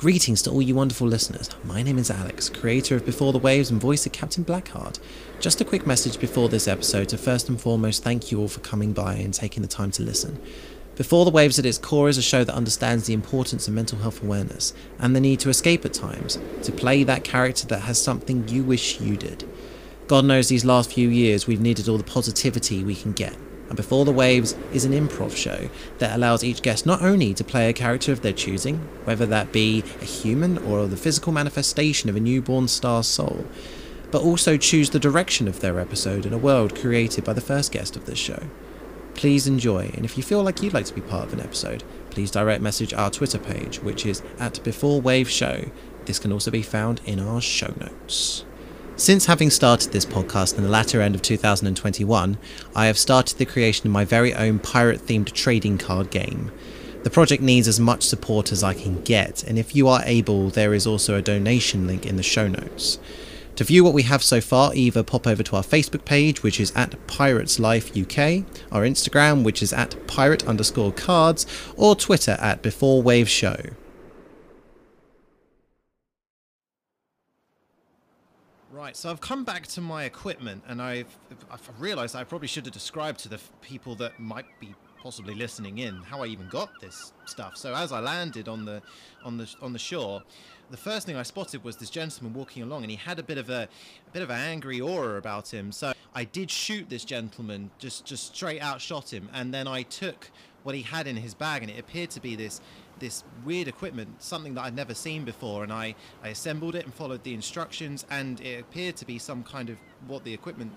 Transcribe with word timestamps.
Greetings 0.00 0.40
to 0.40 0.50
all 0.50 0.62
you 0.62 0.74
wonderful 0.74 1.06
listeners. 1.06 1.50
My 1.62 1.82
name 1.82 1.98
is 1.98 2.10
Alex, 2.10 2.48
creator 2.48 2.96
of 2.96 3.04
Before 3.04 3.34
the 3.34 3.38
Waves 3.38 3.70
and 3.70 3.78
voice 3.78 4.06
of 4.06 4.12
Captain 4.12 4.42
Blackheart. 4.42 4.98
Just 5.40 5.60
a 5.60 5.64
quick 5.66 5.86
message 5.86 6.18
before 6.18 6.48
this 6.48 6.66
episode 6.66 7.10
to 7.10 7.18
first 7.18 7.50
and 7.50 7.60
foremost 7.60 8.02
thank 8.02 8.32
you 8.32 8.40
all 8.40 8.48
for 8.48 8.60
coming 8.60 8.94
by 8.94 9.16
and 9.16 9.34
taking 9.34 9.60
the 9.60 9.68
time 9.68 9.90
to 9.90 10.02
listen. 10.02 10.40
Before 10.96 11.26
the 11.26 11.30
Waves 11.30 11.58
at 11.58 11.66
its 11.66 11.76
core 11.76 12.08
is 12.08 12.16
a 12.16 12.22
show 12.22 12.44
that 12.44 12.54
understands 12.54 13.04
the 13.06 13.12
importance 13.12 13.68
of 13.68 13.74
mental 13.74 13.98
health 13.98 14.22
awareness 14.22 14.72
and 14.98 15.14
the 15.14 15.20
need 15.20 15.38
to 15.40 15.50
escape 15.50 15.84
at 15.84 15.92
times, 15.92 16.38
to 16.62 16.72
play 16.72 17.04
that 17.04 17.22
character 17.22 17.66
that 17.66 17.80
has 17.80 18.02
something 18.02 18.48
you 18.48 18.64
wish 18.64 19.02
you 19.02 19.18
did. 19.18 19.46
God 20.06 20.24
knows 20.24 20.48
these 20.48 20.64
last 20.64 20.94
few 20.94 21.10
years 21.10 21.46
we've 21.46 21.60
needed 21.60 21.90
all 21.90 21.98
the 21.98 22.04
positivity 22.04 22.82
we 22.82 22.96
can 22.96 23.12
get 23.12 23.36
and 23.70 23.76
Before 23.76 24.04
the 24.04 24.12
Waves 24.12 24.56
is 24.72 24.84
an 24.84 24.92
improv 24.92 25.36
show 25.36 25.70
that 25.98 26.16
allows 26.16 26.42
each 26.42 26.60
guest 26.60 26.84
not 26.84 27.02
only 27.02 27.32
to 27.34 27.44
play 27.44 27.70
a 27.70 27.72
character 27.72 28.10
of 28.10 28.20
their 28.20 28.32
choosing, 28.32 28.78
whether 29.04 29.24
that 29.26 29.52
be 29.52 29.84
a 30.00 30.04
human 30.04 30.58
or 30.58 30.88
the 30.88 30.96
physical 30.96 31.32
manifestation 31.32 32.10
of 32.10 32.16
a 32.16 32.20
newborn 32.20 32.66
star's 32.66 33.06
soul, 33.06 33.46
but 34.10 34.22
also 34.22 34.56
choose 34.56 34.90
the 34.90 34.98
direction 34.98 35.46
of 35.46 35.60
their 35.60 35.78
episode 35.78 36.26
in 36.26 36.32
a 36.32 36.38
world 36.38 36.76
created 36.76 37.22
by 37.22 37.32
the 37.32 37.40
first 37.40 37.70
guest 37.70 37.96
of 37.96 38.06
this 38.06 38.18
show. 38.18 38.42
Please 39.14 39.46
enjoy, 39.46 39.88
and 39.94 40.04
if 40.04 40.16
you 40.16 40.24
feel 40.24 40.42
like 40.42 40.60
you'd 40.62 40.74
like 40.74 40.86
to 40.86 40.94
be 40.94 41.00
part 41.00 41.28
of 41.28 41.32
an 41.32 41.40
episode, 41.40 41.84
please 42.10 42.32
direct 42.32 42.60
message 42.60 42.92
our 42.92 43.10
Twitter 43.10 43.38
page, 43.38 43.78
which 43.78 44.04
is 44.04 44.20
at 44.40 44.62
Before 44.64 45.00
Waves 45.00 45.30
Show. 45.30 45.70
This 46.06 46.18
can 46.18 46.32
also 46.32 46.50
be 46.50 46.62
found 46.62 47.00
in 47.04 47.20
our 47.20 47.40
show 47.40 47.72
notes. 47.78 48.44
Since 49.00 49.24
having 49.24 49.48
started 49.48 49.92
this 49.92 50.04
podcast 50.04 50.58
in 50.58 50.62
the 50.62 50.68
latter 50.68 51.00
end 51.00 51.14
of 51.14 51.22
2021, 51.22 52.36
I 52.76 52.84
have 52.84 52.98
started 52.98 53.38
the 53.38 53.46
creation 53.46 53.86
of 53.86 53.94
my 53.94 54.04
very 54.04 54.34
own 54.34 54.58
pirate 54.58 55.06
themed 55.06 55.32
trading 55.32 55.78
card 55.78 56.10
game. 56.10 56.52
The 57.02 57.08
project 57.08 57.42
needs 57.42 57.66
as 57.66 57.80
much 57.80 58.02
support 58.02 58.52
as 58.52 58.62
I 58.62 58.74
can 58.74 59.00
get, 59.00 59.42
and 59.42 59.58
if 59.58 59.74
you 59.74 59.88
are 59.88 60.02
able, 60.04 60.50
there 60.50 60.74
is 60.74 60.86
also 60.86 61.14
a 61.14 61.22
donation 61.22 61.86
link 61.86 62.04
in 62.04 62.16
the 62.16 62.22
show 62.22 62.46
notes. 62.46 62.98
To 63.56 63.64
view 63.64 63.82
what 63.84 63.94
we 63.94 64.02
have 64.02 64.22
so 64.22 64.38
far, 64.38 64.74
either 64.74 65.02
pop 65.02 65.26
over 65.26 65.42
to 65.44 65.56
our 65.56 65.62
Facebook 65.62 66.04
page, 66.04 66.42
which 66.42 66.60
is 66.60 66.70
at 66.76 67.06
Pirates 67.06 67.58
Life 67.58 67.96
UK, 67.96 68.44
our 68.70 68.82
Instagram, 68.82 69.44
which 69.44 69.62
is 69.62 69.72
at 69.72 70.06
pirate 70.08 70.46
underscore 70.46 70.92
cards, 70.92 71.46
or 71.74 71.96
Twitter 71.96 72.36
at 72.38 72.60
Before 72.60 73.00
Waves 73.00 73.30
Show. 73.30 73.56
Right, 78.80 78.96
so 78.96 79.10
I've 79.10 79.20
come 79.20 79.44
back 79.44 79.66
to 79.66 79.82
my 79.82 80.04
equipment 80.04 80.64
and 80.66 80.80
I've, 80.80 81.14
I've 81.50 81.68
realized 81.78 82.16
I 82.16 82.24
probably 82.24 82.48
should 82.48 82.64
have 82.64 82.72
described 82.72 83.20
to 83.20 83.28
the 83.28 83.38
people 83.60 83.94
that 83.96 84.18
might 84.18 84.46
be 84.58 84.74
possibly 85.02 85.34
listening 85.34 85.78
in 85.78 85.96
how 85.96 86.22
I 86.22 86.26
even 86.28 86.48
got 86.48 86.70
this 86.80 87.12
stuff. 87.26 87.58
So 87.58 87.74
as 87.74 87.92
I 87.92 88.00
landed 88.00 88.48
on 88.48 88.64
the 88.64 88.80
on 89.22 89.36
the 89.36 89.54
on 89.60 89.74
the 89.74 89.78
shore, 89.78 90.22
the 90.70 90.78
first 90.78 91.06
thing 91.06 91.14
I 91.14 91.24
spotted 91.24 91.62
was 91.62 91.76
this 91.76 91.90
gentleman 91.90 92.32
walking 92.32 92.62
along 92.62 92.80
and 92.80 92.90
he 92.90 92.96
had 92.96 93.18
a 93.18 93.22
bit 93.22 93.36
of 93.36 93.50
a, 93.50 93.68
a 94.08 94.10
bit 94.14 94.22
of 94.22 94.30
an 94.30 94.40
angry 94.40 94.80
aura 94.80 95.18
about 95.18 95.52
him. 95.52 95.72
So 95.72 95.92
I 96.14 96.24
did 96.24 96.50
shoot 96.50 96.88
this 96.88 97.04
gentleman, 97.04 97.70
just 97.78 98.06
just 98.06 98.34
straight 98.34 98.62
out 98.62 98.80
shot 98.80 99.12
him 99.12 99.28
and 99.34 99.52
then 99.52 99.68
I 99.68 99.82
took 99.82 100.30
what 100.62 100.74
he 100.74 100.82
had 100.82 101.06
in 101.06 101.16
his 101.16 101.34
bag 101.34 101.62
and 101.62 101.70
it 101.70 101.78
appeared 101.78 102.10
to 102.10 102.20
be 102.20 102.36
this 102.36 102.60
this 103.00 103.24
weird 103.44 103.66
equipment, 103.66 104.22
something 104.22 104.54
that 104.54 104.62
I'd 104.62 104.76
never 104.76 104.94
seen 104.94 105.24
before, 105.24 105.64
and 105.64 105.72
I, 105.72 105.94
I 106.22 106.28
assembled 106.28 106.74
it 106.74 106.84
and 106.84 106.94
followed 106.94 107.24
the 107.24 107.34
instructions, 107.34 108.06
and 108.10 108.40
it 108.40 108.60
appeared 108.60 108.96
to 108.96 109.06
be 109.06 109.18
some 109.18 109.42
kind 109.42 109.70
of 109.70 109.78
what 110.06 110.22
the 110.22 110.32
equipment 110.32 110.72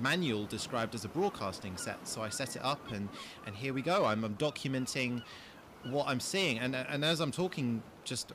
manual 0.00 0.46
described 0.46 0.94
as 0.94 1.04
a 1.04 1.08
broadcasting 1.08 1.76
set. 1.76 2.08
So 2.08 2.22
I 2.22 2.30
set 2.30 2.56
it 2.56 2.64
up, 2.64 2.90
and, 2.90 3.08
and 3.46 3.54
here 3.54 3.72
we 3.72 3.82
go. 3.82 4.06
I'm, 4.06 4.24
I'm 4.24 4.34
documenting 4.36 5.22
what 5.84 6.08
I'm 6.08 6.20
seeing, 6.20 6.58
and 6.58 6.74
and 6.74 7.04
as 7.04 7.20
I'm 7.20 7.30
talking 7.30 7.82
just 8.04 8.32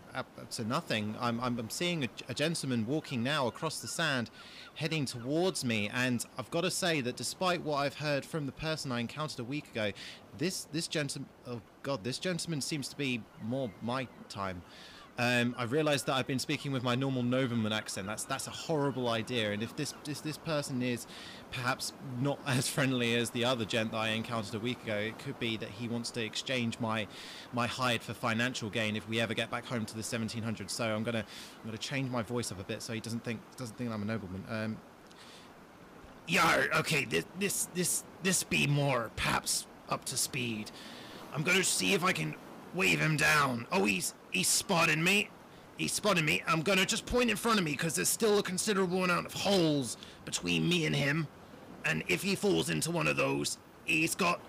to 0.51 0.63
nothing, 0.63 1.15
I'm 1.19 1.39
I'm, 1.41 1.59
I'm 1.59 1.69
seeing 1.69 2.05
a, 2.05 2.09
a, 2.29 2.33
gentleman 2.33 2.85
walking 2.87 3.23
now 3.23 3.47
across 3.47 3.79
the 3.79 3.87
sand, 3.87 4.29
heading 4.75 5.05
towards 5.05 5.63
me, 5.63 5.89
and 5.93 6.25
I've 6.37 6.49
got 6.51 6.61
to 6.61 6.71
say 6.71 7.01
that 7.01 7.15
despite 7.15 7.61
what 7.63 7.77
I've 7.77 7.95
heard 7.95 8.25
from 8.25 8.45
the 8.45 8.51
person 8.51 8.91
I 8.91 8.99
encountered 8.99 9.39
a 9.39 9.43
week 9.43 9.69
ago, 9.71 9.91
this 10.37 10.65
this 10.71 10.87
gentleman, 10.87 11.29
oh 11.47 11.61
god, 11.83 12.03
this 12.03 12.19
gentleman 12.19 12.61
seems 12.61 12.87
to 12.89 12.95
be 12.95 13.21
more 13.43 13.71
my 13.81 14.07
time. 14.29 14.61
Um, 15.21 15.53
I 15.55 15.65
realised 15.65 16.07
that 16.07 16.15
I've 16.15 16.25
been 16.25 16.39
speaking 16.39 16.71
with 16.71 16.81
my 16.81 16.95
normal 16.95 17.21
nobleman 17.21 17.71
accent. 17.71 18.07
That's 18.07 18.23
that's 18.23 18.47
a 18.47 18.49
horrible 18.49 19.07
idea. 19.07 19.51
And 19.51 19.61
if 19.61 19.75
this 19.75 19.93
this, 20.03 20.19
this 20.19 20.39
person 20.39 20.81
is 20.81 21.05
perhaps 21.51 21.93
not 22.19 22.39
as 22.47 22.67
friendly 22.67 23.13
as 23.13 23.29
the 23.29 23.45
other 23.45 23.63
gent 23.63 23.91
that 23.91 23.99
I 23.99 24.09
encountered 24.09 24.55
a 24.55 24.59
week 24.59 24.81
ago, 24.81 24.95
it 24.95 25.19
could 25.19 25.37
be 25.37 25.57
that 25.57 25.69
he 25.69 25.87
wants 25.87 26.09
to 26.11 26.25
exchange 26.25 26.79
my 26.79 27.05
my 27.53 27.67
hide 27.67 28.01
for 28.01 28.15
financial 28.15 28.71
gain 28.71 28.95
if 28.95 29.07
we 29.07 29.19
ever 29.21 29.35
get 29.35 29.51
back 29.51 29.63
home 29.63 29.85
to 29.85 29.95
the 29.95 30.01
1700s. 30.01 30.71
So 30.71 30.85
I'm 30.85 31.03
gonna 31.03 31.19
I'm 31.59 31.65
gonna 31.65 31.77
change 31.77 32.09
my 32.09 32.23
voice 32.23 32.51
up 32.51 32.59
a 32.59 32.63
bit 32.63 32.81
so 32.81 32.91
he 32.91 32.99
doesn't 32.99 33.23
think 33.23 33.41
doesn't 33.57 33.77
think 33.77 33.91
I'm 33.91 34.01
a 34.01 34.05
nobleman. 34.05 34.43
Um, 34.49 34.77
Yar, 36.27 36.67
okay, 36.77 37.05
this 37.05 37.25
this 37.37 37.65
this 37.75 38.03
this 38.23 38.41
be 38.41 38.65
more 38.65 39.11
perhaps 39.17 39.67
up 39.87 40.03
to 40.05 40.17
speed. 40.17 40.71
I'm 41.31 41.43
gonna 41.43 41.63
see 41.63 41.93
if 41.93 42.03
I 42.03 42.11
can 42.11 42.33
wave 42.73 42.99
him 42.99 43.17
down. 43.17 43.67
Oh, 43.71 43.85
he's 43.85 44.15
he's 44.31 44.47
spotted 44.47 44.97
me. 44.99 45.29
He's 45.77 45.93
spotted 45.93 46.23
me. 46.23 46.43
I'm 46.47 46.61
gonna 46.61 46.85
just 46.85 47.05
point 47.05 47.29
in 47.29 47.37
front 47.37 47.59
of 47.59 47.65
me 47.65 47.71
because 47.71 47.95
there's 47.95 48.09
still 48.09 48.39
a 48.39 48.43
considerable 48.43 49.03
amount 49.03 49.25
of 49.25 49.33
holes 49.33 49.97
between 50.25 50.67
me 50.67 50.85
and 50.85 50.95
him. 50.95 51.27
And 51.85 52.03
if 52.07 52.21
he 52.21 52.35
falls 52.35 52.69
into 52.69 52.91
one 52.91 53.07
of 53.07 53.17
those, 53.17 53.57
he's 53.85 54.13
got, 54.13 54.39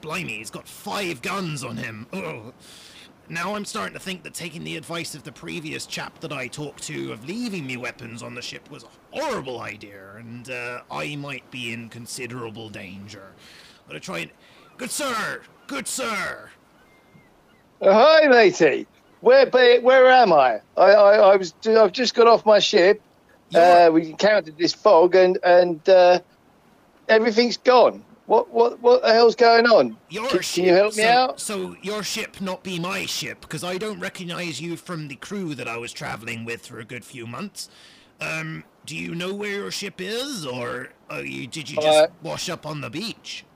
blimey, 0.00 0.38
he's 0.38 0.50
got 0.50 0.66
five 0.66 1.20
guns 1.20 1.62
on 1.62 1.76
him. 1.76 2.06
Ugh. 2.12 2.54
Now 3.30 3.54
I'm 3.54 3.66
starting 3.66 3.92
to 3.92 4.00
think 4.00 4.22
that 4.22 4.32
taking 4.32 4.64
the 4.64 4.78
advice 4.78 5.14
of 5.14 5.22
the 5.22 5.32
previous 5.32 5.84
chap 5.84 6.18
that 6.20 6.32
I 6.32 6.46
talked 6.46 6.82
to 6.84 7.12
of 7.12 7.26
leaving 7.28 7.66
me 7.66 7.76
weapons 7.76 8.22
on 8.22 8.34
the 8.34 8.40
ship 8.40 8.70
was 8.70 8.84
a 8.84 8.88
horrible 9.10 9.60
idea, 9.60 10.14
and 10.16 10.48
uh, 10.50 10.80
I 10.90 11.14
might 11.16 11.50
be 11.50 11.74
in 11.74 11.90
considerable 11.90 12.70
danger. 12.70 13.32
I'm 13.82 13.88
gonna 13.88 14.00
try 14.00 14.20
and. 14.20 14.30
Good 14.78 14.90
sir! 14.90 15.42
Good 15.66 15.86
sir! 15.86 16.48
Hi, 17.82 18.26
matey. 18.28 18.86
Where, 19.20 19.46
where 19.46 20.10
am 20.10 20.32
I? 20.32 20.60
I, 20.76 20.82
I, 20.82 21.14
I 21.16 21.36
was, 21.36 21.54
I've 21.66 21.92
just 21.92 22.14
got 22.14 22.26
off 22.26 22.46
my 22.46 22.58
ship. 22.58 23.02
Uh, 23.54 23.90
we 23.92 24.10
encountered 24.10 24.58
this 24.58 24.74
fog, 24.74 25.14
and 25.14 25.38
and 25.42 25.88
uh, 25.88 26.20
everything's 27.08 27.56
gone. 27.56 28.04
What, 28.26 28.50
what, 28.50 28.78
what 28.80 29.00
the 29.00 29.10
hell's 29.10 29.34
going 29.34 29.64
on? 29.64 29.96
Your 30.10 30.28
can, 30.28 30.42
ship, 30.42 30.54
can 30.56 30.64
you 30.64 30.74
help 30.74 30.92
so, 30.92 31.00
me 31.00 31.08
out? 31.08 31.40
So 31.40 31.76
your 31.80 32.02
ship 32.02 32.42
not 32.42 32.62
be 32.62 32.78
my 32.78 33.06
ship 33.06 33.40
because 33.40 33.64
I 33.64 33.78
don't 33.78 33.98
recognise 34.00 34.60
you 34.60 34.76
from 34.76 35.08
the 35.08 35.16
crew 35.16 35.54
that 35.54 35.66
I 35.66 35.78
was 35.78 35.94
travelling 35.94 36.44
with 36.44 36.66
for 36.66 36.78
a 36.78 36.84
good 36.84 37.06
few 37.06 37.26
months. 37.26 37.70
Um, 38.20 38.64
do 38.84 38.94
you 38.94 39.14
know 39.14 39.32
where 39.32 39.52
your 39.52 39.70
ship 39.70 39.98
is, 39.98 40.44
or 40.44 40.90
uh, 41.10 41.20
you, 41.20 41.46
did 41.46 41.70
you 41.70 41.76
just 41.76 41.86
uh, 41.86 42.08
wash 42.22 42.50
up 42.50 42.66
on 42.66 42.82
the 42.82 42.90
beach? 42.90 43.46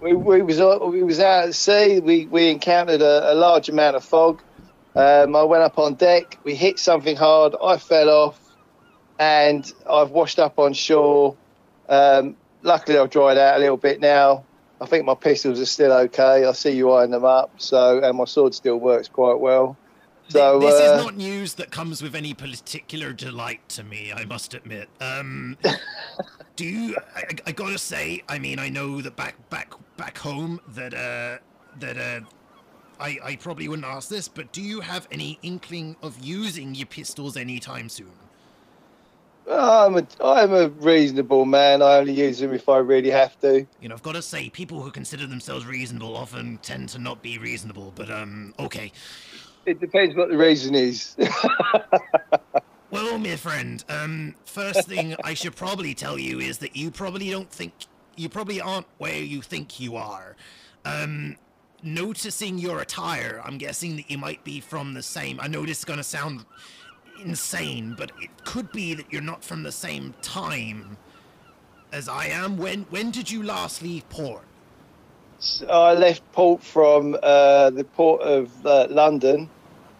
we, 0.00 0.14
we 0.14 0.42
was 0.42 0.60
we 0.92 1.02
was 1.02 1.20
out 1.20 1.48
at 1.48 1.54
sea. 1.54 2.00
We 2.00 2.26
we 2.26 2.50
encountered 2.50 3.02
a, 3.02 3.32
a 3.32 3.34
large 3.34 3.68
amount 3.68 3.96
of 3.96 4.04
fog. 4.04 4.42
Um, 4.98 5.36
I 5.36 5.44
went 5.44 5.62
up 5.62 5.78
on 5.78 5.94
deck. 5.94 6.38
We 6.42 6.56
hit 6.56 6.80
something 6.80 7.14
hard. 7.14 7.54
I 7.62 7.76
fell 7.76 8.10
off, 8.10 8.40
and 9.20 9.72
I've 9.88 10.10
washed 10.10 10.40
up 10.40 10.58
on 10.58 10.72
shore. 10.72 11.36
Um, 11.88 12.36
luckily, 12.62 12.98
I've 12.98 13.08
dried 13.08 13.38
out 13.38 13.58
a 13.58 13.60
little 13.60 13.76
bit 13.76 14.00
now. 14.00 14.44
I 14.80 14.86
think 14.86 15.04
my 15.04 15.14
pistols 15.14 15.60
are 15.60 15.66
still 15.66 15.92
okay. 15.92 16.44
I 16.44 16.50
see 16.50 16.72
you 16.72 16.92
eyeing 16.92 17.12
them 17.12 17.24
up. 17.24 17.52
So, 17.58 18.02
and 18.02 18.18
my 18.18 18.24
sword 18.24 18.56
still 18.56 18.78
works 18.78 19.06
quite 19.06 19.38
well. 19.38 19.76
So 20.30 20.58
this 20.58 20.74
uh, 20.74 20.94
is 20.96 21.04
not 21.04 21.16
news 21.16 21.54
that 21.54 21.70
comes 21.70 22.02
with 22.02 22.16
any 22.16 22.34
particular 22.34 23.12
delight 23.12 23.66
to 23.70 23.84
me. 23.84 24.12
I 24.12 24.24
must 24.24 24.52
admit. 24.52 24.88
Um, 25.00 25.56
do 26.56 26.64
you? 26.64 26.96
I, 27.14 27.22
I, 27.46 27.52
gotta 27.52 27.78
say. 27.78 28.22
I 28.28 28.40
mean, 28.40 28.58
I 28.58 28.68
know 28.68 29.00
that 29.00 29.14
back 29.14 29.48
back 29.48 29.72
back 29.96 30.18
home 30.18 30.60
that 30.68 30.92
uh 30.92 31.38
that 31.78 31.96
uh. 31.96 32.20
I, 33.00 33.18
I 33.22 33.36
probably 33.36 33.68
wouldn't 33.68 33.86
ask 33.86 34.08
this, 34.08 34.28
but 34.28 34.52
do 34.52 34.62
you 34.62 34.80
have 34.80 35.06
any 35.10 35.38
inkling 35.42 35.96
of 36.02 36.18
using 36.20 36.74
your 36.74 36.86
pistols 36.86 37.36
anytime 37.36 37.88
soon? 37.88 38.12
I'm 39.50 39.96
a 39.96 40.06
I'm 40.22 40.52
a 40.52 40.68
reasonable 40.68 41.46
man. 41.46 41.80
I 41.80 41.96
only 41.98 42.12
use 42.12 42.38
them 42.38 42.52
if 42.52 42.68
I 42.68 42.78
really 42.78 43.10
have 43.10 43.38
to. 43.40 43.66
You 43.80 43.88
know, 43.88 43.94
I've 43.94 44.02
got 44.02 44.12
to 44.12 44.22
say, 44.22 44.50
people 44.50 44.82
who 44.82 44.90
consider 44.90 45.26
themselves 45.26 45.64
reasonable 45.64 46.16
often 46.16 46.58
tend 46.58 46.90
to 46.90 46.98
not 46.98 47.22
be 47.22 47.38
reasonable. 47.38 47.92
But 47.94 48.10
um, 48.10 48.52
okay. 48.58 48.92
It 49.64 49.80
depends 49.80 50.14
what 50.14 50.28
the 50.28 50.36
reason 50.36 50.74
is. 50.74 51.16
well, 52.90 53.18
my 53.18 53.36
friend, 53.36 53.84
um, 53.88 54.34
first 54.44 54.88
thing 54.88 55.14
I 55.24 55.34
should 55.34 55.56
probably 55.56 55.94
tell 55.94 56.18
you 56.18 56.40
is 56.40 56.58
that 56.58 56.76
you 56.76 56.90
probably 56.90 57.30
don't 57.30 57.50
think 57.50 57.72
you 58.16 58.28
probably 58.28 58.60
aren't 58.60 58.86
where 58.98 59.22
you 59.22 59.42
think 59.42 59.80
you 59.80 59.96
are. 59.96 60.36
Um, 60.84 61.36
noticing 61.82 62.58
your 62.58 62.80
attire, 62.80 63.40
I'm 63.44 63.58
guessing 63.58 63.96
that 63.96 64.10
you 64.10 64.18
might 64.18 64.42
be 64.44 64.60
from 64.60 64.94
the 64.94 65.02
same. 65.02 65.38
I 65.40 65.48
know 65.48 65.64
this 65.64 65.78
is 65.78 65.84
going 65.84 65.98
to 65.98 66.04
sound 66.04 66.44
insane, 67.22 67.94
but 67.96 68.12
it 68.20 68.30
could 68.44 68.70
be 68.72 68.94
that 68.94 69.12
you're 69.12 69.22
not 69.22 69.42
from 69.44 69.62
the 69.62 69.72
same 69.72 70.14
time 70.22 70.96
as 71.92 72.08
I 72.08 72.26
am. 72.26 72.56
When 72.58 72.82
when 72.90 73.10
did 73.10 73.30
you 73.30 73.42
last 73.42 73.82
leave 73.82 74.08
port? 74.08 74.42
So 75.40 75.66
I 75.68 75.94
left 75.94 76.22
port 76.32 76.62
from 76.62 77.16
uh, 77.22 77.70
the 77.70 77.84
port 77.84 78.22
of 78.22 78.66
uh, 78.66 78.86
London 78.90 79.48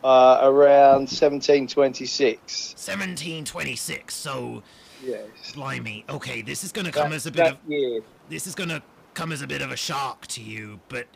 uh, 0.04 0.38
around 0.42 1.08
1726. 1.10 2.74
1726. 2.76 4.14
So, 4.14 4.62
Yes. 5.04 5.28
blimey. 5.54 6.04
Okay, 6.08 6.42
this 6.42 6.64
is 6.64 6.72
gonna 6.72 6.90
come 6.90 7.10
That, 7.10 7.16
as 7.16 7.26
a 7.26 7.30
bit 7.30 7.52
of 7.52 7.58
year. 7.68 8.02
this 8.28 8.48
is 8.48 8.56
gonna 8.56 8.82
come 9.14 9.30
as 9.30 9.42
a 9.42 9.46
bit 9.46 9.62
of 9.62 9.70
a 9.70 9.76
shock 9.76 10.26
to 10.28 10.42
you, 10.42 10.80
but 10.88 11.06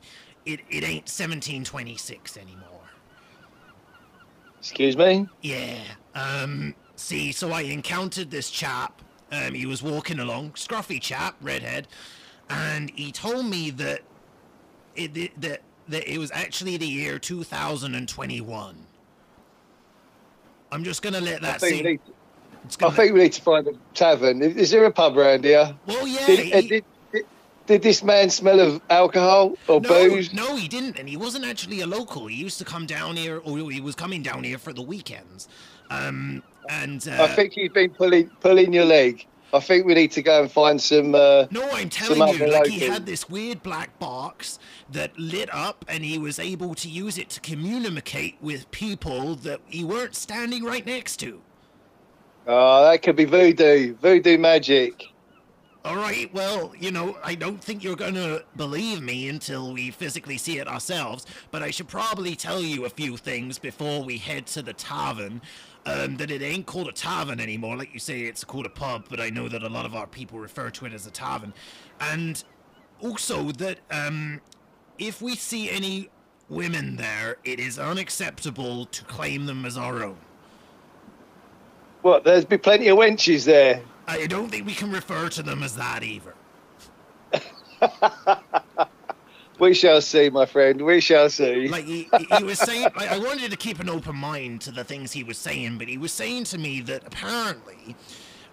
it 0.47 0.61
it 0.71 0.85
ain't 0.85 1.09
1726 1.09 2.37
anymore. 2.37 2.69
Excuse 4.59 4.97
me? 4.97 5.29
Yeah. 5.43 5.79
Um. 6.15 6.75
See, 6.97 7.33
so 7.33 7.51
I 7.53 7.63
encountered 7.63 8.31
this 8.31 8.51
chap. 8.51 9.03
Um. 9.31 9.55
He 9.55 9.67
was 9.67 9.83
walking 9.83 10.19
along, 10.21 10.53
scruffy 10.53 11.01
chap, 11.01 11.37
redhead, 11.41 11.89
and 12.49 12.91
he 12.91 13.13
told 13.13 13.47
me 13.47 13.71
that 13.71 14.03
it 14.95 15.41
that 15.41 15.63
that 15.89 16.13
it 16.13 16.19
was 16.19 16.31
actually 16.33 16.77
the 16.77 16.87
year 16.87 17.19
2021. 17.19 18.87
I'm 20.71 20.85
just 20.85 21.03
gonna 21.03 21.21
let 21.21 21.45
I 21.45 21.47
that 21.53 21.61
sink. 21.61 22.01
I 22.81 22.91
think 22.91 23.13
we 23.15 23.21
need 23.21 23.33
to 23.33 23.43
find 23.43 23.67
a 23.67 23.73
tavern. 23.95 24.41
Is, 24.43 24.57
is 24.57 24.71
there 24.71 24.85
a 24.85 24.91
pub 24.93 25.19
around 25.19 25.45
here? 25.45 25.75
well, 25.87 26.07
yeah. 26.07 26.27
Did, 26.27 26.53
uh, 26.53 26.61
he- 26.61 26.69
did, 26.69 26.85
did, 27.67 27.83
this 27.83 28.03
man 28.03 28.31
smell 28.31 28.61
of 28.61 28.81
alcohol 28.91 29.57
or 29.69 29.81
no, 29.81 29.89
booze? 29.89 30.33
no, 30.33 30.57
he 30.57 30.69
didn't, 30.69 30.99
and 30.99 31.09
he 31.09 31.17
wasn't 31.17 31.45
actually 31.45 31.81
a 31.81 31.87
local. 31.87 32.27
He 32.27 32.37
used 32.37 32.59
to 32.59 32.65
come 32.65 32.87
down 32.87 33.17
here, 33.17 33.39
or 33.39 33.71
he 33.71 33.81
was 33.81 33.95
coming 33.95 34.23
down 34.23 34.45
here 34.45 34.59
for 34.59 34.73
the 34.73 34.83
weekends. 34.83 35.49
Um, 35.91 36.43
and 36.69 37.07
uh, 37.09 37.25
I 37.25 37.29
think 37.29 37.57
you've 37.57 37.75
been 37.75 37.91
pulling 37.91 38.29
pulling 38.41 38.73
your 38.73 38.85
leg. 38.85 39.27
I 39.55 39.61
think 39.61 39.85
we 39.85 39.93
need 39.93 40.13
to 40.13 40.23
go 40.23 40.41
and 40.41 40.51
find 40.51 40.81
some. 40.81 41.15
Uh, 41.15 41.47
No, 41.51 41.69
I'm 41.71 41.91
telling 41.91 42.39
you, 42.39 42.47
like 42.47 42.69
he 42.69 42.81
had 42.81 43.05
this 43.05 43.29
weird 43.29 43.63
black 43.63 43.99
box 43.99 44.59
that 44.91 45.19
lit 45.19 45.53
up, 45.53 45.85
and 45.89 46.05
he 46.05 46.19
was 46.19 46.39
able 46.39 46.75
to 46.77 46.89
use 46.89 47.19
it 47.19 47.29
to 47.31 47.41
communicate 47.41 48.37
with 48.41 48.71
people 48.71 49.35
that 49.37 49.61
he 49.67 49.85
weren't 49.85 50.15
standing 50.15 50.65
right 50.65 50.87
next 50.87 51.19
to. 51.19 51.43
oh, 52.47 52.85
that 52.91 53.03
could 53.03 53.17
be 53.17 53.27
voodoo, 53.27 53.95
voodoo 53.97 54.39
magic. 54.39 55.12
All 55.85 55.97
right, 55.97 56.33
well, 56.33 56.73
you 56.79 56.93
know, 56.93 57.19
I 57.25 57.35
don't 57.35 57.63
think 57.63 57.83
you're 57.83 57.97
gonna 57.97 58.43
believe 58.57 59.03
me 59.03 59.29
until 59.29 59.73
we 59.73 59.91
physically 59.91 60.39
see 60.39 60.59
it 60.59 60.69
ourselves, 60.69 61.27
but 61.51 61.61
I 61.61 61.73
should 61.73 61.89
probably 61.89 62.37
tell 62.37 62.61
you 62.61 62.85
a 62.85 62.89
few 62.89 63.17
things 63.17 63.59
before 63.59 64.05
we 64.05 64.19
head 64.19 64.47
to 64.49 64.63
the 64.63 64.73
tavern. 64.73 65.43
Um, 65.85 66.17
that 66.19 66.31
it 66.31 66.43
ain't 66.43 66.67
called 66.67 66.87
a 66.87 66.93
tavern 66.93 67.41
anymore. 67.41 67.77
Like 67.77 67.93
you 67.93 67.99
say, 67.99 68.21
it's 68.21 68.45
called 68.45 68.67
a 68.67 68.71
pub, 68.71 69.07
but 69.11 69.19
I 69.19 69.31
know 69.31 69.49
that 69.49 69.65
a 69.65 69.69
lot 69.69 69.85
of 69.85 69.97
our 69.97 70.07
people 70.07 70.39
refer 70.39 70.71
to 70.71 70.87
it 70.87 70.93
as 70.93 71.09
a 71.09 71.11
tavern. 71.11 71.53
And 72.01 72.45
also 73.01 73.51
that 73.51 73.81
um, 73.91 74.41
if 74.99 75.21
we 75.21 75.35
see 75.35 75.69
any 75.69 76.09
women 76.49 76.95
there, 76.95 77.39
it 77.43 77.59
is 77.59 77.81
unacceptable 77.81 78.87
to 78.87 79.05
claim 79.07 79.47
them 79.47 79.65
as 79.65 79.77
our 79.77 80.05
own. 80.05 80.19
What? 82.03 82.23
There's 82.23 82.45
be 82.45 82.59
plenty 82.59 82.87
of 82.87 82.99
wenches 82.99 83.45
there. 83.45 83.83
I 84.09 84.27
don't 84.27 84.51
think 84.51 84.67
we 84.67 84.75
can 84.75 84.93
refer 84.93 85.29
to 85.31 85.43
them 85.43 85.63
as 85.63 85.77
that 85.77 86.03
either. 86.03 86.35
We 89.59 89.75
shall 89.75 90.01
see, 90.01 90.31
my 90.31 90.47
friend. 90.47 90.83
We 90.83 91.01
shall 91.01 91.31
see. 91.31 91.69
like 91.69 91.85
he, 91.85 92.09
he- 92.39 92.45
was 92.45 92.59
saying 92.59 92.89
like, 92.97 93.11
i 93.11 93.19
wanted 93.19 93.51
to 93.53 93.57
keep 93.57 93.79
an 93.81 93.89
open 93.89 94.17
mind 94.17 94.61
to 94.63 94.73
the 94.73 94.85
things 94.85 95.13
he 95.13 95.25
was 95.25 95.39
saying 95.39 95.79
but 95.79 95.89
he 95.89 95.99
was 95.99 96.13
saying 96.13 96.45
to 96.45 96.59
me 96.59 96.81
that 96.83 97.07
apparently 97.07 97.97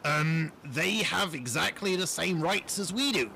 um, 0.05 0.51
they 0.63 0.97
have 0.97 1.33
exactly 1.35 1.95
the 1.95 2.07
same 2.07 2.41
rights 2.41 2.79
as 2.79 2.93
we 2.93 3.11
do 3.11 3.31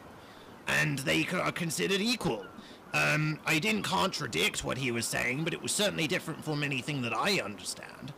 and 0.68 1.00
they 1.00 1.28
are 1.34 1.52
considered 1.52 2.02
equal 2.02 2.46
um, 2.94 3.40
i 3.46 3.60
didn't 3.60 3.84
contradict 3.84 4.64
what 4.64 4.78
he 4.78 4.92
was 4.92 5.06
saying 5.08 5.44
but 5.44 5.54
it 5.54 5.62
was 5.62 5.72
certainly 5.74 6.08
different 6.08 6.44
from 6.46 6.64
anything 6.64 7.02
that 7.02 7.14
i 7.18 7.40
understand 7.42 8.14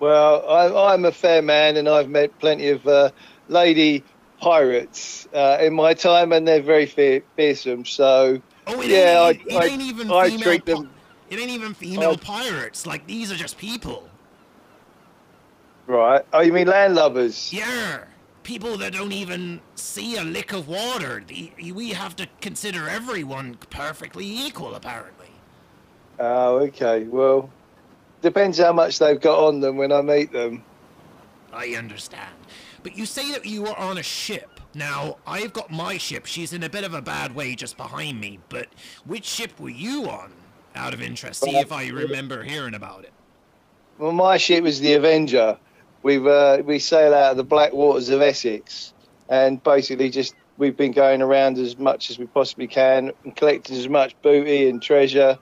Well, 0.00 0.48
I, 0.48 0.92
I'm 0.94 1.04
a 1.04 1.12
fair 1.12 1.42
man, 1.42 1.76
and 1.76 1.88
I've 1.88 2.08
met 2.08 2.38
plenty 2.38 2.68
of 2.68 2.86
uh, 2.86 3.10
lady 3.48 4.04
pirates 4.40 5.26
uh, 5.34 5.58
in 5.60 5.74
my 5.74 5.94
time, 5.94 6.32
and 6.32 6.46
they're 6.46 6.62
very 6.62 6.86
fe- 6.86 7.22
fearsome. 7.36 7.84
So, 7.84 8.40
oh 8.66 8.80
it 8.80 8.90
Yeah, 8.90 9.20
ain't, 9.20 9.40
I- 9.50 9.54
it 9.54 9.62
I- 9.62 9.66
ain't 9.66 9.82
even 9.82 10.10
I 10.12 10.30
female 10.30 10.42
treat 10.44 10.66
pi- 10.66 10.72
them- 10.72 10.90
it 11.30 11.38
ain't 11.38 11.50
even 11.50 11.74
female 11.74 12.12
I- 12.12 12.16
pirates 12.16 12.86
like 12.86 13.06
these 13.06 13.32
are 13.32 13.36
just 13.36 13.58
people 13.58 14.08
right? 15.88 16.24
Oh, 16.32 16.40
you 16.40 16.52
mean 16.52 16.66
landlubbers? 16.66 17.52
Yeah, 17.52 18.04
people 18.44 18.76
that 18.76 18.92
don't 18.92 19.12
even 19.12 19.60
see 19.74 20.16
a 20.16 20.22
lick 20.22 20.52
of 20.52 20.68
water. 20.68 21.22
We 21.60 21.90
have 21.90 22.14
to 22.16 22.28
consider 22.40 22.88
everyone 22.88 23.56
perfectly 23.70 24.26
equal, 24.26 24.74
apparently. 24.74 25.26
Oh, 26.20 26.58
okay. 26.58 27.04
Well, 27.04 27.50
depends 28.22 28.58
how 28.58 28.72
much 28.72 28.98
they've 28.98 29.20
got 29.20 29.38
on 29.38 29.60
them 29.60 29.76
when 29.76 29.92
I 29.92 30.02
meet 30.02 30.32
them. 30.32 30.62
I 31.52 31.74
understand. 31.76 32.34
But 32.82 32.96
you 32.96 33.06
say 33.06 33.32
that 33.32 33.44
you 33.46 33.62
were 33.62 33.76
on 33.78 33.98
a 33.98 34.02
ship. 34.02 34.60
Now, 34.74 35.16
I've 35.26 35.52
got 35.52 35.70
my 35.70 35.98
ship. 35.98 36.26
She's 36.26 36.52
in 36.52 36.62
a 36.62 36.68
bit 36.68 36.84
of 36.84 36.94
a 36.94 37.02
bad 37.02 37.34
way 37.34 37.54
just 37.54 37.76
behind 37.76 38.20
me. 38.20 38.38
But 38.48 38.68
which 39.04 39.24
ship 39.24 39.58
were 39.58 39.70
you 39.70 40.08
on? 40.08 40.32
Out 40.76 40.94
of 40.94 41.02
interest, 41.02 41.42
see 41.42 41.56
if 41.56 41.72
I 41.72 41.88
remember 41.88 42.44
hearing 42.44 42.74
about 42.74 43.02
it. 43.02 43.12
Well, 43.96 44.12
my 44.12 44.36
ship 44.36 44.62
was 44.62 44.78
the 44.78 44.92
Avenger. 44.92 45.58
We've 46.04 46.24
uh, 46.24 46.62
we 46.64 46.78
sail 46.78 47.12
out 47.14 47.32
of 47.32 47.36
the 47.36 47.42
black 47.42 47.72
waters 47.72 48.10
of 48.10 48.20
Essex, 48.22 48.92
and 49.28 49.60
basically 49.60 50.08
just 50.10 50.36
we've 50.56 50.76
been 50.76 50.92
going 50.92 51.20
around 51.20 51.58
as 51.58 51.78
much 51.78 52.10
as 52.10 52.18
we 52.18 52.26
possibly 52.26 52.68
can 52.68 53.10
and 53.24 53.34
collecting 53.34 53.76
as 53.76 53.88
much 53.88 54.14
booty 54.22 54.68
and 54.68 54.80
treasure, 54.80 55.36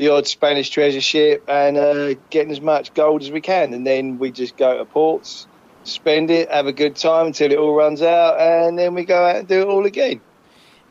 the 0.00 0.08
odd 0.08 0.26
Spanish 0.26 0.70
treasure 0.70 1.00
ship, 1.02 1.44
and 1.46 1.76
uh, 1.76 2.14
getting 2.30 2.50
as 2.50 2.62
much 2.62 2.94
gold 2.94 3.20
as 3.20 3.30
we 3.30 3.42
can. 3.42 3.74
And 3.74 3.86
then 3.86 4.18
we 4.18 4.32
just 4.32 4.56
go 4.56 4.78
to 4.78 4.84
ports, 4.86 5.46
spend 5.84 6.30
it, 6.30 6.50
have 6.50 6.66
a 6.66 6.72
good 6.72 6.96
time 6.96 7.26
until 7.26 7.52
it 7.52 7.58
all 7.58 7.74
runs 7.74 8.00
out, 8.00 8.40
and 8.40 8.78
then 8.78 8.94
we 8.94 9.04
go 9.04 9.22
out 9.22 9.36
and 9.36 9.46
do 9.46 9.60
it 9.60 9.68
all 9.68 9.84
again. 9.84 10.22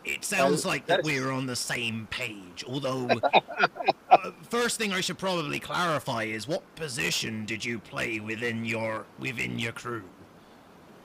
It 0.05 0.23
sounds 0.23 0.63
like 0.63 0.85
that 0.85 1.03
we're 1.03 1.31
on 1.31 1.47
the 1.47 1.55
same 1.55 2.07
page. 2.11 2.63
Although, 2.67 3.19
uh, 4.11 4.31
first 4.47 4.77
thing 4.77 4.93
I 4.93 5.01
should 5.01 5.17
probably 5.17 5.59
clarify 5.59 6.25
is 6.25 6.47
what 6.47 6.63
position 6.75 7.45
did 7.45 7.65
you 7.65 7.79
play 7.79 8.19
within 8.19 8.63
your 8.63 9.05
within 9.17 9.57
your 9.57 9.71
crew? 9.71 10.03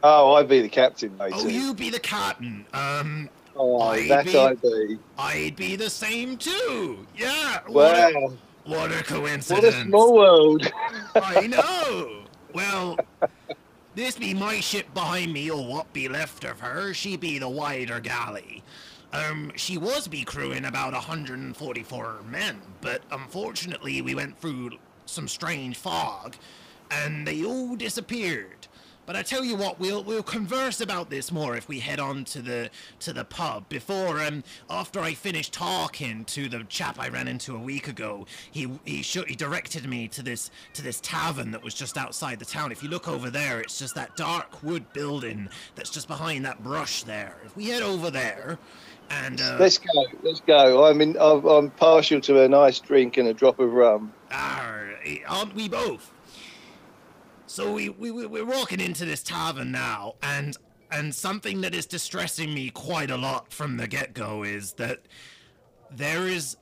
Oh, 0.03 0.35
I'd 0.35 0.49
be 0.49 0.61
the 0.61 0.69
captain, 0.69 1.17
mate. 1.17 1.33
Oh, 1.35 1.49
you 1.49 1.73
be 1.73 1.89
the 1.89 1.99
captain. 1.99 2.67
Um, 2.75 3.31
Oh, 3.57 3.81
I'd 3.83 4.11
that 4.11 4.25
be- 4.25 4.39
I'd 4.39 4.61
be. 4.63 4.99
I'd 5.19 5.57
be 5.57 5.77
the 5.77 5.91
same 5.91 6.37
too. 6.37 7.07
Yeah. 7.17 7.61
What 7.67 7.95
a, 7.95 8.15
Wow, 8.19 8.33
what 8.65 8.93
a 8.93 9.03
coincidence. 9.05 9.65
what 9.65 9.75
a 9.75 9.85
small 9.85 10.15
world. 10.15 10.67
I 11.15 11.47
know. 11.47 12.25
Well, 12.53 12.99
this 13.95 14.17
be 14.17 14.35
my 14.35 14.61
ship 14.61 14.93
behind 14.95 15.33
me, 15.33 15.51
or 15.51 15.65
what 15.67 15.93
be 15.93 16.09
left 16.09 16.45
of 16.45 16.61
her. 16.61 16.95
She 16.95 17.17
be 17.17 17.39
the 17.39 17.49
wider 17.49 18.01
galley. 18.01 18.63
Um, 19.13 19.53
she 19.55 19.79
was 19.79 20.09
be 20.09 20.25
crewing 20.25 20.65
about 20.65 20.93
144 20.93 22.23
men, 22.29 22.61
but 22.81 23.03
unfortunately 23.13 24.03
we 24.03 24.15
went 24.17 24.37
through 24.41 24.73
some 25.07 25.29
strange 25.29 25.77
fog, 25.77 26.35
and 26.91 27.27
they 27.27 27.45
all 27.45 27.77
disappeared. 27.77 28.54
But 29.07 29.17
I 29.17 29.23
tell 29.23 29.45
you 29.45 29.55
what, 29.55 29.79
we'll 29.79 30.03
we'll 30.03 30.23
converse 30.23 30.81
about 30.81 31.11
this 31.11 31.31
more 31.31 31.57
if 31.57 31.69
we 31.69 31.81
head 31.81 32.01
on 32.01 32.25
to 32.27 32.41
the 32.41 32.71
to 33.01 33.13
the 33.13 33.25
pub. 33.25 33.69
Before 33.69 34.21
um 34.21 34.45
after 34.71 35.01
I 35.01 35.13
finish 35.13 35.51
talking 35.51 36.25
to 36.27 36.49
the 36.49 36.65
chap 36.65 36.99
I 36.99 37.09
ran 37.09 37.29
into 37.29 37.55
a 37.55 37.59
week 37.59 37.87
ago, 37.87 38.27
he 38.51 38.71
he 38.85 39.03
sho 39.03 39.25
he 39.25 39.37
directed 39.37 39.87
me 39.87 40.09
to 40.09 40.23
this 40.23 40.51
to 40.73 40.83
this 40.83 41.01
tavern 41.01 41.51
that 41.51 41.63
was 41.63 41.75
just 41.75 41.99
outside 41.99 42.39
the 42.39 42.47
town. 42.47 42.73
If 42.73 42.83
you 42.83 42.89
look 42.89 43.07
over 43.07 43.29
there, 43.29 43.61
it's 43.61 43.79
just 43.79 43.95
that 43.95 44.17
dark 44.17 44.63
wood 44.63 44.91
building 44.95 45.49
that's 45.75 45.91
just 45.91 46.09
behind 46.09 46.45
that 46.47 46.63
brush 46.63 47.03
there. 47.03 47.37
If 47.45 47.57
we 47.57 47.69
head 47.69 47.83
over 47.83 48.11
there, 48.11 48.59
and 49.11 49.39
uh, 49.41 49.59
Let's 49.61 49.79
go. 49.79 50.07
Let's 50.23 50.41
go. 50.41 50.87
I'm 50.87 51.01
in. 51.03 51.17
I'm, 51.21 51.45
I'm 51.45 51.71
partial 51.71 52.23
to 52.23 52.43
a 52.43 52.49
nice 52.49 52.81
drink 52.81 53.19
and 53.19 53.29
a 53.29 53.35
drop 53.35 53.59
of 53.59 53.73
rum. 53.73 54.15
Arr, 54.31 54.95
aren't 55.29 55.55
we 55.55 55.69
both? 55.69 56.14
So 57.55 57.73
we, 57.73 57.89
we 57.89 58.11
we- 58.11 58.27
we're 58.27 58.45
walking 58.45 58.81
into 58.81 59.05
this 59.05 59.23
tavern 59.23 59.71
now, 59.71 60.17
and 60.25 60.57
and 60.91 61.15
something 61.15 61.61
that 61.61 61.73
is 61.73 61.87
distressing 61.87 62.53
me 62.53 62.71
quite 62.71 63.13
a 63.13 63.17
lot 63.17 63.53
from 63.53 63.77
the 63.77 63.87
get 63.87 64.13
go 64.13 64.43
is 64.43 64.73
that 64.73 65.03
there 65.89 66.27
is, 66.27 66.57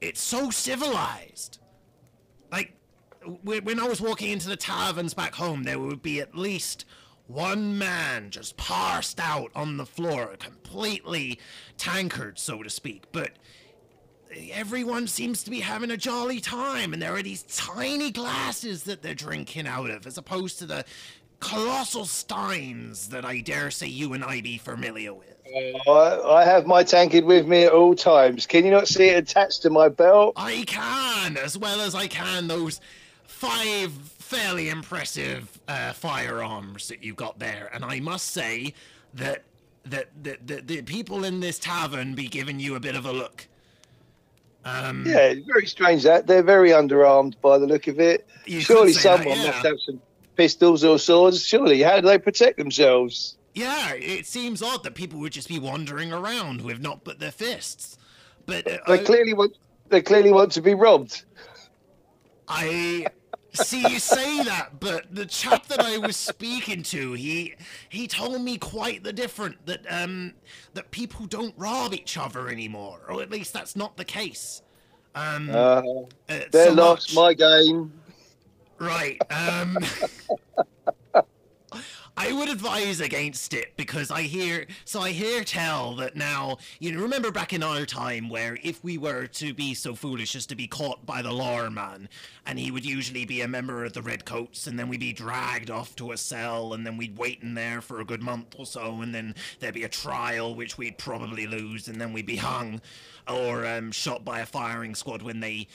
it's 0.00 0.20
so 0.20 0.50
civilized. 0.50 1.58
Like 2.52 2.76
when 3.42 3.80
I 3.80 3.88
was 3.88 4.00
walking 4.00 4.30
into 4.30 4.48
the 4.48 4.56
taverns 4.56 5.12
back 5.12 5.34
home, 5.34 5.64
there 5.64 5.80
would 5.80 6.02
be 6.02 6.20
at 6.20 6.36
least 6.36 6.84
one 7.26 7.76
man 7.76 8.30
just 8.30 8.56
passed 8.56 9.18
out 9.18 9.50
on 9.56 9.76
the 9.76 9.86
floor, 9.86 10.36
completely 10.38 11.40
tankard, 11.78 12.38
so 12.38 12.62
to 12.62 12.70
speak. 12.70 13.04
But 13.10 13.32
everyone 14.52 15.06
seems 15.06 15.42
to 15.44 15.50
be 15.50 15.60
having 15.60 15.90
a 15.90 15.96
jolly 15.96 16.40
time 16.40 16.92
and 16.92 17.02
there 17.02 17.14
are 17.14 17.22
these 17.22 17.42
tiny 17.44 18.10
glasses 18.10 18.84
that 18.84 19.02
they're 19.02 19.14
drinking 19.14 19.66
out 19.66 19.90
of 19.90 20.06
as 20.06 20.18
opposed 20.18 20.58
to 20.58 20.66
the 20.66 20.84
colossal 21.40 22.04
steins 22.04 23.08
that 23.08 23.24
I 23.24 23.40
dare 23.40 23.70
say 23.70 23.88
you 23.88 24.12
and 24.12 24.24
I 24.24 24.40
be 24.40 24.58
familiar 24.58 25.12
with. 25.12 25.28
I, 25.88 26.20
I 26.24 26.44
have 26.44 26.66
my 26.66 26.82
tankard 26.84 27.24
with 27.24 27.46
me 27.46 27.64
at 27.64 27.72
all 27.72 27.94
times. 27.94 28.46
Can 28.46 28.64
you 28.64 28.70
not 28.70 28.88
see 28.88 29.08
it 29.08 29.18
attached 29.18 29.62
to 29.62 29.70
my 29.70 29.88
belt? 29.88 30.34
I 30.36 30.64
can, 30.66 31.36
as 31.36 31.58
well 31.58 31.80
as 31.80 31.94
I 31.94 32.06
can 32.06 32.46
those 32.46 32.80
five 33.24 33.92
fairly 33.92 34.70
impressive 34.70 35.60
uh, 35.68 35.92
firearms 35.92 36.88
that 36.88 37.02
you 37.02 37.12
got 37.12 37.38
there. 37.38 37.68
And 37.74 37.84
I 37.84 38.00
must 38.00 38.28
say 38.28 38.72
that 39.14 39.42
that, 39.84 40.08
that 40.22 40.68
the 40.68 40.82
people 40.82 41.24
in 41.24 41.40
this 41.40 41.58
tavern 41.58 42.14
be 42.14 42.28
giving 42.28 42.60
you 42.60 42.76
a 42.76 42.80
bit 42.80 42.94
of 42.94 43.04
a 43.04 43.12
look. 43.12 43.48
Um, 44.64 45.04
Yeah, 45.06 45.34
very 45.46 45.66
strange 45.66 46.04
that 46.04 46.26
they're 46.26 46.42
very 46.42 46.70
underarmed 46.70 47.34
by 47.40 47.58
the 47.58 47.66
look 47.66 47.88
of 47.88 47.98
it. 47.98 48.28
Surely 48.46 48.92
say 48.92 49.08
that, 49.08 49.18
someone 49.18 49.38
yeah. 49.38 49.46
must 49.46 49.66
have 49.66 49.76
some 49.84 50.00
pistols 50.36 50.84
or 50.84 50.98
swords. 50.98 51.44
Surely, 51.44 51.82
how 51.82 52.00
do 52.00 52.06
they 52.06 52.18
protect 52.18 52.58
themselves? 52.58 53.36
Yeah, 53.54 53.94
it 53.94 54.26
seems 54.26 54.62
odd 54.62 54.82
that 54.84 54.94
people 54.94 55.18
would 55.20 55.32
just 55.32 55.48
be 55.48 55.58
wandering 55.58 56.12
around 56.12 56.62
with 56.62 56.80
not 56.80 57.04
but 57.04 57.18
their 57.18 57.30
fists. 57.30 57.98
But 58.46 58.66
uh, 58.66 58.78
They 58.88 58.98
clearly 58.98 59.34
want. 59.34 59.56
They 59.88 60.00
clearly 60.00 60.32
want 60.32 60.52
to 60.52 60.62
be 60.62 60.74
robbed. 60.74 61.24
I 62.48 63.06
see 63.52 63.86
you 63.88 63.98
say 63.98 64.42
that, 64.44 64.80
but 64.80 65.14
the 65.14 65.26
chap 65.26 65.66
that 65.66 65.80
I 65.80 65.98
was 65.98 66.16
speaking 66.16 66.82
to, 66.84 67.12
he 67.12 67.54
he 67.88 68.06
told 68.08 68.40
me 68.42 68.56
quite 68.58 69.04
the 69.04 69.12
different 69.12 69.64
that 69.66 69.84
um 69.90 70.34
that 70.74 70.90
people 70.90 71.26
don't 71.26 71.54
rob 71.56 71.92
each 71.94 72.16
other 72.16 72.48
anymore, 72.48 73.00
or 73.08 73.22
at 73.22 73.30
least 73.30 73.52
that's 73.52 73.76
not 73.76 73.96
the 73.96 74.04
case. 74.04 74.62
Um, 75.14 75.50
Uh, 75.50 75.54
uh, 75.54 75.82
they're 76.50 76.68
so 76.68 76.72
lost. 76.72 77.14
much- 77.14 77.14
My 77.14 77.34
game. 77.34 77.92
Right. 78.78 79.18
Um 79.30 79.78
I 82.16 82.32
would 82.32 82.50
advise 82.50 83.00
against 83.00 83.54
it 83.54 83.72
because 83.76 84.10
I 84.10 84.22
hear 84.22 84.66
so 84.84 85.00
I 85.00 85.10
hear 85.10 85.42
tell 85.44 85.96
that 85.96 86.14
now 86.14 86.58
you 86.78 86.92
know 86.92 87.00
remember 87.00 87.30
back 87.30 87.52
in 87.52 87.62
our 87.62 87.86
time 87.86 88.28
where 88.28 88.58
if 88.62 88.84
we 88.84 88.98
were 88.98 89.26
to 89.28 89.54
be 89.54 89.72
so 89.72 89.94
foolish 89.94 90.36
as 90.36 90.44
to 90.46 90.54
be 90.54 90.66
caught 90.66 91.06
by 91.06 91.22
the 91.22 91.32
lawyer 91.32 91.70
man 91.70 92.08
and 92.46 92.58
he 92.58 92.70
would 92.70 92.84
usually 92.84 93.24
be 93.24 93.40
a 93.40 93.48
member 93.48 93.84
of 93.84 93.94
the 93.94 94.02
redcoats 94.02 94.66
and 94.66 94.78
then 94.78 94.88
we'd 94.88 95.00
be 95.00 95.12
dragged 95.12 95.70
off 95.70 95.96
to 95.96 96.12
a 96.12 96.16
cell 96.16 96.74
and 96.74 96.86
then 96.86 96.96
we'd 96.98 97.16
wait 97.16 97.42
in 97.42 97.54
there 97.54 97.80
for 97.80 98.00
a 98.00 98.04
good 98.04 98.22
month 98.22 98.54
or 98.58 98.66
so 98.66 99.00
and 99.00 99.14
then 99.14 99.34
there'd 99.60 99.74
be 99.74 99.84
a 99.84 99.88
trial 99.88 100.54
which 100.54 100.76
we'd 100.76 100.98
probably 100.98 101.46
lose 101.46 101.88
and 101.88 102.00
then 102.00 102.12
we'd 102.12 102.26
be 102.26 102.36
hung 102.36 102.80
or 103.26 103.64
um, 103.66 103.90
shot 103.90 104.24
by 104.24 104.40
a 104.40 104.46
firing 104.46 104.94
squad 104.94 105.22
when 105.22 105.40
they 105.40 105.66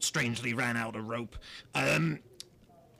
strangely 0.00 0.52
ran 0.52 0.76
out 0.76 0.96
of 0.96 1.08
rope. 1.08 1.36
Um 1.74 2.18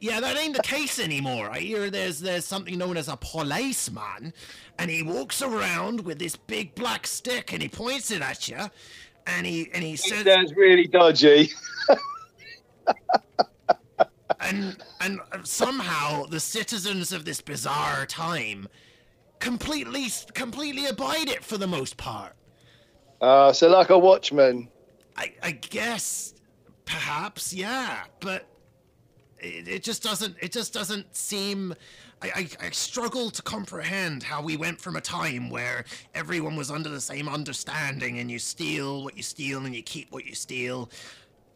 yeah, 0.05 0.21
that 0.21 0.37
ain't 0.37 0.55
the 0.55 0.63
case 0.63 0.99
anymore. 0.99 1.49
I 1.51 1.61
hear 1.61 1.89
there's 1.89 2.21
there's 2.21 2.45
something 2.45 2.77
known 2.77 2.99
as 2.99 3.09
a 3.09 3.17
policeman, 3.17 4.35
and 4.79 4.91
he 4.91 5.03
walks 5.03 5.41
around 5.41 6.05
with 6.05 6.19
this 6.19 6.37
big 6.37 6.75
black 6.75 7.07
stick 7.07 7.55
and 7.55 7.63
he 7.63 7.69
points 7.69 8.11
it 8.11 8.21
at 8.21 8.47
you, 8.47 8.59
and 9.27 9.47
he 9.47 9.71
and 9.73 9.83
he 9.83 9.97
says 9.97 10.27
sounds 10.27 10.55
really 10.55 10.87
dodgy. 10.87 11.51
and 14.41 14.77
and 15.01 15.21
somehow 15.43 16.27
the 16.27 16.41
citizens 16.41 17.11
of 17.11 17.25
this 17.25 17.41
bizarre 17.41 18.05
time 18.05 18.69
completely 19.39 20.09
completely 20.35 20.85
abide 20.85 21.31
it 21.31 21.43
for 21.43 21.57
the 21.57 21.67
most 21.67 21.97
part. 21.97 22.37
Uh, 23.23 23.55
so 23.55 23.71
like 23.71 23.89
a 23.89 23.99
watchman. 23.99 24.69
I 25.17 25.33
I 25.43 25.53
guess 25.53 26.35
perhaps 26.85 27.55
yeah, 27.55 28.05
but 28.21 28.47
it, 29.45 29.69
it 29.69 29.83
just 29.83 30.03
doesn't 30.03 30.37
it 30.41 30.53
just 30.53 30.73
doesn't 30.73 31.15
seem 31.15 31.75
I, 32.23 32.29
I, 32.61 32.67
I 32.67 32.71
struggle 32.71 33.31
to 33.31 33.43
comprehend 33.43 34.23
how 34.23 34.43
we 34.43 34.57
went 34.57 34.81
from 34.81 34.97
a 34.97 35.01
time 35.01 35.51
where 35.51 35.85
everyone 36.15 36.57
was 36.57 36.71
under 36.71 36.89
the 36.89 37.01
same 37.01 37.29
understanding 37.29 38.19
and 38.19 38.31
you 38.31 38.39
steal 38.39 39.05
what 39.05 39.17
you 39.17 39.23
steal 39.23 39.65
and 39.67 39.75
you 39.75 39.83
keep 39.83 40.11
what 40.13 40.25
you 40.25 40.35
steal 40.35 40.91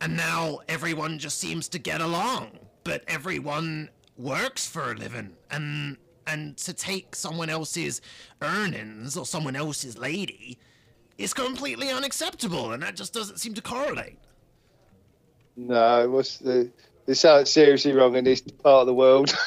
and 0.00 0.16
now 0.16 0.60
everyone 0.68 1.18
just 1.18 1.38
seems 1.38 1.68
to 1.70 1.78
get 1.78 2.00
along 2.00 2.50
but 2.84 3.02
everyone 3.08 3.88
works 4.16 4.66
for 4.68 4.92
a 4.92 4.94
living 4.94 5.34
and 5.50 5.96
and 6.26 6.56
to 6.58 6.74
take 6.74 7.16
someone 7.16 7.48
else's 7.48 8.02
earnings 8.42 9.16
or 9.16 9.24
someone 9.24 9.56
else's 9.56 9.96
lady 9.96 10.58
is 11.16 11.32
completely 11.32 11.90
unacceptable 11.90 12.72
and 12.72 12.82
that 12.82 12.94
just 12.94 13.14
doesn't 13.14 13.38
seem 13.38 13.54
to 13.54 13.62
correlate 13.62 14.18
No, 15.56 16.08
what's 16.10 16.38
the? 16.38 16.70
There's 17.08 17.20
something 17.20 17.46
seriously 17.46 17.94
wrong 17.94 18.16
in 18.16 18.24
this 18.24 18.42
part 18.42 18.82
of 18.82 18.86
the 18.86 18.92
world. 18.94 19.34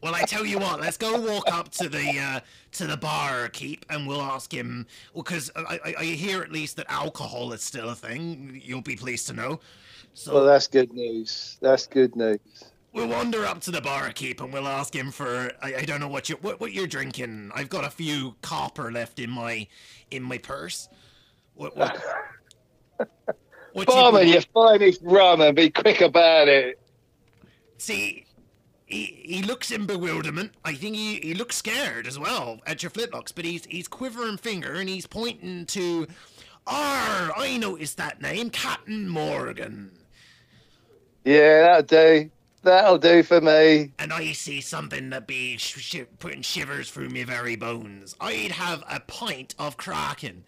Well, 0.00 0.14
I 0.14 0.22
tell 0.22 0.46
you 0.46 0.60
what, 0.60 0.80
let's 0.80 0.96
go 0.96 1.20
walk 1.20 1.52
up 1.52 1.70
to 1.70 1.88
the 1.88 2.20
uh, 2.20 2.40
to 2.70 2.86
the 2.86 2.96
bar 2.96 3.48
keep, 3.48 3.84
and 3.90 4.06
we'll 4.06 4.22
ask 4.22 4.54
him. 4.54 4.86
Well, 5.12 5.24
because 5.24 5.50
I, 5.56 5.80
I, 5.84 5.94
I 5.98 6.04
hear 6.04 6.40
at 6.40 6.52
least 6.52 6.76
that 6.76 6.86
alcohol 6.88 7.52
is 7.52 7.62
still 7.62 7.90
a 7.90 7.96
thing. 7.96 8.60
You'll 8.64 8.80
be 8.80 8.94
pleased 8.94 9.26
to 9.26 9.32
know. 9.32 9.58
So 10.14 10.34
well, 10.34 10.44
that's 10.44 10.68
good 10.68 10.92
news. 10.92 11.58
That's 11.60 11.88
good 11.88 12.14
news. 12.14 12.38
we'll 12.92 13.08
wander 13.08 13.44
up 13.44 13.60
to 13.62 13.72
the 13.72 13.80
bar 13.80 14.12
keep, 14.12 14.40
and 14.40 14.52
we'll 14.52 14.68
ask 14.68 14.94
him 14.94 15.10
for. 15.10 15.50
I, 15.60 15.78
I 15.78 15.84
don't 15.84 15.98
know 15.98 16.06
what 16.06 16.28
you 16.28 16.36
what, 16.42 16.60
what 16.60 16.72
you're 16.72 16.86
drinking. 16.86 17.50
I've 17.52 17.68
got 17.68 17.84
a 17.84 17.90
few 17.90 18.36
copper 18.40 18.92
left 18.92 19.18
in 19.18 19.30
my 19.30 19.66
in 20.12 20.22
my 20.22 20.38
purse. 20.38 20.88
What 21.56 21.76
what? 21.76 22.00
what 23.72 23.88
you- 23.88 23.94
Barman, 23.94 24.28
you 24.28 24.40
find 24.54 24.80
this 24.80 24.98
rum 25.02 25.40
and 25.40 25.54
be 25.56 25.70
quick 25.70 26.00
about 26.00 26.48
it. 26.48 26.78
See, 27.78 28.24
he, 28.86 29.04
he 29.24 29.42
looks 29.42 29.70
in 29.70 29.86
bewilderment. 29.86 30.52
I 30.64 30.74
think 30.74 30.96
he, 30.96 31.16
he 31.20 31.34
looks 31.34 31.56
scared 31.56 32.06
as 32.06 32.18
well 32.18 32.60
at 32.66 32.82
your 32.82 32.90
flintlocks, 32.90 33.32
but 33.34 33.44
he's 33.44 33.64
he's 33.66 33.86
quivering 33.88 34.36
finger 34.38 34.74
and 34.74 34.88
he's 34.88 35.06
pointing 35.06 35.66
to, 35.66 36.06
Arr, 36.66 37.32
I 37.36 37.56
noticed 37.60 37.96
that 37.98 38.20
name, 38.22 38.50
Captain 38.50 39.08
Morgan. 39.08 39.92
Yeah, 41.24 41.60
that'll 41.62 41.82
do. 41.82 42.30
That'll 42.62 42.98
do 42.98 43.22
for 43.22 43.40
me. 43.40 43.92
And 44.00 44.12
I 44.12 44.32
see 44.32 44.60
something 44.60 45.10
that 45.10 45.26
be 45.28 45.56
sh- 45.58 45.78
sh- 45.78 46.02
putting 46.18 46.42
shivers 46.42 46.90
through 46.90 47.08
me 47.10 47.22
very 47.22 47.54
bones. 47.54 48.16
I'd 48.20 48.50
have 48.52 48.82
a 48.90 48.98
pint 49.00 49.54
of 49.58 49.76
Kraken. 49.76 50.44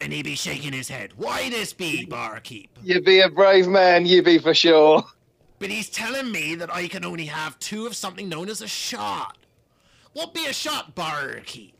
And 0.00 0.12
he'd 0.12 0.24
be 0.24 0.36
shaking 0.36 0.72
his 0.72 0.88
head. 0.88 1.12
Why 1.16 1.50
this 1.50 1.72
be, 1.72 2.06
barkeep? 2.06 2.68
You 2.82 3.00
be 3.00 3.20
a 3.20 3.28
brave 3.28 3.66
man, 3.66 4.06
you 4.06 4.22
be 4.22 4.38
for 4.38 4.54
sure. 4.54 5.04
But 5.58 5.70
he's 5.70 5.90
telling 5.90 6.30
me 6.30 6.54
that 6.54 6.72
I 6.72 6.86
can 6.86 7.04
only 7.04 7.26
have 7.26 7.58
two 7.58 7.86
of 7.86 7.96
something 7.96 8.28
known 8.28 8.48
as 8.48 8.62
a 8.62 8.68
shot. 8.68 9.38
What 10.12 10.32
be 10.34 10.46
a 10.46 10.52
shot, 10.52 10.94
barkeep? 10.94 11.74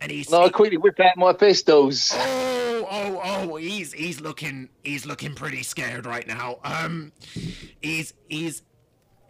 And 0.00 0.10
he's 0.10 0.32
And 0.32 0.42
I 0.44 0.48
quickly 0.48 0.76
whip 0.76 0.98
out 1.00 1.16
my 1.16 1.32
pistols. 1.32 2.10
oh 2.14 2.86
oh 2.90 3.20
oh 3.22 3.56
he's 3.56 3.92
he's 3.92 4.20
looking 4.20 4.70
he's 4.82 5.04
looking 5.04 5.34
pretty 5.34 5.62
scared 5.62 6.06
right 6.06 6.26
now. 6.26 6.58
Um, 6.64 7.12
he's 7.82 8.14
he's 8.28 8.62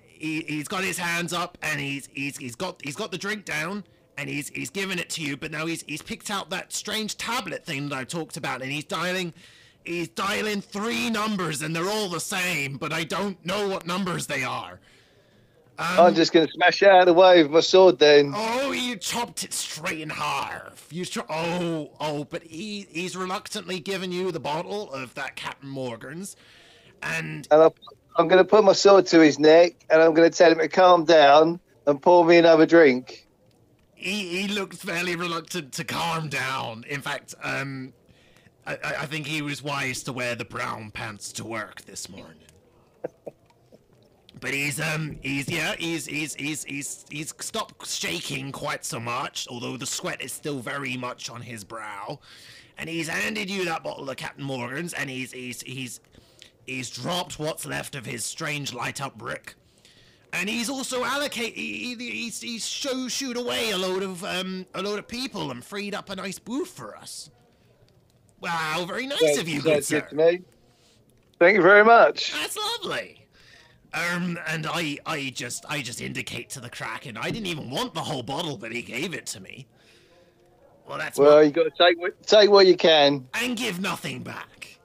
he, 0.07 0.43
he's 0.43 0.69
got 0.69 0.85
his 0.85 0.99
hands 0.99 1.33
up 1.33 1.59
and 1.63 1.81
he's 1.81 2.09
he's 2.13 2.37
he's 2.37 2.55
got 2.55 2.81
he's 2.85 2.95
got 2.95 3.11
the 3.11 3.19
drink 3.19 3.45
down 3.45 3.85
and 4.21 4.29
he's 4.29 4.51
he's 4.51 4.71
giving 4.71 4.99
it 4.99 5.11
to 5.11 5.23
you. 5.23 5.37
But 5.37 5.51
now 5.51 5.67
he's 5.67 5.83
he's 5.83 6.03
picked 6.03 6.31
out 6.31 6.51
that 6.51 6.73
strange 6.73 7.17
tablet 7.17 7.65
thing 7.65 7.89
that 7.89 7.99
I 7.99 8.05
talked 8.05 8.37
about 8.37 8.63
and 8.63 8.71
he's 8.71 8.85
dialing. 8.85 9.33
He's 9.85 10.09
dialing 10.09 10.61
three 10.61 11.09
numbers 11.09 11.63
and 11.63 11.75
they're 11.75 11.89
all 11.89 12.09
the 12.09 12.21
same, 12.21 12.77
but 12.77 12.93
I 12.93 13.05
don't 13.05 13.45
know 13.45 13.67
what 13.67 13.87
numbers 13.87 14.27
they 14.27 14.45
are. 14.45 14.79
Um, 15.79 15.99
I'm 15.99 16.15
just 16.15 16.35
going 16.35 16.47
to 16.47 16.53
smash 16.53 16.83
it 16.83 16.91
out 16.91 17.01
of 17.01 17.07
the 17.07 17.15
way 17.15 17.43
with 17.43 17.51
my 17.51 17.61
sword 17.61 17.99
then. 17.99 18.35
Oh, 18.37 18.73
you 18.73 18.97
chopped 18.97 19.43
it 19.45 19.55
straight 19.55 20.03
in 20.03 20.11
half. 20.11 20.87
You 20.91 21.07
cho- 21.07 21.25
oh, 21.31 21.93
oh, 21.99 22.25
but 22.25 22.43
he 22.43 22.87
he's 22.91 23.17
reluctantly 23.17 23.81
given 23.81 24.13
you 24.13 24.31
the 24.31 24.41
bottle 24.41 24.93
of 24.93 25.15
that 25.15 25.37
Captain 25.37 25.71
Morgan's, 25.71 26.37
and 27.03 27.49
And 27.51 27.73
I'm 28.17 28.29
going 28.29 28.43
to 28.43 28.45
put 28.45 28.63
my 28.65 28.75
sword 28.75 29.07
to 29.07 29.21
his 29.21 29.39
neck 29.39 29.73
and 29.89 30.03
I'm 30.03 30.13
going 30.13 30.31
to 30.31 30.37
tell 30.37 30.53
him 30.53 30.59
to 30.59 30.69
calm 30.69 31.07
down 31.07 31.59
and 31.87 32.03
pour 32.03 32.27
me 32.27 32.37
another 32.37 32.67
drink. 32.67 33.27
He 34.01 34.43
he 34.43 34.49
looked 34.49 34.77
fairly 34.77 35.15
reluctant 35.15 35.73
to 35.75 35.85
calm 35.85 36.29
down. 36.29 36.85
In 36.89 37.03
fact, 37.03 37.35
um, 37.43 37.93
I 38.67 38.79
I 38.83 39.07
think 39.07 39.27
he 39.27 39.43
was 39.43 39.63
wise 39.63 40.03
to 40.05 40.13
wear 40.13 40.35
the 40.35 40.45
brown 40.45 40.91
pants 40.91 41.33
to 41.35 41.45
work 41.45 41.83
this 41.83 42.09
morning. 42.09 42.37
But 44.41 44.55
he's 44.55 44.81
um 44.81 45.19
he's 45.23 45.49
yeah 45.51 45.75
he's 45.79 46.07
he's 46.07 46.35
he's 46.35 46.65
he's 46.65 47.05
he's 47.11 47.35
stopped 47.41 47.87
shaking 47.87 48.53
quite 48.53 48.85
so 48.87 48.99
much, 48.99 49.47
although 49.51 49.77
the 49.77 49.87
sweat 49.87 50.23
is 50.23 50.33
still 50.33 50.61
very 50.61 50.97
much 50.97 51.29
on 51.29 51.43
his 51.43 51.63
brow. 51.63 52.21
And 52.79 52.89
he's 52.89 53.09
handed 53.09 53.51
you 53.51 53.67
that 53.67 53.85
bottle 53.85 54.09
of 54.09 54.17
Captain 54.17 54.45
Morgan's, 54.45 54.95
and 54.95 55.11
he's 55.11 55.33
he's 55.33 55.61
he's 55.63 56.01
he's 56.67 56.89
dropped 56.89 57.39
what's 57.39 57.67
left 57.67 57.95
of 57.95 58.07
his 58.07 58.25
strange 58.25 58.73
light 58.73 59.03
up 59.03 59.19
brick. 59.19 59.57
And 60.33 60.49
he's 60.49 60.71
also 60.71 61.05
allocate 61.05 61.55
he, 61.55 61.95
he, 61.97 62.11
he's 62.11 62.41
he's 62.41 62.67
show 62.67 63.09
shoot 63.09 63.37
away 63.37 63.71
a 63.71 63.79
load 63.79 64.03
of 64.03 64.23
um 64.25 64.65
a 64.75 64.83
load 64.83 64.99
of 64.99 65.09
people 65.09 65.51
and 65.51 65.65
freed 65.65 65.95
up 65.95 66.09
a 66.09 66.17
nice 66.17 66.39
booth 66.39 66.69
for 66.71 66.97
us. 66.97 67.31
Wow, 68.41 68.85
very 68.87 69.07
nice 69.07 69.39
of 69.39 69.49
you, 69.49 69.61
good 69.61 69.85
sir. 69.85 70.01
good 70.01 70.11
to 70.11 70.15
me. 70.17 70.41
Thank 71.39 71.57
you 71.57 71.63
very 71.63 71.85
much. 71.85 72.33
That's 72.33 72.57
lovely. 72.57 73.27
Um, 73.93 74.39
and 74.47 74.67
I, 74.67 74.99
I 75.05 75.33
just, 75.35 75.65
I 75.69 75.83
just 75.83 76.01
indicate 76.01 76.49
to 76.51 76.61
the 76.61 76.71
Kraken. 76.71 77.17
I 77.17 77.31
didn't 77.31 77.47
even 77.47 77.71
want 77.71 77.93
the 77.93 78.01
whole 78.01 78.23
bottle, 78.23 78.57
but 78.57 78.73
he 78.73 78.83
gave 78.83 79.15
it 79.15 79.27
to 79.27 79.41
me. 79.41 79.67
Well, 80.87 80.99
that's 80.99 81.19
Well, 81.19 81.43
you 81.43 81.51
got 81.51 81.65
to 81.65 81.73
take 81.77 81.99
what, 81.99 82.23
take 82.27 82.51
what 82.51 82.67
you 82.67 82.77
can. 82.77 83.27
and 83.35 83.57
give 83.57 83.81
nothing 83.81 84.23
back. 84.23 84.79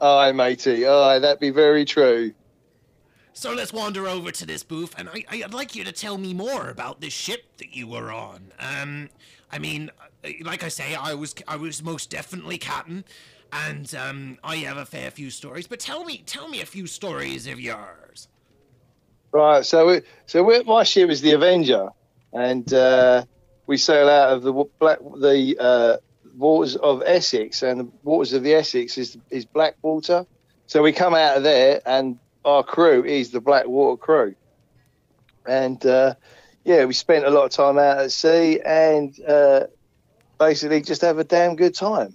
Aye, 0.00 0.32
matey. 0.32 0.86
Aye, 0.86 1.18
that'd 1.20 1.40
be 1.40 1.50
very 1.50 1.84
true. 1.84 2.32
So 3.36 3.52
let's 3.52 3.72
wander 3.72 4.06
over 4.06 4.30
to 4.30 4.46
this 4.46 4.62
booth, 4.62 4.94
and 4.96 5.08
I, 5.08 5.24
I'd 5.28 5.52
like 5.52 5.74
you 5.74 5.82
to 5.82 5.90
tell 5.90 6.18
me 6.18 6.32
more 6.32 6.70
about 6.70 7.00
this 7.00 7.12
ship 7.12 7.44
that 7.58 7.74
you 7.74 7.88
were 7.88 8.12
on. 8.12 8.52
Um, 8.60 9.10
I 9.50 9.58
mean, 9.58 9.90
uh, 10.24 10.28
like 10.42 10.62
I 10.62 10.68
say, 10.68 10.94
I 10.94 11.14
was, 11.14 11.34
I 11.48 11.56
was 11.56 11.82
most 11.82 12.10
definitely 12.10 12.58
captain, 12.58 13.04
and 13.52 13.92
um, 13.96 14.38
I 14.44 14.56
have 14.58 14.76
a 14.76 14.86
fair 14.86 15.10
few 15.10 15.30
stories. 15.30 15.66
But 15.66 15.80
tell 15.80 16.04
me, 16.04 16.22
tell 16.24 16.48
me 16.48 16.60
a 16.60 16.66
few 16.66 16.86
stories 16.86 17.48
of 17.48 17.58
yours. 17.58 18.28
Right. 19.32 19.66
So, 19.66 20.00
so 20.26 20.44
we, 20.44 20.62
my 20.62 20.84
ship 20.84 21.10
is 21.10 21.20
the 21.20 21.32
Avenger, 21.32 21.88
and 22.32 22.72
uh, 22.72 23.24
we 23.66 23.78
sail 23.78 24.08
out 24.08 24.32
of 24.32 24.42
the 24.42 24.52
black 24.78 25.00
the 25.00 25.56
uh, 25.58 25.96
waters 26.36 26.76
of 26.76 27.02
Essex, 27.04 27.64
and 27.64 27.80
the 27.80 27.88
waters 28.04 28.32
of 28.32 28.44
the 28.44 28.54
Essex 28.54 28.96
is 28.96 29.18
is 29.30 29.44
Blackwater. 29.44 30.24
So 30.66 30.82
we 30.82 30.92
come 30.92 31.14
out 31.14 31.36
of 31.36 31.42
there, 31.42 31.82
and 31.84 32.18
our 32.44 32.62
crew 32.62 33.04
is 33.04 33.30
the 33.30 33.40
Blackwater 33.40 33.96
crew, 33.96 34.34
and 35.46 35.84
uh, 35.86 36.14
yeah, 36.64 36.84
we 36.84 36.94
spent 36.94 37.24
a 37.24 37.30
lot 37.30 37.44
of 37.44 37.50
time 37.50 37.78
out 37.78 37.98
at 37.98 38.12
sea, 38.12 38.60
and 38.64 39.14
uh, 39.28 39.66
basically 40.38 40.82
just 40.82 41.02
have 41.02 41.18
a 41.18 41.24
damn 41.24 41.56
good 41.56 41.74
time. 41.74 42.14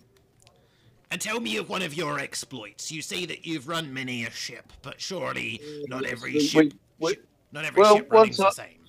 And 1.12 1.20
tell 1.20 1.40
me 1.40 1.58
of 1.58 1.70
one 1.70 1.82
of 1.82 1.96
your 1.96 2.20
exploits. 2.20 2.92
You 2.92 3.02
say 3.02 3.26
that 3.26 3.46
you've 3.46 3.68
run 3.68 3.92
many 3.94 4.26
a 4.26 4.30
ship, 4.32 4.72
but 4.84 5.02
surely 5.02 5.60
not 5.88 6.06
every 6.06 6.34
We- 6.34 6.40
ship, 6.42 6.74
we- 7.00 7.10
ship- 7.14 7.26
not 7.52 7.66
every 7.66 7.82
well, 7.82 7.96
ship 7.98 8.12
running's 8.12 8.38
the 8.38 8.52
same. 8.52 8.86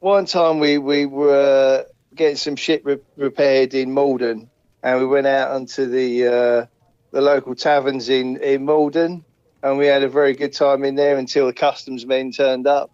one 0.00 0.24
time 0.24 0.58
we 0.58 0.78
we 0.78 1.04
were 1.06 1.84
getting 2.14 2.36
some 2.36 2.56
ship 2.56 2.82
re- 2.84 2.98
repaired 3.16 3.74
in 3.74 3.92
Maldon, 3.92 4.48
and 4.82 5.00
we 5.00 5.06
went 5.06 5.26
out 5.26 5.50
onto 5.50 5.84
the 5.86 6.26
uh, 6.26 6.66
the 7.10 7.20
local 7.20 7.54
taverns 7.54 8.08
in 8.08 8.38
in 8.38 8.64
Maldon, 8.64 9.22
and 9.64 9.78
we 9.78 9.86
had 9.86 10.02
a 10.02 10.08
very 10.08 10.34
good 10.34 10.52
time 10.52 10.84
in 10.84 10.94
there 10.94 11.16
until 11.16 11.46
the 11.46 11.52
customs 11.54 12.04
men 12.04 12.30
turned 12.30 12.66
up 12.66 12.90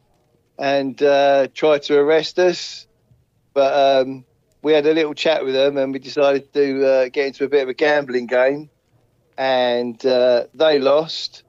and 0.57 1.03
uh, 1.03 1.49
tried 1.53 1.83
to 1.83 1.99
arrest 1.99 2.39
us. 2.39 2.87
But 3.53 4.07
um, 4.07 4.25
we 4.63 4.73
had 4.73 4.87
a 4.87 4.95
little 4.95 5.15
chat 5.15 5.45
with 5.45 5.53
them, 5.53 5.77
and 5.77 5.93
we 5.93 5.99
decided 5.99 6.53
to 6.55 6.87
uh, 6.87 7.09
get 7.09 7.27
into 7.27 7.45
a 7.45 7.49
bit 7.49 7.65
of 7.65 7.69
a 7.69 7.75
gambling 7.75 8.27
game, 8.27 8.71
and 9.37 10.05
uh, 10.07 10.45
they 10.55 10.79
lost, 10.79 11.43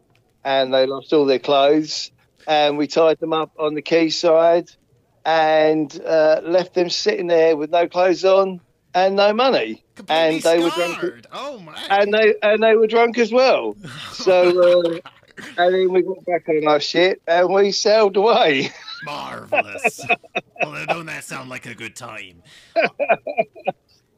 and 0.44 0.74
they 0.74 0.88
lost 0.88 1.14
all 1.14 1.28
their 1.28 1.38
clothes, 1.38 2.12
and 2.48 2.80
we 2.80 2.88
tied 2.88 3.20
them 3.20 3.32
up 3.32 3.52
on 3.60 3.76
the 3.76 3.84
quayside 3.84 4.72
and 5.24 6.02
uh, 6.04 6.42
left 6.44 6.74
them 6.74 6.90
sitting 6.90 7.28
there 7.28 7.56
with 7.56 7.70
no 7.70 7.88
clothes 7.88 8.26
on 8.26 8.60
and 8.94 9.16
no 9.16 9.34
money, 9.34 9.84
Completely 9.96 10.36
and 10.36 10.42
they 10.42 10.60
were 10.60 10.70
drunk. 10.70 11.26
Oh 11.32 11.60
my! 11.60 11.76
and 11.90 12.14
they 12.14 12.36
and 12.42 12.62
they 12.62 12.76
were 12.76 12.88
drunk 12.88 13.18
as 13.18 13.32
well. 13.32 13.76
So, 14.12 14.82
uh, 14.94 15.00
and 15.58 15.74
then 15.74 15.92
we 15.92 16.02
got 16.02 16.26
back 16.26 16.48
on 16.50 16.68
our 16.68 16.80
ship 16.80 17.22
and 17.28 17.54
we 17.54 17.72
sailed 17.72 18.18
away. 18.18 18.72
Marvelous. 19.04 20.02
well, 20.62 20.86
don't 20.86 21.08
that 21.08 21.24
sound 21.24 21.50
like 21.50 21.66
a 21.66 21.76
good 21.76 21.96
time? 21.96 22.44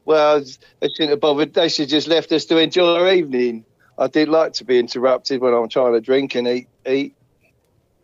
Well, 0.04 0.40
they 0.80 0.88
shouldn't 0.88 1.10
have 1.10 1.20
bothered. 1.20 1.54
They 1.54 1.68
should 1.68 1.88
just 1.88 2.08
left 2.08 2.30
us 2.32 2.44
to 2.46 2.58
enjoy 2.58 3.00
our 3.00 3.12
evening. 3.12 3.64
I 3.96 4.08
did 4.08 4.28
like 4.28 4.54
to 4.54 4.64
be 4.64 4.78
interrupted 4.78 5.40
when 5.40 5.54
I'm 5.54 5.68
trying 5.68 5.92
to 5.94 6.00
drink 6.00 6.34
and 6.34 6.46
eat. 6.46 6.68
Eat. 6.86 7.14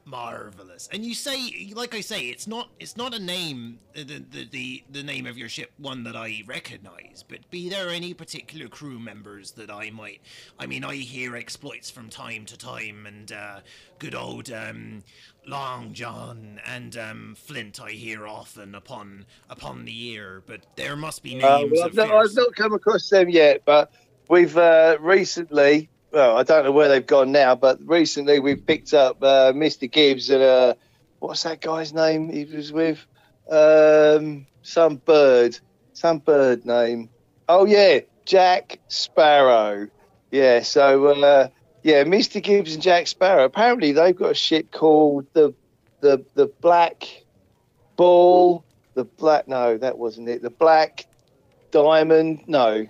Marvelous. 0.05 0.70
And 0.93 1.05
you 1.05 1.15
say, 1.15 1.73
like 1.75 1.95
I 1.95 2.01
say, 2.01 2.27
it's 2.29 2.47
not 2.47 2.71
it's 2.79 2.97
not 2.97 3.15
a 3.15 3.19
name, 3.19 3.81
uh, 3.97 4.01
the 4.01 4.25
the 4.31 4.45
the, 4.51 4.85
the 4.91 5.03
name 5.03 5.27
of 5.27 5.37
your 5.39 5.49
ship, 5.49 5.73
one 5.79 6.05
that 6.05 6.17
I 6.17 6.43
recognise. 6.47 7.25
But 7.29 7.51
be 7.51 7.69
there 7.69 7.89
any 7.91 8.15
particular 8.15 8.69
crew 8.69 8.99
members 8.99 9.53
that 9.53 9.71
I 9.71 9.91
might? 9.91 10.21
I 10.59 10.67
mean, 10.67 10.85
I 10.85 10.97
hear 10.97 11.37
exploits 11.37 11.91
from 11.91 12.09
time 12.09 12.45
to 12.47 12.57
time, 12.57 13.07
and 13.07 13.33
uh, 13.33 13.61
good 13.99 14.15
old 14.15 14.51
um, 14.51 15.03
Long 15.47 15.93
John 15.93 16.61
and 16.65 16.97
um, 16.97 17.35
Flint 17.37 17.81
I 17.81 17.91
hear 17.91 18.27
often 18.27 18.75
upon 18.75 19.27
upon 19.49 19.85
the 19.85 20.07
ear. 20.09 20.43
But 20.47 20.67
there 20.77 20.97
must 20.97 21.23
be 21.23 21.35
Uh, 21.43 21.65
names 21.65 21.73
well, 21.73 21.87
of 21.87 21.89
I've, 21.89 21.95
not, 21.95 22.11
I've 22.11 22.35
not 22.35 22.55
come 22.57 22.73
across 22.75 23.09
them 23.09 23.29
yet, 23.29 23.63
but 23.65 23.93
we've 24.29 24.57
uh, 24.57 24.97
recently. 25.01 25.91
Well, 26.13 26.37
I 26.37 26.43
don't 26.43 26.65
know 26.65 26.73
where 26.73 26.89
they've 26.89 27.07
gone 27.07 27.31
now, 27.31 27.55
but 27.55 27.79
recently 27.85 28.41
we've 28.41 28.67
picked 28.67 28.95
up 28.95 29.23
uh, 29.23 29.53
Mr. 29.53 29.91
Gibbs 29.91 30.29
and 30.29 30.43
uh, 30.43 30.75
what's 31.21 31.45
that 31.45 31.61
guy's 31.61 31.93
name 31.93 32.29
he 32.29 32.45
was 32.45 32.73
with? 32.73 33.07
Um, 33.49 34.47
some 34.63 34.97
bird, 34.97 35.59
some 35.93 36.19
bird 36.19 36.67
name. 36.67 37.11
Oh 37.49 37.65
yeah, 37.65 38.01
Jack 38.25 38.81
Sparrow. 38.89 39.89
Yeah, 40.31 40.63
so 40.63 41.07
uh, 41.07 41.49
yeah, 41.83 42.05
Mr. 42.05 42.43
Gibbs 42.43 42.75
and 42.75 42.83
Jack 42.83 43.07
Sparrow. 43.07 43.45
Apparently, 43.45 43.93
they've 43.93 44.17
got 44.17 44.33
a 44.33 44.35
ship 44.35 44.71
called 44.73 45.27
the 45.33 45.55
the 46.01 46.25
the 46.35 46.47
Black 46.47 47.25
Ball. 47.97 48.65
The 48.95 49.05
black 49.05 49.47
no, 49.47 49.79
that 49.79 49.99
wasn't 49.99 50.29
it. 50.29 50.43
The 50.43 50.51
Black 50.51 51.07
Diamond. 51.71 52.43
No, 52.49 52.87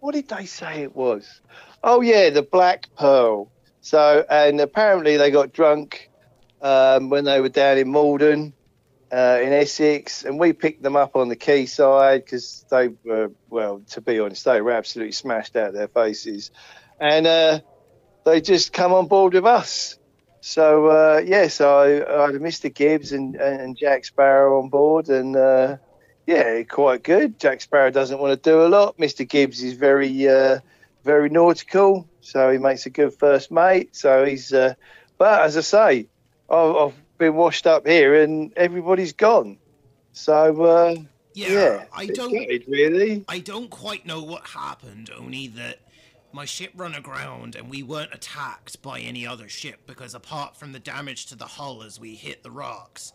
what 0.00 0.14
did 0.14 0.28
they 0.28 0.46
say 0.46 0.82
it 0.82 0.94
was? 0.94 1.40
Oh 1.88 2.00
yeah, 2.00 2.30
the 2.30 2.42
Black 2.42 2.88
Pearl. 2.98 3.48
So 3.80 4.26
and 4.28 4.60
apparently 4.60 5.16
they 5.16 5.30
got 5.30 5.52
drunk 5.52 6.10
um, 6.60 7.10
when 7.10 7.24
they 7.24 7.40
were 7.40 7.48
down 7.48 7.78
in 7.78 7.90
Maldon. 7.90 8.52
Uh, 9.12 9.38
in 9.40 9.52
Essex, 9.52 10.24
and 10.24 10.36
we 10.36 10.52
picked 10.52 10.82
them 10.82 10.96
up 10.96 11.14
on 11.14 11.28
the 11.28 11.36
quayside 11.36 12.24
because 12.24 12.66
they 12.72 12.88
were, 13.04 13.30
well, 13.48 13.80
to 13.88 14.00
be 14.00 14.18
honest, 14.18 14.44
they 14.44 14.60
were 14.60 14.72
absolutely 14.72 15.12
smashed 15.12 15.54
out 15.54 15.68
of 15.68 15.74
their 15.74 15.86
faces, 15.86 16.50
and 16.98 17.24
uh, 17.24 17.60
they 18.24 18.40
just 18.40 18.72
come 18.72 18.92
on 18.92 19.06
board 19.06 19.34
with 19.34 19.46
us. 19.46 19.96
So 20.40 20.86
uh, 20.88 21.22
yeah, 21.24 21.46
so 21.46 21.78
I, 21.78 22.24
I 22.24 22.26
had 22.26 22.34
Mr. 22.40 22.74
Gibbs 22.74 23.12
and, 23.12 23.36
and 23.36 23.76
Jack 23.78 24.04
Sparrow 24.04 24.60
on 24.60 24.70
board, 24.70 25.08
and 25.08 25.36
uh, 25.36 25.76
yeah, 26.26 26.64
quite 26.64 27.04
good. 27.04 27.38
Jack 27.38 27.60
Sparrow 27.60 27.92
doesn't 27.92 28.18
want 28.18 28.42
to 28.42 28.50
do 28.50 28.62
a 28.62 28.66
lot. 28.66 28.98
Mr. 28.98 29.26
Gibbs 29.26 29.62
is 29.62 29.74
very 29.74 30.28
uh, 30.28 30.58
very 31.06 31.30
nautical, 31.30 32.06
so 32.20 32.50
he 32.50 32.58
makes 32.58 32.84
a 32.84 32.90
good 32.90 33.14
first 33.14 33.50
mate. 33.50 33.94
So 33.96 34.24
he's, 34.24 34.52
uh, 34.52 34.74
but 35.16 35.40
as 35.42 35.56
I 35.56 35.60
say, 35.60 36.06
I've, 36.50 36.76
I've 36.76 36.94
been 37.16 37.34
washed 37.34 37.66
up 37.66 37.86
here, 37.86 38.22
and 38.22 38.52
everybody's 38.56 39.14
gone. 39.14 39.56
So 40.12 40.62
uh, 40.62 40.94
yeah, 41.32 41.48
yeah, 41.48 41.84
I 41.94 42.06
don't. 42.06 42.32
gutted, 42.32 42.64
really. 42.68 43.24
I 43.28 43.38
don't 43.38 43.70
quite 43.70 44.04
know 44.04 44.22
what 44.22 44.46
happened, 44.48 45.10
only 45.16 45.46
that 45.48 45.78
my 46.32 46.44
ship 46.44 46.72
run 46.76 46.94
aground 46.94 47.56
and 47.56 47.70
we 47.70 47.82
weren't 47.82 48.12
attacked 48.12 48.82
by 48.82 49.00
any 49.00 49.26
other 49.26 49.48
ship 49.48 49.86
because 49.86 50.14
apart 50.14 50.54
from 50.54 50.72
the 50.72 50.78
damage 50.78 51.24
to 51.26 51.36
the 51.36 51.46
hull 51.46 51.82
as 51.82 51.98
we 51.98 52.14
hit 52.14 52.42
the 52.42 52.50
rocks, 52.50 53.12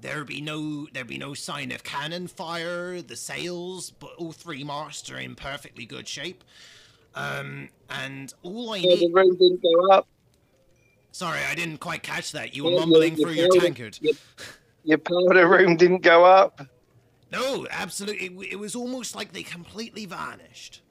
there 0.00 0.24
be 0.24 0.40
no 0.40 0.86
there 0.92 1.04
be 1.04 1.18
no 1.18 1.32
sign 1.34 1.70
of 1.70 1.84
cannon 1.84 2.26
fire, 2.26 3.00
the 3.02 3.16
sails, 3.16 3.90
but 3.90 4.10
all 4.18 4.32
three 4.32 4.64
masts 4.64 5.10
are 5.10 5.18
in 5.18 5.34
perfectly 5.34 5.86
good 5.86 6.08
shape. 6.08 6.42
Um, 7.16 7.68
and 7.90 8.32
all 8.42 8.72
I 8.72 8.80
So 8.82 8.88
the 8.88 9.08
need. 9.08 9.14
room 9.14 9.36
didn't 9.38 9.62
go 9.62 9.90
up. 9.92 10.06
Sorry, 11.12 11.40
I 11.50 11.54
didn't 11.54 11.78
quite 11.78 12.02
catch 12.02 12.32
that. 12.32 12.54
You 12.54 12.64
were 12.64 12.70
Yeah, 12.70 12.80
mumbling 12.80 13.16
through 13.16 13.32
you 13.32 13.40
your 13.40 13.48
tankard. 13.48 13.98
Your, 14.02 14.14
your 14.84 14.98
powder 14.98 15.48
room 15.48 15.76
didn't 15.76 16.02
go 16.02 16.24
up. 16.24 16.60
No, 17.32 17.66
absolutely. 17.70 18.26
It, 18.26 18.52
it 18.52 18.56
was 18.56 18.74
almost 18.76 19.14
like 19.16 19.32
they 19.32 19.42
completely 19.42 20.06
vanished. 20.06 20.82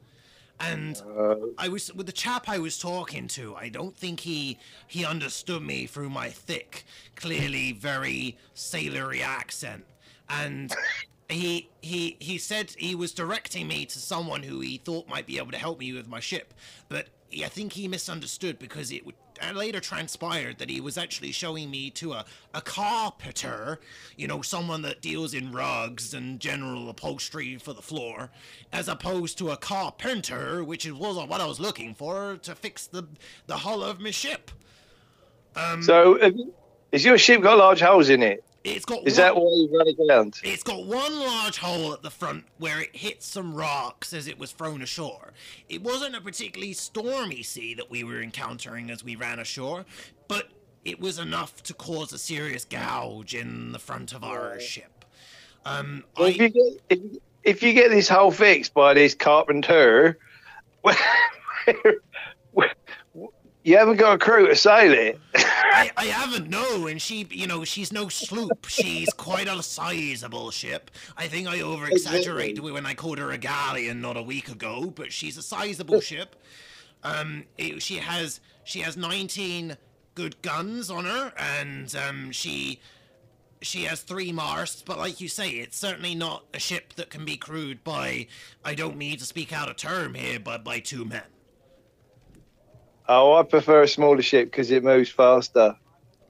And 0.60 1.02
Uh, 1.06 1.36
I 1.58 1.70
was 1.70 1.94
with 1.94 2.06
the 2.08 2.12
chap 2.12 2.50
I 2.50 2.60
was 2.60 2.78
talking 2.78 3.28
to. 3.30 3.56
I 3.56 3.70
don't 3.70 3.96
think 3.96 4.22
he 4.22 4.58
he 4.88 5.06
understood 5.06 5.62
me 5.62 5.86
through 5.86 6.10
my 6.10 6.30
thick, 6.30 6.86
clearly 7.16 7.72
very 7.72 8.38
sailory 8.54 9.22
accent, 9.22 9.86
and 10.30 10.74
he 11.30 11.70
he 11.82 12.18
he 12.20 12.38
said 12.38 12.72
he 12.78 12.96
was 12.96 13.14
directing 13.14 13.68
me 13.68 13.86
to 13.88 14.00
someone 14.00 14.44
who 14.44 14.60
he 14.62 14.78
thought 14.78 15.08
might 15.10 15.26
be 15.28 15.38
able 15.38 15.52
to 15.52 15.58
help 15.58 15.80
me 15.80 15.94
with 15.94 16.08
my 16.08 16.20
ship, 16.20 16.54
but 16.90 17.08
he, 17.30 17.46
I 17.46 17.50
think 17.50 17.74
he 17.74 17.88
misunderstood 17.88 18.60
because 18.60 18.92
it 18.92 19.06
would. 19.06 19.16
uh, 19.42 19.52
later 19.54 19.80
transpired 19.80 20.60
that 20.60 20.70
he 20.70 20.82
was 20.82 20.98
actually 20.98 21.32
showing 21.32 21.70
me 21.72 21.90
to 21.92 22.14
a, 22.14 22.26
a 22.54 22.62
carpenter, 22.62 23.80
you 24.18 24.28
know, 24.28 24.42
someone 24.42 24.82
that 24.84 25.02
deals 25.02 25.34
in 25.34 25.52
rugs 25.52 26.14
and 26.14 26.40
general 26.40 26.90
upholstery 26.90 27.58
for 27.58 27.74
the 27.74 27.82
floor, 27.82 28.32
as 28.72 28.88
opposed 28.88 29.38
to 29.40 29.52
a 29.52 29.58
carpenter, 29.58 30.64
which 30.64 30.86
was 30.90 31.18
what 31.28 31.42
I 31.42 31.46
was 31.48 31.60
looking 31.60 31.94
for 31.96 32.38
to 32.44 32.56
fix 32.56 32.88
the 32.88 33.08
the 33.48 33.58
hull 33.58 33.84
of 33.84 34.00
my 34.00 34.12
ship. 34.12 34.52
Um, 35.56 35.82
so, 35.82 36.20
has 36.94 37.06
your 37.06 37.18
ship 37.18 37.42
got 37.42 37.58
large 37.58 37.82
holes 37.82 38.10
in 38.10 38.24
it? 38.24 38.44
It's 38.66 38.86
got 38.86 39.06
Is 39.08 39.18
one, 39.18 39.24
that 39.24 39.36
why 39.36 39.42
you 39.44 39.70
run 39.78 39.88
aground? 39.88 40.40
it's 40.44 40.64
got 40.64 40.86
one 40.86 41.20
large 41.20 41.58
hole 41.60 41.94
at 41.94 42.02
the 42.02 42.10
front 42.10 42.46
where 42.58 42.82
it 42.82 42.96
hit 42.96 43.22
some 43.24 43.54
rocks 43.54 44.12
as 44.14 44.28
it 44.28 44.40
was 44.40 44.52
thrown 44.52 44.82
ashore. 44.82 45.34
It 45.70 45.84
wasn't 45.84 46.16
a 46.16 46.22
particularly 46.22 46.74
stormy 46.74 47.44
sea 47.44 47.74
that 47.76 47.90
we 47.92 48.04
were 48.04 48.22
encountering 48.22 48.90
as 48.90 49.04
we 49.04 49.16
ran 49.16 49.40
ashore, 49.40 49.86
but 50.28 50.50
it 50.84 51.00
was 51.00 51.20
enough 51.20 51.64
to 51.64 51.74
cause 51.74 52.12
a 52.14 52.18
serious 52.18 52.66
gouge 52.66 53.34
in 53.36 53.72
the 53.72 53.80
front 53.80 54.14
of 54.14 54.24
our 54.24 54.60
ship. 54.60 55.06
Um, 55.66 56.04
Well, 56.18 56.28
if 56.28 56.38
you 56.38 56.50
get 56.50 56.82
if, 56.90 57.00
if 57.44 57.64
you 57.64 57.74
get 57.74 57.90
this 57.92 58.10
hole 58.10 58.32
fixed 58.32 58.74
by 58.74 58.94
this 58.94 59.14
carpenter, 59.16 60.18
you 63.66 63.76
haven't 63.78 63.98
got 63.98 64.14
a 64.14 64.18
crew 64.20 64.48
to 64.48 64.56
sail 64.56 64.94
it. 64.94 65.20
I, 65.36 65.92
I 65.98 66.06
haven't 66.06 66.48
no, 66.50 66.86
and 66.86 67.02
she, 67.02 67.28
you 67.32 67.48
know, 67.48 67.64
she's 67.64 67.92
no 67.92 68.10
sloop. 68.10 68.68
She's 68.68 69.10
quite 69.10 69.48
a 69.48 69.64
sizable 69.64 70.52
ship. 70.52 70.92
I 71.18 71.26
think 71.28 71.48
I 71.48 71.62
over 71.62 71.88
exaggerated 71.88 72.60
when 72.64 72.86
I 72.86 72.94
called 72.94 73.18
her 73.18 73.32
a 73.32 73.40
galleon 73.40 74.02
not 74.02 74.18
a 74.18 74.22
week 74.22 74.50
ago, 74.50 74.94
but 74.96 75.12
she's 75.12 75.36
a 75.36 75.42
sizable 75.42 76.00
ship. 76.12 76.36
Um, 77.04 77.46
it- 77.58 77.82
she 77.82 77.96
has 77.98 78.40
she 78.64 78.82
has 78.82 78.96
19 78.96 79.78
good 80.14 80.40
guns 80.44 80.92
on 80.92 81.06
her, 81.06 81.34
and 81.36 81.94
um, 81.96 82.32
she 82.32 82.80
she 83.64 83.86
has 83.86 84.02
three 84.02 84.32
masts. 84.32 84.84
But 84.84 85.00
like 85.00 85.20
you 85.20 85.28
say, 85.28 85.50
it's 85.50 85.76
certainly 85.78 86.14
not 86.14 86.46
a 86.54 86.60
ship 86.60 86.94
that 86.98 87.10
can 87.10 87.26
be 87.26 87.36
crewed 87.36 87.84
by. 87.84 88.28
I 88.64 88.76
don't 88.76 88.96
mean 88.96 89.18
to 89.18 89.26
speak 89.26 89.52
out 89.52 89.70
of 89.72 89.76
term 89.76 90.14
here, 90.14 90.40
but 90.40 90.64
by 90.64 90.80
two 90.82 91.04
men. 91.04 91.24
Oh, 93.08 93.36
I 93.36 93.44
prefer 93.44 93.84
a 93.84 93.88
smaller 93.88 94.22
ship 94.22 94.50
because 94.50 94.72
it 94.72 94.84
moves 94.84 95.10
faster, 95.10 95.76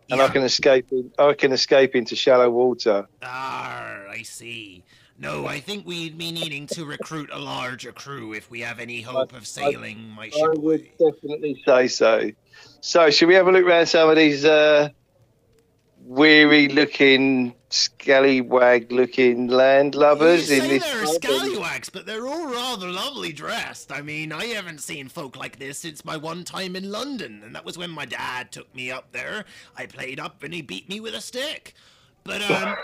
and 0.10 0.22
I 0.22 0.28
can 0.28 0.44
escape. 0.44 0.88
In, 0.92 1.12
I 1.18 1.34
can 1.34 1.52
escape 1.52 1.96
into 1.96 2.16
shallow 2.16 2.50
water. 2.50 3.08
Ah, 3.24 4.00
I 4.10 4.22
see. 4.24 4.84
No, 5.18 5.46
I 5.48 5.62
think 5.62 5.88
we'd 5.88 6.18
be 6.18 6.34
needing 6.34 6.68
to 6.68 6.84
recruit 6.84 7.30
a 7.32 7.40
larger 7.40 7.94
crew 7.94 8.34
if 8.34 8.52
we 8.52 8.60
have 8.62 8.82
any 8.82 9.02
hope 9.02 9.34
of 9.34 9.48
sailing 9.48 10.10
my 10.10 10.28
ship. 10.28 10.44
I 10.44 10.50
would 10.50 10.86
definitely 10.98 11.62
say 11.66 11.88
so. 11.88 12.32
So, 12.82 13.10
should 13.10 13.30
we 13.30 13.36
have 13.36 13.48
a 13.48 13.52
look 13.52 13.64
around 13.64 13.86
some 13.86 14.10
of 14.10 14.18
these 14.18 14.44
uh, 14.44 14.90
weary-looking, 16.06 17.56
scallywag-looking 17.76 19.50
landlubbers 19.50 20.50
you 20.50 20.64
in 20.64 20.70
this? 20.70 20.84
they're 20.84 21.06
scallywags, 21.06 21.90
but 21.90 22.06
they're 22.06 22.26
all 22.28 22.48
rather 22.48 22.90
lovely 22.90 23.34
dressed. 23.34 23.92
I 23.92 24.02
mean, 24.02 24.32
I 24.32 24.46
haven't 24.46 24.80
seen 24.80 25.10
folk 25.10 25.36
like 25.36 25.60
this 25.60 25.80
since 25.80 26.06
my 26.06 26.16
one 26.18 26.44
time 26.44 26.76
in 26.76 26.92
London, 26.92 27.42
and 27.44 27.54
that 27.54 27.66
was 27.66 27.78
when 27.78 27.92
my 27.92 28.06
dad 28.06 28.52
took 28.52 28.74
me 28.74 28.92
up 28.92 29.12
there. 29.12 29.46
I 29.76 29.86
played 29.86 30.20
up, 30.20 30.44
and 30.44 30.54
he 30.54 30.62
beat 30.62 30.88
me 30.88 31.00
with 31.00 31.14
a 31.16 31.22
stick. 31.22 31.74
But 32.24 32.42
um, 32.50 32.76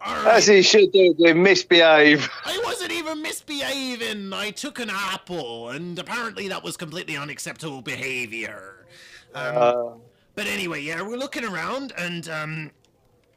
all 0.00 0.26
As 0.26 0.46
he 0.46 0.62
should 0.62 0.92
do, 0.92 1.14
do 1.14 1.34
misbehave. 1.34 2.28
I 2.44 2.60
wasn't 2.64 2.92
even 2.92 3.22
misbehaving. 3.22 4.32
I 4.32 4.50
took 4.50 4.80
an 4.80 4.90
apple, 4.90 5.70
and 5.70 5.98
apparently 5.98 6.48
that 6.48 6.64
was 6.64 6.76
completely 6.76 7.16
unacceptable 7.16 7.82
behavior. 7.82 8.86
Um, 9.34 9.56
Uh, 9.56 9.84
but 10.34 10.46
anyway, 10.46 10.80
yeah, 10.80 11.02
we're 11.02 11.18
looking 11.18 11.44
around, 11.44 11.92
and 11.98 12.28
um, 12.28 12.70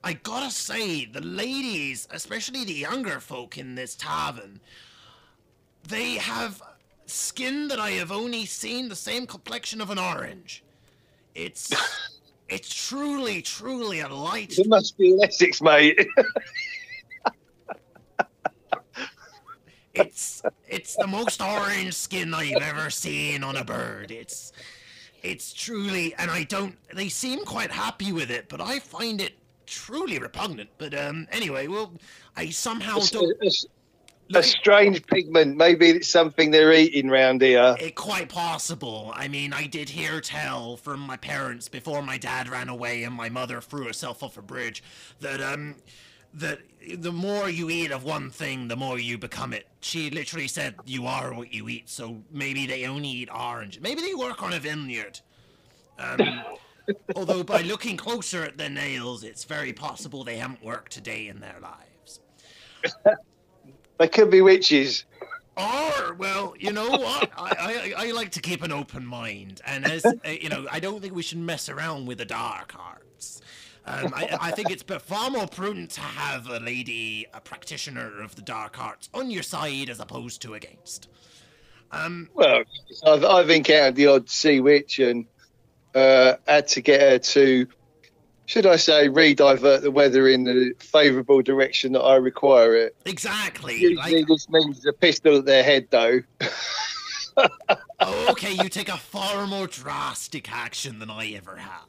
I 0.03 0.13
gotta 0.13 0.51
say, 0.51 1.05
the 1.05 1.21
ladies, 1.21 2.07
especially 2.11 2.65
the 2.65 2.73
younger 2.73 3.19
folk 3.19 3.57
in 3.57 3.75
this 3.75 3.95
tavern, 3.95 4.59
they 5.87 6.15
have 6.15 6.61
skin 7.05 7.69
that 7.69 7.79
I 7.79 7.91
have 7.91 8.11
only 8.11 8.45
seen 8.45 8.89
the 8.89 8.95
same 8.95 9.25
complexion 9.25 9.79
of 9.79 9.89
an 9.89 9.99
orange. 9.99 10.63
It's 11.35 11.73
it's 12.49 12.87
truly, 12.87 13.41
truly 13.41 14.01
a 14.01 14.09
light 14.09 14.57
it 14.57 14.67
must 14.67 14.97
be 14.97 15.17
Essex, 15.23 15.61
mate. 15.61 16.05
It's 19.93 20.41
it's 20.67 20.95
the 20.95 21.07
most 21.07 21.41
orange 21.41 21.93
skin 21.93 22.33
I've 22.33 22.61
ever 22.61 22.89
seen 22.89 23.43
on 23.43 23.57
a 23.57 23.63
bird. 23.63 24.09
It's 24.11 24.51
it's 25.21 25.53
truly 25.53 26.15
and 26.15 26.31
I 26.31 26.43
don't 26.43 26.75
they 26.93 27.09
seem 27.09 27.45
quite 27.45 27.71
happy 27.71 28.11
with 28.11 28.31
it, 28.31 28.49
but 28.49 28.59
I 28.59 28.79
find 28.79 29.21
it 29.21 29.37
truly 29.65 30.19
repugnant. 30.19 30.69
But 30.77 30.93
um 30.93 31.27
anyway, 31.31 31.67
well 31.67 31.93
I 32.35 32.49
somehow 32.49 32.97
a, 32.97 33.07
don't 33.07 33.37
a- 33.41 33.67
a 34.35 34.43
strange 34.43 35.05
pigment. 35.05 35.57
Maybe 35.57 35.89
it's 35.89 36.07
something 36.07 36.49
they're 36.49 36.73
eating 36.73 37.09
round 37.09 37.41
here. 37.41 37.75
it 37.79 37.95
quite 37.95 38.29
possible. 38.29 39.11
I 39.15 39.27
mean, 39.27 39.53
I 39.53 39.67
did 39.67 39.89
hear 39.89 40.21
tell 40.21 40.77
from 40.77 41.01
my 41.01 41.17
parents 41.17 41.67
before 41.67 42.01
my 42.01 42.17
dad 42.17 42.47
ran 42.49 42.69
away 42.69 43.03
and 43.03 43.13
my 43.13 43.29
mother 43.29 43.61
threw 43.61 43.85
herself 43.85 44.23
off 44.23 44.37
a 44.37 44.41
bridge 44.41 44.81
that 45.19 45.41
um 45.41 45.75
that 46.33 46.59
the 46.97 47.11
more 47.11 47.47
you 47.47 47.69
eat 47.69 47.91
of 47.91 48.03
one 48.03 48.29
thing, 48.29 48.67
the 48.67 48.75
more 48.75 48.97
you 48.97 49.17
become 49.17 49.53
it. 49.53 49.67
She 49.81 50.09
literally 50.09 50.47
said 50.47 50.75
you 50.85 51.05
are 51.05 51.33
what 51.33 51.53
you 51.53 51.69
eat. 51.69 51.89
So 51.89 52.23
maybe 52.31 52.65
they 52.65 52.85
only 52.85 53.09
eat 53.09 53.29
orange. 53.31 53.79
Maybe 53.79 54.01
they 54.01 54.15
work 54.15 54.41
on 54.41 54.53
a 54.53 54.59
vineyard. 54.59 55.19
Um, 55.99 56.17
although 57.15 57.43
by 57.43 57.61
looking 57.61 57.97
closer 57.97 58.43
at 58.43 58.57
their 58.57 58.69
nails, 58.69 59.23
it's 59.23 59.43
very 59.43 59.73
possible 59.73 60.23
they 60.23 60.37
haven't 60.37 60.63
worked 60.63 60.97
a 60.97 61.01
day 61.01 61.27
in 61.27 61.39
their 61.39 61.57
lives. 61.61 62.19
They 63.99 64.07
could 64.07 64.31
be 64.31 64.41
witches. 64.41 65.05
Or, 65.55 66.15
well, 66.15 66.55
you 66.59 66.71
know 66.71 66.89
what? 66.89 67.31
I, 67.37 67.93
I, 67.95 68.07
I 68.07 68.11
like 68.11 68.31
to 68.31 68.41
keep 68.41 68.63
an 68.63 68.71
open 68.71 69.05
mind. 69.05 69.61
And 69.65 69.85
as, 69.85 70.03
you 70.25 70.49
know, 70.49 70.65
I 70.71 70.79
don't 70.79 70.99
think 70.99 71.13
we 71.13 71.21
should 71.21 71.37
mess 71.37 71.69
around 71.69 72.07
with 72.07 72.17
the 72.17 72.25
dark 72.25 72.73
arts. 72.77 73.41
Um, 73.85 74.13
I, 74.15 74.37
I 74.41 74.51
think 74.51 74.71
it's 74.71 74.83
far 74.83 75.29
more 75.29 75.47
prudent 75.47 75.91
to 75.91 76.01
have 76.01 76.47
a 76.47 76.59
lady, 76.59 77.27
a 77.33 77.41
practitioner 77.41 78.21
of 78.21 78.35
the 78.35 78.41
dark 78.41 78.81
arts, 78.81 79.09
on 79.13 79.29
your 79.29 79.43
side 79.43 79.89
as 79.89 79.99
opposed 79.99 80.41
to 80.41 80.53
against. 80.53 81.07
Um, 81.91 82.29
Well, 82.33 82.63
I've, 83.05 83.23
I've 83.23 83.49
encountered 83.49 83.95
the 83.95 84.07
odd 84.07 84.29
sea 84.29 84.59
witch 84.59 84.99
and 84.99 85.25
uh, 85.95 86.35
had 86.47 86.67
to 86.69 86.81
get 86.81 87.01
her 87.01 87.19
to, 87.19 87.67
should 88.45 88.65
I 88.65 88.77
say, 88.77 89.09
re-divert 89.09 89.83
the 89.83 89.91
weather 89.91 90.27
in 90.27 90.43
the 90.45 90.73
favourable 90.79 91.41
direction 91.41 91.93
that 91.93 92.01
I 92.01 92.15
require 92.17 92.75
it. 92.75 92.95
exactly. 93.05 93.79
Usually 93.79 93.95
Like, 93.95 94.27
this 94.27 94.49
means 94.49 94.85
a 94.85 94.93
pistol 94.93 95.37
at 95.37 95.45
their 95.45 95.63
head, 95.63 95.87
though. 95.91 96.21
oh, 97.99 98.31
okay, 98.31 98.51
you 98.51 98.69
take 98.69 98.89
a 98.89 98.97
far 98.97 99.47
more 99.47 99.67
drastic 99.67 100.51
action 100.51 100.99
than 100.99 101.09
I 101.09 101.31
ever 101.33 101.57
have. 101.57 101.85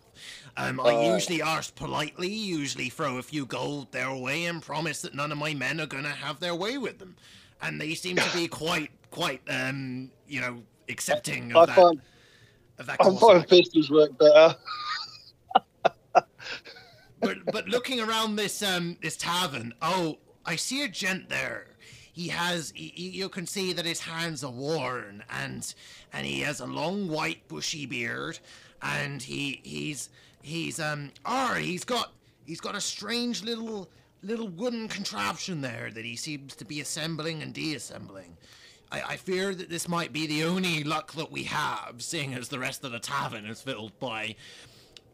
Um, 0.56 0.80
I 0.80 0.94
Uh, 0.94 1.00
usually 1.14 1.42
ask 1.42 1.74
politely, 1.74 2.28
usually 2.28 2.88
throw 2.88 3.18
a 3.18 3.22
few 3.22 3.44
gold 3.46 3.92
their 3.92 4.14
way, 4.14 4.44
and 4.46 4.62
promise 4.62 5.02
that 5.02 5.14
none 5.14 5.32
of 5.32 5.38
my 5.38 5.54
men 5.54 5.80
are 5.80 5.86
gonna 5.86 6.10
have 6.10 6.40
their 6.40 6.54
way 6.54 6.78
with 6.78 6.98
them. 6.98 7.16
And 7.60 7.80
they 7.80 7.94
seem 7.94 8.20
to 8.20 8.30
be 8.30 8.48
quite, 8.48 8.90
quite, 9.10 9.42
um, 9.48 10.10
you 10.28 10.40
know, 10.40 10.62
accepting 10.88 11.54
I 11.54 11.60
of 11.60 11.66
that. 11.66 11.74
find, 11.76 12.02
of 12.78 12.86
that 12.86 13.00
I 13.00 13.04
course 13.04 13.28
of 13.28 13.34
find 13.34 13.42
action. 13.42 13.48
pistols 13.48 13.90
work 13.90 14.16
better. 14.18 14.56
but 17.22 17.38
but 17.50 17.68
looking 17.68 18.00
around 18.00 18.36
this 18.36 18.62
um 18.62 18.96
this 19.02 19.16
tavern, 19.16 19.74
oh, 19.82 20.18
I 20.44 20.56
see 20.56 20.82
a 20.82 20.88
gent 20.88 21.28
there. 21.28 21.68
He 22.12 22.28
has 22.28 22.72
he, 22.74 22.92
he- 22.94 23.10
you 23.10 23.28
can 23.28 23.46
see 23.46 23.72
that 23.72 23.84
his 23.86 24.00
hands 24.00 24.44
are 24.44 24.52
worn 24.52 25.24
and 25.30 25.74
and 26.12 26.26
he 26.26 26.40
has 26.40 26.60
a 26.60 26.66
long 26.66 27.08
white 27.08 27.46
bushy 27.48 27.86
beard 27.86 28.38
and 28.82 29.22
he 29.22 29.60
he's 29.64 30.10
he's 30.42 30.78
um 30.80 31.10
oh 31.24 31.54
he's 31.54 31.84
got 31.84 32.12
he's 32.44 32.60
got 32.60 32.74
a 32.76 32.80
strange 32.80 33.42
little 33.42 33.88
little 34.22 34.48
wooden 34.48 34.88
contraption 34.88 35.60
there 35.60 35.90
that 35.92 36.04
he 36.04 36.16
seems 36.16 36.54
to 36.56 36.64
be 36.64 36.80
assembling 36.80 37.42
and 37.42 37.52
deassembling. 37.52 38.36
I, 38.94 39.14
I 39.14 39.16
fear 39.16 39.54
that 39.54 39.68
this 39.68 39.88
might 39.88 40.12
be 40.12 40.26
the 40.26 40.44
only 40.44 40.84
luck 40.84 41.14
that 41.14 41.32
we 41.32 41.44
have, 41.44 41.96
seeing 41.98 42.34
as 42.34 42.48
the 42.48 42.58
rest 42.58 42.84
of 42.84 42.92
the 42.92 43.00
tavern 43.00 43.44
is 43.46 43.60
filled 43.60 43.98
by 43.98 44.36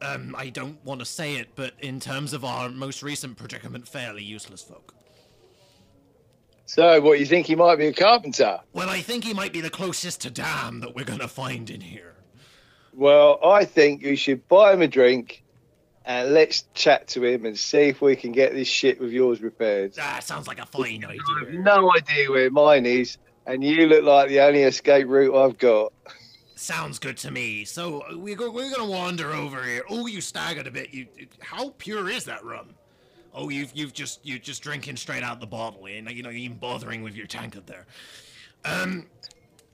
um, 0.03 0.35
I 0.39 0.49
don't 0.49 0.83
want 0.85 1.01
to 1.01 1.07
say 1.07 1.37
it, 1.37 1.49
but 1.55 1.75
in 1.81 2.01
terms 2.01 2.33
of 2.33 2.45
our 2.45 2.69
most 2.71 3.03
recent 3.03 3.37
predicament, 3.37 3.87
fairly 3.87 4.23
useless 4.23 4.63
folk. 4.63 4.95
So, 6.67 7.01
what 7.01 7.19
you 7.19 7.27
think 7.27 7.47
he 7.47 7.55
might 7.55 7.77
be 7.77 7.87
a 7.87 7.93
carpenter? 7.93 8.61
Well, 8.73 8.89
I 8.89 9.01
think 9.01 9.25
he 9.25 9.35
might 9.35 9.53
be 9.53 9.61
the 9.61 9.71
closest 9.71 10.21
to 10.23 10.31
damn 10.31 10.81
that 10.81 10.95
we're 10.95 11.05
gonna 11.05 11.29
find 11.29 11.69
in 11.69 11.81
here. 11.81 12.15
Well, 12.95 13.39
I 13.45 13.65
think 13.65 14.03
you 14.03 14.17
should 14.17 14.47
buy 14.49 14.73
him 14.73 14.83
a 14.83 14.89
drink 14.89 15.43
and 16.05 16.33
let's 16.33 16.65
chat 16.75 17.09
to 17.09 17.25
him 17.25 17.45
and 17.45 17.59
see 17.59 17.89
if 17.89 18.01
we 18.01 18.17
can 18.17 18.33
get 18.33 18.53
this 18.53 18.69
shit 18.69 19.01
with 19.01 19.13
yours 19.13 19.41
repaired. 19.41 19.95
That 19.95 20.25
sounds 20.25 20.49
like 20.49 20.59
a 20.59 20.67
fine 20.67 21.05
I 21.05 21.13
have 21.13 21.49
idea. 21.49 21.61
no 21.61 21.93
idea 21.95 22.31
where 22.31 22.51
mine 22.51 22.87
is, 22.87 23.19
and 23.47 23.65
you 23.65 23.87
look 23.87 24.05
like 24.05 24.29
the 24.29 24.41
only 24.41 24.63
escape 24.63 25.07
route 25.09 25.35
I've 25.35 25.59
got. 25.59 25.93
Sounds 26.55 26.99
good 26.99 27.17
to 27.19 27.31
me. 27.31 27.65
So 27.65 28.05
we 28.17 28.35
go, 28.35 28.51
we're 28.51 28.71
gonna 28.71 28.91
wander 28.91 29.33
over 29.33 29.63
here. 29.65 29.83
Oh, 29.89 30.07
you 30.07 30.21
staggered 30.21 30.67
a 30.67 30.71
bit. 30.71 30.93
You, 30.93 31.07
how 31.41 31.71
pure 31.79 32.11
is 32.11 32.25
that 32.25 32.45
rum? 32.45 32.75
Oh, 33.33 33.49
you've 33.49 33.71
you've 33.75 33.93
just 33.93 34.21
you're 34.25 34.39
just 34.39 34.63
drinking 34.63 34.97
straight 34.97 35.23
out 35.23 35.41
the 35.41 35.47
bottle, 35.47 35.89
you 35.89 36.03
know 36.03 36.11
you're 36.11 36.33
even 36.33 36.59
bothering 36.59 37.03
with 37.03 37.15
your 37.15 37.27
tankard 37.27 37.67
there. 37.67 37.87
Um, 38.65 39.07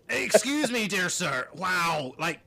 excuse 0.08 0.70
me, 0.70 0.86
dear 0.86 1.08
sir. 1.08 1.48
Wow, 1.54 2.12
like, 2.18 2.40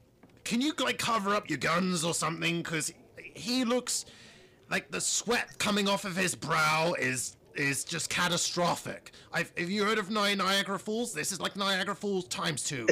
can 0.43 0.61
you 0.61 0.73
like 0.79 0.99
cover 0.99 1.35
up 1.35 1.49
your 1.49 1.57
guns 1.57 2.03
or 2.03 2.13
something? 2.13 2.63
Cause 2.63 2.93
he 3.17 3.65
looks 3.65 4.05
like 4.69 4.91
the 4.91 5.01
sweat 5.01 5.57
coming 5.57 5.87
off 5.87 6.05
of 6.05 6.15
his 6.15 6.35
brow 6.35 6.93
is 6.99 7.35
is 7.59 7.83
just 7.83 8.09
catastrophic. 8.09 9.11
I've, 9.33 9.51
have 9.57 9.69
you 9.69 9.83
heard 9.83 9.97
of 9.97 10.09
Ni- 10.09 10.35
Niagara 10.35 10.79
Falls? 10.79 11.13
This 11.13 11.31
is 11.31 11.39
like 11.39 11.55
Niagara 11.55 11.95
Falls 11.95 12.27
times 12.27 12.63
two. 12.63 12.87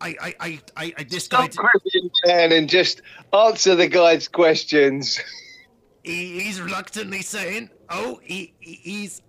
I, 0.00 0.16
I, 0.20 0.34
I, 0.40 0.60
I, 0.76 0.94
I 0.98 1.02
this 1.04 1.24
Stop 1.26 1.50
guy, 1.52 1.62
cribbing, 1.68 2.10
Dan, 2.24 2.52
and 2.52 2.68
just 2.68 3.02
answer 3.34 3.74
the 3.74 3.86
guy's 3.88 4.28
questions. 4.28 5.20
he, 6.02 6.40
he's 6.40 6.60
reluctantly 6.60 7.20
saying, 7.22 7.70
"Oh, 7.88 8.20
he, 8.22 8.54
he- 8.60 8.80
he's." 8.82 9.22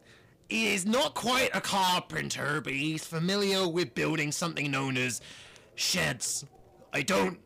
He 0.50 0.74
is 0.74 0.86
not 0.86 1.13
quite 1.13 1.50
a 1.54 1.62
carpenter, 1.62 2.60
but 2.60 2.74
he's 2.74 3.06
familiar 3.06 3.65
with 3.69 3.95
building 3.95 4.34
something 4.34 4.69
known 4.69 4.97
as 4.97 5.21
sheds. 5.76 6.43
I 6.91 7.04
don't, 7.04 7.39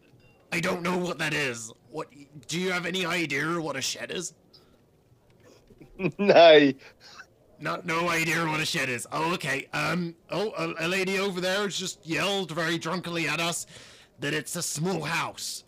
I 0.52 0.60
don't 0.60 0.82
know 0.82 0.98
what 0.98 1.20
that 1.20 1.32
is. 1.32 1.72
What 1.92 2.08
do 2.48 2.60
you 2.60 2.72
have 2.72 2.88
any 2.88 3.06
idea 3.06 3.62
what 3.62 3.76
a 3.76 3.82
shed 3.82 4.10
is? 4.10 4.34
no. 6.18 6.74
Not 7.60 7.86
no 7.86 8.10
idea 8.10 8.46
what 8.46 8.60
a 8.60 8.66
shed 8.66 8.90
is. 8.90 9.08
Oh, 9.12 9.34
okay. 9.36 9.68
Um. 9.74 10.16
Oh, 10.30 10.52
a, 10.58 10.86
a 10.86 10.88
lady 10.88 11.20
over 11.20 11.40
there 11.40 11.68
just 11.70 12.06
yelled 12.06 12.52
very 12.52 12.78
drunkenly 12.78 13.28
at 13.28 13.40
us 13.40 13.66
that 14.20 14.34
it's 14.34 14.56
a 14.56 14.62
small 14.62 15.04
house. 15.04 15.64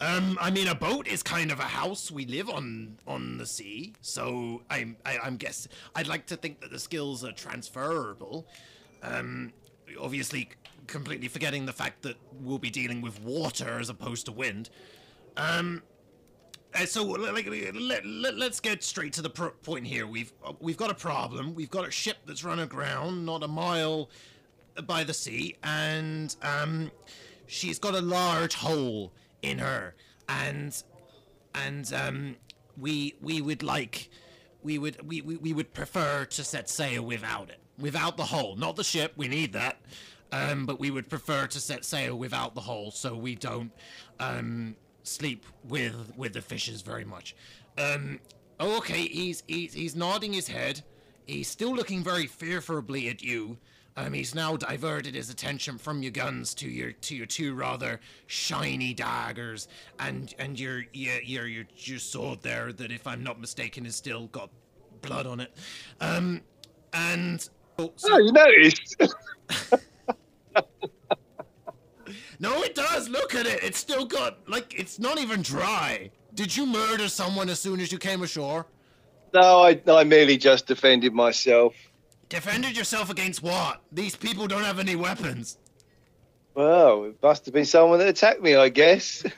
Um. 0.00 0.38
I 0.40 0.50
mean, 0.50 0.68
a 0.68 0.74
boat 0.74 1.08
is 1.08 1.22
kind 1.22 1.50
of 1.50 1.58
a 1.60 1.64
house. 1.64 2.10
We 2.10 2.26
live 2.26 2.48
on 2.50 2.98
on 3.06 3.38
the 3.38 3.46
sea, 3.46 3.94
so 4.02 4.62
I'm 4.70 4.96
I, 5.04 5.18
I'm 5.18 5.36
guess 5.36 5.68
I'd 5.96 6.06
like 6.08 6.26
to 6.26 6.36
think 6.36 6.60
that 6.60 6.70
the 6.70 6.78
skills 6.78 7.24
are 7.24 7.32
transferable. 7.32 8.46
Um. 9.02 9.52
Obviously, 10.00 10.50
completely 10.86 11.28
forgetting 11.28 11.66
the 11.66 11.72
fact 11.72 12.02
that 12.02 12.16
we'll 12.32 12.58
be 12.58 12.70
dealing 12.70 13.00
with 13.02 13.20
water 13.20 13.78
as 13.80 13.88
opposed 13.90 14.26
to 14.26 14.32
wind. 14.32 14.70
Um. 15.36 15.82
Uh, 16.76 16.84
so 16.84 17.04
like, 17.04 17.48
let, 17.74 18.04
let, 18.04 18.36
let's 18.36 18.60
get 18.60 18.82
straight 18.82 19.12
to 19.14 19.22
the 19.22 19.30
point 19.30 19.86
here. 19.86 20.06
We've 20.06 20.32
uh, 20.44 20.52
we've 20.60 20.76
got 20.76 20.90
a 20.90 20.94
problem. 20.94 21.54
We've 21.54 21.70
got 21.70 21.88
a 21.88 21.90
ship 21.90 22.18
that's 22.26 22.44
run 22.44 22.58
aground, 22.58 23.24
not 23.24 23.42
a 23.42 23.48
mile 23.48 24.10
by 24.86 25.04
the 25.04 25.14
sea, 25.14 25.56
and 25.62 26.34
um, 26.42 26.90
she's 27.46 27.78
got 27.78 27.94
a 27.94 28.00
large 28.00 28.54
hole 28.54 29.12
in 29.42 29.58
her, 29.58 29.94
and 30.28 30.82
and 31.54 31.92
um, 31.94 32.36
we 32.76 33.14
we 33.22 33.40
would 33.40 33.62
like 33.62 34.10
we 34.62 34.78
would 34.78 35.00
we, 35.06 35.22
we, 35.22 35.36
we 35.36 35.52
would 35.54 35.72
prefer 35.72 36.26
to 36.26 36.44
set 36.44 36.68
sail 36.68 37.02
without 37.02 37.48
it, 37.48 37.60
without 37.78 38.18
the 38.18 38.24
hole, 38.24 38.54
not 38.56 38.76
the 38.76 38.84
ship. 38.84 39.12
We 39.16 39.28
need 39.28 39.52
that. 39.54 39.80
Um, 40.32 40.66
but 40.66 40.80
we 40.80 40.90
would 40.90 41.08
prefer 41.08 41.46
to 41.46 41.60
set 41.60 41.84
sail 41.84 42.18
without 42.18 42.56
the 42.56 42.60
hole, 42.60 42.90
so 42.90 43.16
we 43.16 43.36
don't 43.36 43.70
um, 44.18 44.74
sleep 45.06 45.44
with 45.64 46.12
with 46.16 46.32
the 46.32 46.42
fishes 46.42 46.82
very 46.82 47.04
much. 47.04 47.34
Um, 47.78 48.20
oh, 48.60 48.78
okay, 48.78 49.06
he's 49.06 49.42
he's 49.46 49.72
he's 49.74 49.94
nodding 49.96 50.32
his 50.32 50.48
head. 50.48 50.82
He's 51.26 51.48
still 51.48 51.74
looking 51.74 52.04
very 52.04 52.26
fearfully 52.26 53.08
at 53.08 53.22
you. 53.22 53.58
Um, 53.98 54.12
he's 54.12 54.34
now 54.34 54.56
diverted 54.56 55.14
his 55.14 55.30
attention 55.30 55.78
from 55.78 56.02
your 56.02 56.12
guns 56.12 56.52
to 56.56 56.68
your 56.68 56.92
to 56.92 57.16
your 57.16 57.24
two 57.26 57.54
rather 57.54 57.98
shiny 58.26 58.92
daggers 58.92 59.68
and 59.98 60.34
and 60.38 60.60
your 60.60 60.82
your 60.92 61.20
your 61.22 61.46
your, 61.46 61.64
your 61.76 61.98
sword 61.98 62.42
there 62.42 62.72
that, 62.74 62.90
if 62.92 63.06
I'm 63.06 63.22
not 63.22 63.40
mistaken, 63.40 63.84
has 63.86 63.96
still 63.96 64.26
got 64.28 64.50
blood 65.00 65.26
on 65.26 65.40
it. 65.40 65.56
Um, 66.00 66.42
and 66.92 67.48
oh, 67.78 67.92
so- 67.96 68.08
Oh, 68.12 68.18
you 68.18 68.32
noticed? 68.32 68.96
no, 72.38 72.62
it 72.62 72.74
does. 72.74 73.08
Look 73.08 73.34
at 73.34 73.46
it. 73.46 73.62
It's 73.62 73.78
still 73.78 74.04
got 74.04 74.48
like 74.48 74.78
it's 74.78 74.98
not 74.98 75.18
even 75.18 75.42
dry. 75.42 76.10
Did 76.34 76.56
you 76.56 76.66
murder 76.66 77.08
someone 77.08 77.48
as 77.48 77.60
soon 77.60 77.80
as 77.80 77.90
you 77.90 77.98
came 77.98 78.22
ashore? 78.22 78.66
no, 79.34 79.62
I, 79.62 79.80
I 79.88 80.04
merely 80.04 80.36
just 80.38 80.66
defended 80.66 81.12
myself. 81.12 81.74
Defended 82.28 82.76
yourself 82.76 83.10
against 83.10 83.42
what? 83.42 83.82
These 83.92 84.16
people 84.16 84.46
don't 84.46 84.62
have 84.64 84.78
any 84.78 84.96
weapons. 84.96 85.58
Well, 86.54 87.04
it 87.04 87.22
must 87.22 87.44
have 87.44 87.52
been 87.54 87.66
someone 87.66 87.98
that 87.98 88.08
attacked 88.08 88.40
me, 88.42 88.54
I 88.56 88.68
guess. 88.68 89.24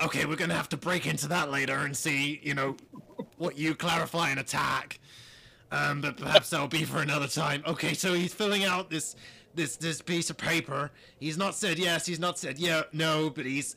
Okay, 0.00 0.24
we're 0.24 0.34
gonna 0.34 0.54
have 0.54 0.68
to 0.70 0.76
break 0.76 1.06
into 1.06 1.28
that 1.28 1.52
later 1.52 1.76
and 1.76 1.96
see, 1.96 2.40
you 2.42 2.54
know, 2.54 2.76
what 3.36 3.56
you 3.56 3.76
clarify 3.76 4.30
an 4.30 4.38
attack. 4.38 4.98
Um, 5.70 6.00
but 6.00 6.16
perhaps 6.16 6.50
that'll 6.50 6.66
be 6.66 6.82
for 6.82 7.00
another 7.00 7.28
time. 7.28 7.62
Okay, 7.64 7.94
so 7.94 8.12
he's 8.12 8.34
filling 8.34 8.64
out 8.64 8.90
this 8.90 9.14
this 9.54 9.76
this 9.76 10.00
piece 10.00 10.30
of 10.30 10.36
paper. 10.36 10.90
He's 11.18 11.36
not 11.36 11.54
said 11.54 11.78
yes. 11.78 12.06
He's 12.06 12.20
not 12.20 12.38
said 12.38 12.58
yeah, 12.58 12.82
no. 12.92 13.30
But 13.30 13.46
he's. 13.46 13.76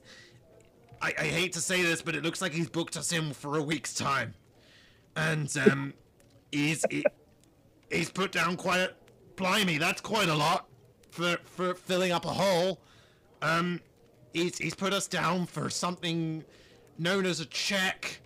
I, 1.02 1.14
I 1.18 1.24
hate 1.26 1.54
to 1.54 1.62
say 1.62 1.82
this, 1.82 2.02
but 2.02 2.16
it 2.16 2.24
looks 2.24 2.42
like 2.42 2.54
he's 2.54 2.70
booked 2.70 2.98
us 2.98 3.12
in 3.12 3.34
for 3.34 3.58
a 3.58 3.62
week's 3.62 3.94
time, 3.94 4.34
and 5.16 5.56
um, 5.70 5.94
he's 6.52 6.86
he, 6.90 7.04
he's 7.92 8.10
put 8.10 8.32
down 8.32 8.56
quite. 8.58 8.90
Blimey, 9.36 9.78
that's 9.78 10.00
quite 10.00 10.30
a 10.30 10.36
lot 10.36 10.68
for 11.12 11.38
for 11.46 11.74
filling 11.74 12.12
up 12.12 12.26
a 12.26 12.30
hole. 12.30 12.80
Um, 13.42 13.82
he's 14.34 14.58
he's 14.58 14.76
put 14.76 14.94
us 14.94 15.08
down 15.08 15.46
for 15.46 15.70
something 15.70 16.44
known 16.98 17.26
as 17.26 17.40
a 17.40 17.46
check. 17.46 18.20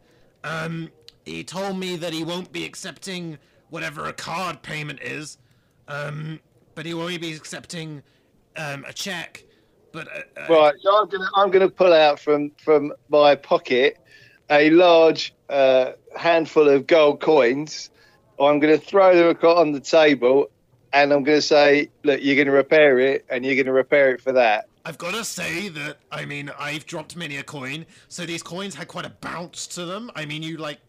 Um, 0.43 0.89
he 1.25 1.43
told 1.43 1.77
me 1.77 1.95
that 1.97 2.13
he 2.13 2.23
won't 2.23 2.51
be 2.51 2.65
accepting 2.65 3.37
whatever 3.69 4.05
a 4.07 4.13
card 4.13 4.61
payment 4.61 4.99
is, 5.01 5.37
um, 5.87 6.39
but 6.79 6.85
he 6.85 6.93
will 6.93 7.01
only 7.01 7.17
be 7.17 7.33
accepting 7.33 8.01
um, 8.55 8.85
a 8.87 8.93
check. 8.93 9.43
But 9.91 10.07
uh, 10.07 10.21
uh, 10.39 10.45
Right, 10.47 10.73
so 10.81 10.97
I'm 10.97 11.09
gonna 11.09 11.29
I'm 11.35 11.51
gonna 11.51 11.67
pull 11.69 11.91
out 11.91 12.21
from 12.21 12.51
from 12.51 12.93
my 13.09 13.35
pocket 13.35 13.97
a 14.49 14.69
large 14.69 15.33
uh, 15.49 15.91
handful 16.15 16.69
of 16.69 16.87
gold 16.87 17.19
coins. 17.19 17.89
I'm 18.39 18.59
gonna 18.59 18.77
throw 18.77 19.13
them 19.13 19.27
across 19.27 19.57
on 19.57 19.73
the 19.73 19.81
table, 19.81 20.49
and 20.93 21.11
I'm 21.11 21.25
gonna 21.25 21.41
say, 21.41 21.89
look, 22.05 22.21
you're 22.23 22.37
gonna 22.37 22.55
repair 22.55 22.97
it, 22.97 23.25
and 23.29 23.45
you're 23.45 23.61
gonna 23.61 23.73
repair 23.73 24.15
it 24.15 24.21
for 24.21 24.31
that. 24.31 24.69
I've 24.85 24.97
got 24.97 25.15
to 25.15 25.25
say 25.25 25.67
that 25.67 25.97
I 26.13 26.23
mean 26.23 26.49
I've 26.57 26.85
dropped 26.85 27.17
many 27.17 27.35
a 27.35 27.43
coin, 27.43 27.87
so 28.07 28.25
these 28.25 28.41
coins 28.41 28.73
had 28.75 28.87
quite 28.87 29.05
a 29.05 29.09
bounce 29.19 29.67
to 29.67 29.85
them. 29.85 30.11
I 30.15 30.23
mean, 30.23 30.43
you 30.43 30.55
like 30.55 30.79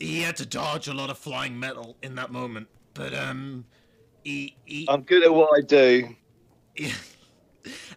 he 0.00 0.22
had 0.22 0.36
to 0.38 0.44
dodge 0.44 0.88
a 0.88 0.92
lot 0.92 1.08
of 1.08 1.18
flying 1.18 1.56
metal 1.56 1.96
in 2.02 2.16
that 2.16 2.32
moment, 2.32 2.66
but 2.94 3.14
um, 3.14 3.66
he 4.24 4.56
he. 4.64 4.86
I'm 4.88 5.02
good 5.02 5.22
at 5.22 5.32
what 5.32 5.50
I 5.56 5.60
do. 5.60 6.14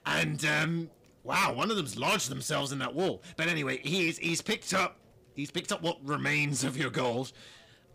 and 0.06 0.46
um, 0.46 0.90
wow, 1.24 1.54
one 1.54 1.70
of 1.70 1.78
them's 1.78 1.98
lodged 1.98 2.30
themselves 2.30 2.72
in 2.72 2.80
that 2.80 2.94
wall. 2.94 3.22
But 3.38 3.48
anyway, 3.48 3.80
he's 3.84 4.18
he's 4.18 4.42
picked 4.42 4.74
up 4.74 4.98
he's 5.36 5.52
picked 5.52 5.72
up 5.72 5.82
what 5.82 5.98
remains 6.04 6.64
of 6.64 6.78
your 6.78 6.90
gold, 6.90 7.32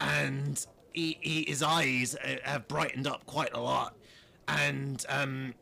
and 0.01 0.65
he, 0.93 1.19
he 1.21 1.45
his 1.49 1.63
eyes 1.63 2.17
uh, 2.17 2.37
have 2.45 2.69
brightened 2.69 3.07
up 3.07 3.25
quite 3.27 3.55
a 3.55 3.61
lot, 3.61 3.97
and 4.47 5.05
um, 5.09 5.55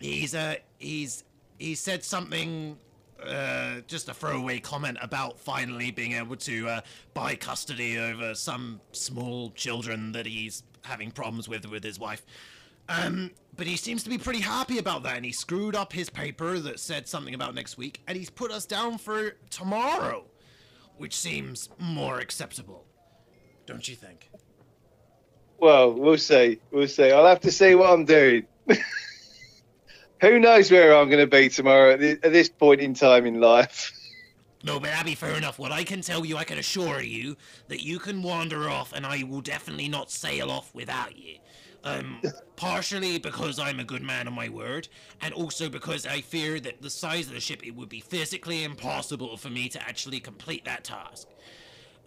he's 0.00 0.34
uh 0.34 0.56
he's 0.78 1.24
he 1.58 1.74
said 1.74 2.04
something. 2.04 2.78
Uh, 3.24 3.80
just 3.86 4.08
a 4.08 4.14
throwaway 4.14 4.58
comment 4.58 4.98
about 5.00 5.38
finally 5.40 5.90
being 5.90 6.12
able 6.12 6.36
to 6.36 6.68
uh, 6.68 6.80
buy 7.14 7.34
custody 7.34 7.98
over 7.98 8.34
some 8.34 8.80
small 8.92 9.50
children 9.52 10.12
that 10.12 10.26
he's 10.26 10.62
having 10.82 11.10
problems 11.10 11.48
with 11.48 11.66
with 11.66 11.82
his 11.82 11.98
wife. 11.98 12.24
Um, 12.88 13.32
but 13.56 13.66
he 13.66 13.76
seems 13.76 14.02
to 14.04 14.10
be 14.10 14.18
pretty 14.18 14.40
happy 14.40 14.78
about 14.78 15.02
that, 15.04 15.16
and 15.16 15.24
he 15.24 15.32
screwed 15.32 15.74
up 15.74 15.92
his 15.92 16.10
paper 16.10 16.58
that 16.60 16.78
said 16.78 17.08
something 17.08 17.34
about 17.34 17.54
next 17.54 17.76
week, 17.76 18.00
and 18.06 18.16
he's 18.16 18.30
put 18.30 18.50
us 18.50 18.66
down 18.66 18.98
for 18.98 19.32
tomorrow, 19.50 20.24
which 20.96 21.16
seems 21.16 21.68
more 21.78 22.18
acceptable, 22.20 22.84
don't 23.66 23.88
you 23.88 23.96
think? 23.96 24.30
Well, 25.58 25.92
we'll 25.92 26.18
see. 26.18 26.60
We'll 26.70 26.86
see. 26.86 27.10
I'll 27.10 27.26
have 27.26 27.40
to 27.40 27.50
see 27.50 27.74
what 27.74 27.90
I'm 27.90 28.04
doing. 28.04 28.46
Who 30.20 30.38
knows 30.38 30.70
where 30.70 30.96
I'm 30.96 31.08
going 31.08 31.20
to 31.20 31.26
be 31.26 31.48
tomorrow 31.48 31.92
at, 31.92 32.02
at 32.02 32.32
this 32.32 32.48
point 32.48 32.80
in 32.80 32.94
time 32.94 33.26
in 33.26 33.40
life? 33.40 33.92
No, 34.64 34.80
but 34.80 34.90
that'd 34.90 35.16
fair 35.16 35.36
enough. 35.36 35.60
What 35.60 35.70
I 35.70 35.84
can 35.84 36.00
tell 36.00 36.26
you, 36.26 36.36
I 36.36 36.42
can 36.42 36.58
assure 36.58 37.00
you 37.00 37.36
that 37.68 37.84
you 37.84 38.00
can 38.00 38.20
wander 38.20 38.68
off, 38.68 38.92
and 38.92 39.06
I 39.06 39.22
will 39.22 39.40
definitely 39.40 39.88
not 39.88 40.10
sail 40.10 40.50
off 40.50 40.74
without 40.74 41.16
you. 41.16 41.36
Um, 41.84 42.20
partially 42.56 43.18
because 43.18 43.60
I'm 43.60 43.78
a 43.78 43.84
good 43.84 44.02
man 44.02 44.26
of 44.26 44.32
my 44.32 44.48
word, 44.48 44.88
and 45.20 45.32
also 45.32 45.68
because 45.68 46.04
I 46.04 46.20
fear 46.20 46.58
that 46.58 46.82
the 46.82 46.90
size 46.90 47.28
of 47.28 47.34
the 47.34 47.40
ship, 47.40 47.64
it 47.64 47.76
would 47.76 47.88
be 47.88 48.00
physically 48.00 48.64
impossible 48.64 49.36
for 49.36 49.50
me 49.50 49.68
to 49.68 49.80
actually 49.80 50.18
complete 50.18 50.64
that 50.64 50.82
task. 50.82 51.28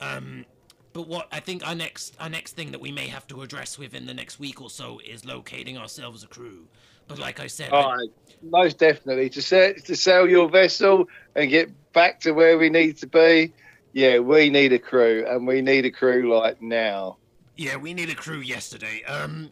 Um, 0.01 0.45
but 0.91 1.07
what 1.07 1.29
I 1.31 1.39
think 1.39 1.65
our 1.65 1.75
next 1.75 2.17
our 2.19 2.29
next 2.29 2.57
thing 2.57 2.71
that 2.71 2.81
we 2.81 2.91
may 2.91 3.07
have 3.07 3.25
to 3.27 3.41
address 3.41 3.77
within 3.77 4.05
the 4.05 4.13
next 4.13 4.37
week 4.37 4.61
or 4.61 4.69
so 4.69 4.99
is 5.05 5.23
locating 5.23 5.77
ourselves 5.77 6.23
a 6.23 6.27
crew. 6.27 6.67
But 7.09 7.17
like 7.17 7.39
I 7.39 7.47
said, 7.47 7.71
All 7.71 7.91
right, 7.91 8.07
most 8.43 8.77
definitely 8.77 9.29
to 9.31 9.41
sell 9.41 9.73
to 9.73 9.95
sell 9.95 10.29
your 10.29 10.47
vessel 10.47 11.09
and 11.35 11.49
get 11.49 11.69
back 11.91 12.21
to 12.21 12.31
where 12.31 12.57
we 12.57 12.69
need 12.69 12.97
to 12.97 13.07
be. 13.07 13.51
Yeah, 13.93 14.19
we 14.19 14.51
need 14.51 14.71
a 14.71 14.79
crew, 14.79 15.25
and 15.27 15.45
we 15.47 15.61
need 15.61 15.85
a 15.85 15.91
crew 15.91 16.33
like 16.33 16.61
now. 16.61 17.17
Yeah, 17.57 17.77
we 17.77 17.95
need 17.95 18.11
a 18.11 18.15
crew 18.15 18.39
yesterday. 18.39 19.03
Um, 19.05 19.51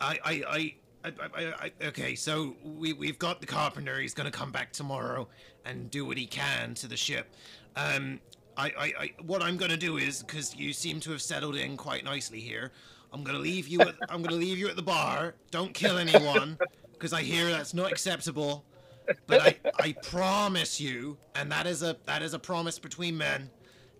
I, 0.00 0.18
I, 0.24 0.32
I, 0.48 0.74
I, 1.04 1.12
I, 1.34 1.42
I 1.44 1.72
okay. 1.88 2.14
So 2.14 2.56
we 2.64 2.94
we've 2.94 3.18
got 3.18 3.42
the 3.42 3.46
carpenter. 3.46 4.00
He's 4.00 4.14
gonna 4.14 4.30
come 4.30 4.50
back 4.50 4.72
tomorrow 4.72 5.28
and 5.66 5.90
do 5.90 6.06
what 6.06 6.16
he 6.16 6.24
can 6.24 6.72
to 6.76 6.88
the 6.88 6.96
ship. 6.96 7.26
Um, 7.76 8.20
I, 8.56 8.66
I, 8.66 8.92
I 8.98 9.12
what 9.26 9.42
I'm 9.42 9.58
gonna 9.58 9.76
do 9.76 9.98
is 9.98 10.22
because 10.22 10.56
you 10.56 10.72
seem 10.72 10.98
to 11.00 11.10
have 11.10 11.20
settled 11.20 11.56
in 11.56 11.76
quite 11.76 12.04
nicely 12.04 12.40
here. 12.40 12.72
I'm 13.12 13.24
gonna 13.24 13.38
leave 13.38 13.68
you. 13.68 13.80
At, 13.80 13.96
I'm 14.08 14.22
gonna 14.22 14.36
leave 14.36 14.58
you 14.58 14.68
at 14.68 14.76
the 14.76 14.82
bar. 14.82 15.34
Don't 15.50 15.74
kill 15.74 15.98
anyone. 15.98 16.58
because 17.00 17.14
I 17.14 17.22
hear 17.22 17.48
that's 17.50 17.72
not 17.72 17.90
acceptable. 17.90 18.64
But 19.26 19.40
I, 19.40 19.56
I 19.80 19.92
promise 19.92 20.80
you, 20.80 21.16
and 21.34 21.50
that 21.50 21.66
is 21.66 21.82
a 21.82 21.96
that 22.04 22.22
is 22.22 22.34
a 22.34 22.38
promise 22.38 22.78
between 22.78 23.16
men, 23.16 23.50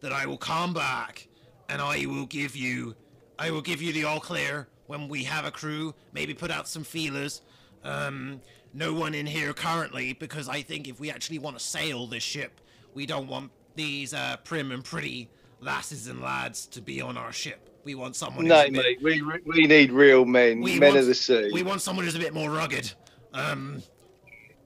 that 0.03 0.13
I 0.13 0.27
will 0.27 0.37
come 0.37 0.75
back 0.75 1.27
and 1.69 1.81
I 1.81 2.05
will 2.07 2.27
give 2.27 2.55
you 2.55 2.95
I 3.39 3.51
will 3.51 3.63
give 3.63 3.81
you 3.81 3.93
the 3.93 4.05
all 4.05 4.21
clear 4.21 4.69
when 4.87 5.09
we 5.09 5.25
have 5.25 5.45
a 5.45 5.51
crew, 5.51 5.95
maybe 6.13 6.35
put 6.35 6.51
out 6.51 6.69
some 6.69 6.85
feelers. 6.85 7.41
Um, 7.83 8.41
no 8.75 8.93
one 8.93 9.15
in 9.15 9.27
here 9.27 9.53
currently, 9.53 10.13
because 10.13 10.49
I 10.49 10.63
think 10.63 10.87
if 10.87 11.01
we 11.01 11.11
actually 11.11 11.39
want 11.39 11.59
to 11.59 11.65
sail 11.65 12.07
this 12.07 12.23
ship, 12.23 12.61
we 12.93 13.07
don't 13.07 13.27
want 13.27 13.51
these 13.75 14.13
uh, 14.13 14.37
prim 14.45 14.71
and 14.73 14.85
pretty 14.85 15.31
lasses 15.61 16.07
and 16.07 16.21
lads 16.21 16.67
to 16.67 16.83
be 16.83 17.01
on 17.01 17.17
our 17.17 17.33
ship. 17.33 17.70
We 17.85 17.95
want 17.95 18.17
someone. 18.17 18.47
No, 18.47 18.57
who's 18.61 18.69
a 18.69 18.73
bit- 18.73 18.83
mate, 18.83 19.03
we 19.03 19.23
we 19.45 19.67
need 19.67 19.91
real 19.93 20.25
men, 20.25 20.61
we 20.61 20.79
men 20.79 20.91
want, 20.91 21.01
of 21.01 21.07
the 21.07 21.15
sea. 21.15 21.51
We 21.53 21.63
want 21.63 21.81
someone 21.81 22.05
who's 22.05 22.15
a 22.15 22.19
bit 22.21 22.35
more 22.35 22.51
rugged, 22.51 22.93
um, 23.33 23.83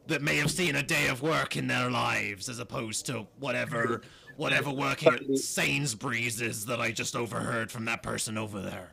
that 0.06 0.22
may 0.22 0.36
have 0.36 0.50
seen 0.50 0.76
a 0.76 0.82
day 0.82 1.08
of 1.08 1.22
work 1.22 1.56
in 1.56 1.66
their 1.66 1.90
lives, 1.90 2.48
as 2.48 2.58
opposed 2.58 3.06
to 3.06 3.26
whatever 3.38 4.02
whatever 4.36 4.70
working 4.70 5.12
at 5.14 5.38
Sainsbury's 5.38 6.40
is 6.40 6.66
that 6.66 6.80
I 6.80 6.90
just 6.90 7.14
overheard 7.14 7.70
from 7.70 7.84
that 7.84 8.02
person 8.02 8.36
over 8.36 8.60
there. 8.60 8.92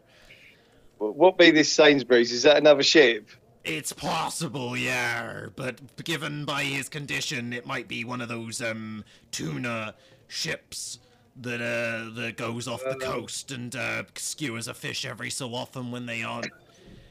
What 1.00 1.38
be 1.38 1.50
this 1.50 1.72
Sainsbury's? 1.72 2.32
Is 2.32 2.44
that 2.44 2.58
another 2.58 2.84
ship? 2.84 3.28
It's 3.64 3.92
possible, 3.94 4.78
yeah, 4.78 5.48
but 5.56 6.04
given 6.04 6.46
by 6.46 6.64
his 6.64 6.90
condition, 6.90 7.54
it 7.54 7.66
might 7.66 7.88
be 7.88 8.04
one 8.04 8.22
of 8.22 8.30
those 8.30 8.62
um 8.62 9.04
tuna 9.32 9.96
ships 10.28 11.00
that 11.38 11.62
uh 11.62 12.13
that 12.20 12.36
goes 12.38 12.67
off 12.67 12.84
the 12.84 12.96
coast 12.96 13.52
and 13.52 13.76
uh, 13.76 14.04
skewers 14.15 14.67
a 14.67 14.74
fish 14.74 15.06
every 15.06 15.30
so 15.30 15.54
often 15.54 15.91
when 15.91 16.06
they 16.06 16.24
aren't 16.24 16.52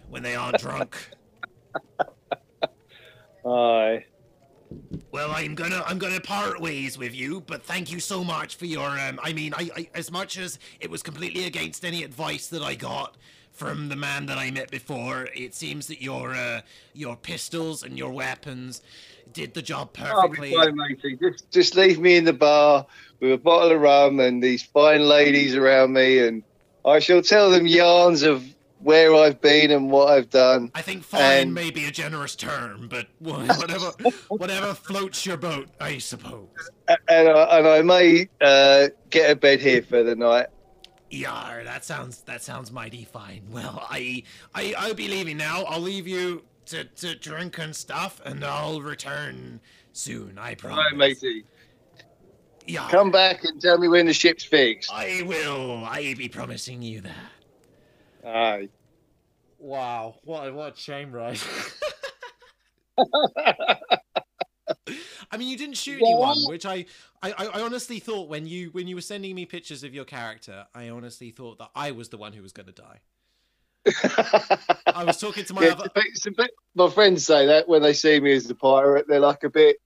when 0.08 0.22
they 0.22 0.34
aren't 0.34 0.58
drunk. 0.58 0.96
Aye. 3.46 4.04
Well, 5.10 5.32
I'm 5.32 5.54
gonna 5.54 5.82
I'm 5.86 5.98
gonna 5.98 6.20
part 6.20 6.60
ways 6.60 6.96
with 6.96 7.14
you, 7.14 7.40
but 7.40 7.64
thank 7.64 7.90
you 7.90 7.98
so 7.98 8.22
much 8.22 8.56
for 8.56 8.66
your 8.66 8.86
um. 8.86 9.18
I 9.22 9.32
mean, 9.32 9.54
I, 9.54 9.70
I 9.76 9.88
as 9.94 10.12
much 10.12 10.38
as 10.38 10.58
it 10.78 10.90
was 10.90 11.02
completely 11.02 11.46
against 11.46 11.84
any 11.84 12.04
advice 12.04 12.46
that 12.48 12.62
I 12.62 12.74
got 12.74 13.16
from 13.50 13.88
the 13.88 13.96
man 13.96 14.26
that 14.26 14.38
I 14.38 14.50
met 14.50 14.70
before, 14.70 15.28
it 15.34 15.54
seems 15.54 15.88
that 15.88 16.00
your 16.00 16.34
uh 16.34 16.60
your 16.92 17.16
pistols 17.16 17.82
and 17.82 17.98
your 17.98 18.10
weapons 18.12 18.82
did 19.32 19.54
the 19.54 19.62
job 19.62 19.92
perfectly. 19.92 20.52
fine, 20.52 20.76
matey. 20.76 21.16
Just, 21.16 21.50
just 21.50 21.76
leave 21.76 21.98
me 21.98 22.16
in 22.16 22.24
the 22.24 22.32
bar 22.32 22.86
with 23.20 23.32
a 23.32 23.38
bottle 23.38 23.72
of 23.72 23.80
rum 23.80 24.20
and 24.20 24.42
these 24.42 24.62
fine 24.62 25.02
ladies 25.06 25.54
around 25.54 25.92
me, 25.92 26.18
and 26.26 26.42
I 26.84 26.98
shall 26.98 27.22
tell 27.22 27.50
them 27.50 27.66
yarns 27.66 28.22
of 28.22 28.44
where 28.82 29.14
I've 29.14 29.42
been 29.42 29.70
and 29.70 29.90
what 29.90 30.08
I've 30.08 30.30
done. 30.30 30.70
I 30.74 30.80
think 30.80 31.04
fine 31.04 31.22
And- 31.22 31.54
may 31.54 31.70
be 31.70 31.84
a 31.84 31.90
generous 31.90 32.34
term, 32.34 32.88
but 32.88 33.08
whatever 33.18 33.90
whatever 34.28 34.74
floats 34.74 35.26
your 35.26 35.36
boat, 35.36 35.68
I 35.80 35.98
suppose. 35.98 36.48
And 36.88 37.28
I, 37.28 37.58
and 37.58 37.68
I 37.68 37.82
may 37.82 38.28
uh, 38.40 38.88
get 39.10 39.30
a 39.30 39.36
bed 39.36 39.60
here 39.60 39.82
for 39.82 40.02
the 40.02 40.16
night. 40.16 40.46
Yar, 41.10 41.64
that 41.64 41.84
sounds 41.84 42.22
that 42.22 42.42
sounds 42.42 42.70
mighty 42.70 43.04
fine. 43.04 43.42
Well, 43.50 43.84
I 43.90 44.22
I 44.54 44.74
I'll 44.78 44.94
be 44.94 45.08
leaving 45.08 45.36
now. 45.36 45.64
I'll 45.64 45.80
leave 45.80 46.06
you 46.06 46.42
to, 46.70 46.84
to 46.84 47.14
drink 47.16 47.58
and 47.58 47.74
stuff, 47.74 48.20
and 48.24 48.44
I'll 48.44 48.80
return 48.80 49.60
soon. 49.92 50.38
I 50.38 50.54
promise. 50.54 50.78
Right, 50.78 50.96
matey. 50.96 51.44
Yar, 52.66 52.88
Come 52.90 53.10
back 53.10 53.44
and 53.44 53.60
tell 53.60 53.78
me 53.78 53.88
when 53.88 54.06
the 54.06 54.12
ship's 54.12 54.44
fixed. 54.44 54.90
I 54.92 55.22
will. 55.26 55.84
I 55.84 56.14
be 56.14 56.28
promising 56.28 56.82
you 56.82 57.00
that. 57.02 58.26
Aye. 58.26 58.68
Wow, 59.58 60.16
what 60.24 60.48
a, 60.48 60.52
what 60.52 60.76
a 60.76 60.80
shame, 60.80 61.12
right? 61.12 61.42
I 65.32 65.36
mean, 65.36 65.48
you 65.48 65.56
didn't 65.56 65.76
shoot 65.76 66.00
anyone, 66.02 66.38
which 66.46 66.64
I, 66.64 66.86
I, 67.22 67.32
I 67.32 67.46
I 67.46 67.60
honestly 67.60 67.98
thought 67.98 68.28
when 68.28 68.46
you 68.46 68.70
when 68.70 68.86
you 68.86 68.94
were 68.94 69.02
sending 69.02 69.34
me 69.34 69.44
pictures 69.46 69.84
of 69.84 69.94
your 69.94 70.04
character, 70.04 70.66
I 70.74 70.88
honestly 70.88 71.30
thought 71.30 71.58
that 71.58 71.70
I 71.74 71.90
was 71.90 72.08
the 72.08 72.16
one 72.16 72.32
who 72.32 72.42
was 72.42 72.52
going 72.52 72.66
to 72.66 72.72
die. 72.72 73.00
I 74.86 75.04
was 75.04 75.18
talking 75.18 75.44
to 75.44 75.54
my 75.54 75.62
Yeah, 75.64 75.72
other. 75.72 75.88
it's 75.96 76.26
a 76.26 76.30
bit- 76.30 76.36
bit- 76.36 76.50
my 76.74 76.88
friends 76.90 77.24
say 77.24 77.46
that 77.46 77.68
when 77.68 77.82
they 77.82 77.92
see 77.92 78.20
me 78.20 78.32
as 78.32 78.44
the 78.44 78.54
pirate, 78.54 79.06
they're 79.08 79.20
like 79.20 79.44
a 79.44 79.50
bit. 79.50 79.76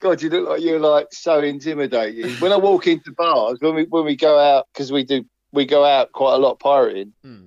God, 0.00 0.20
you 0.22 0.28
look 0.30 0.48
like 0.48 0.60
you're 0.62 0.80
like 0.80 1.08
so 1.12 1.40
intimidating. 1.40 2.30
when 2.40 2.52
I 2.52 2.56
walk 2.56 2.86
into 2.86 3.12
bars, 3.12 3.58
when 3.60 3.74
we 3.74 3.84
when 3.84 4.04
we 4.04 4.16
go 4.16 4.38
out, 4.38 4.66
because 4.72 4.92
we 4.92 5.04
do 5.04 5.24
we 5.52 5.64
go 5.66 5.84
out 5.84 6.12
quite 6.12 6.34
a 6.34 6.38
lot 6.38 6.58
pirating, 6.58 7.12
Hmm. 7.22 7.46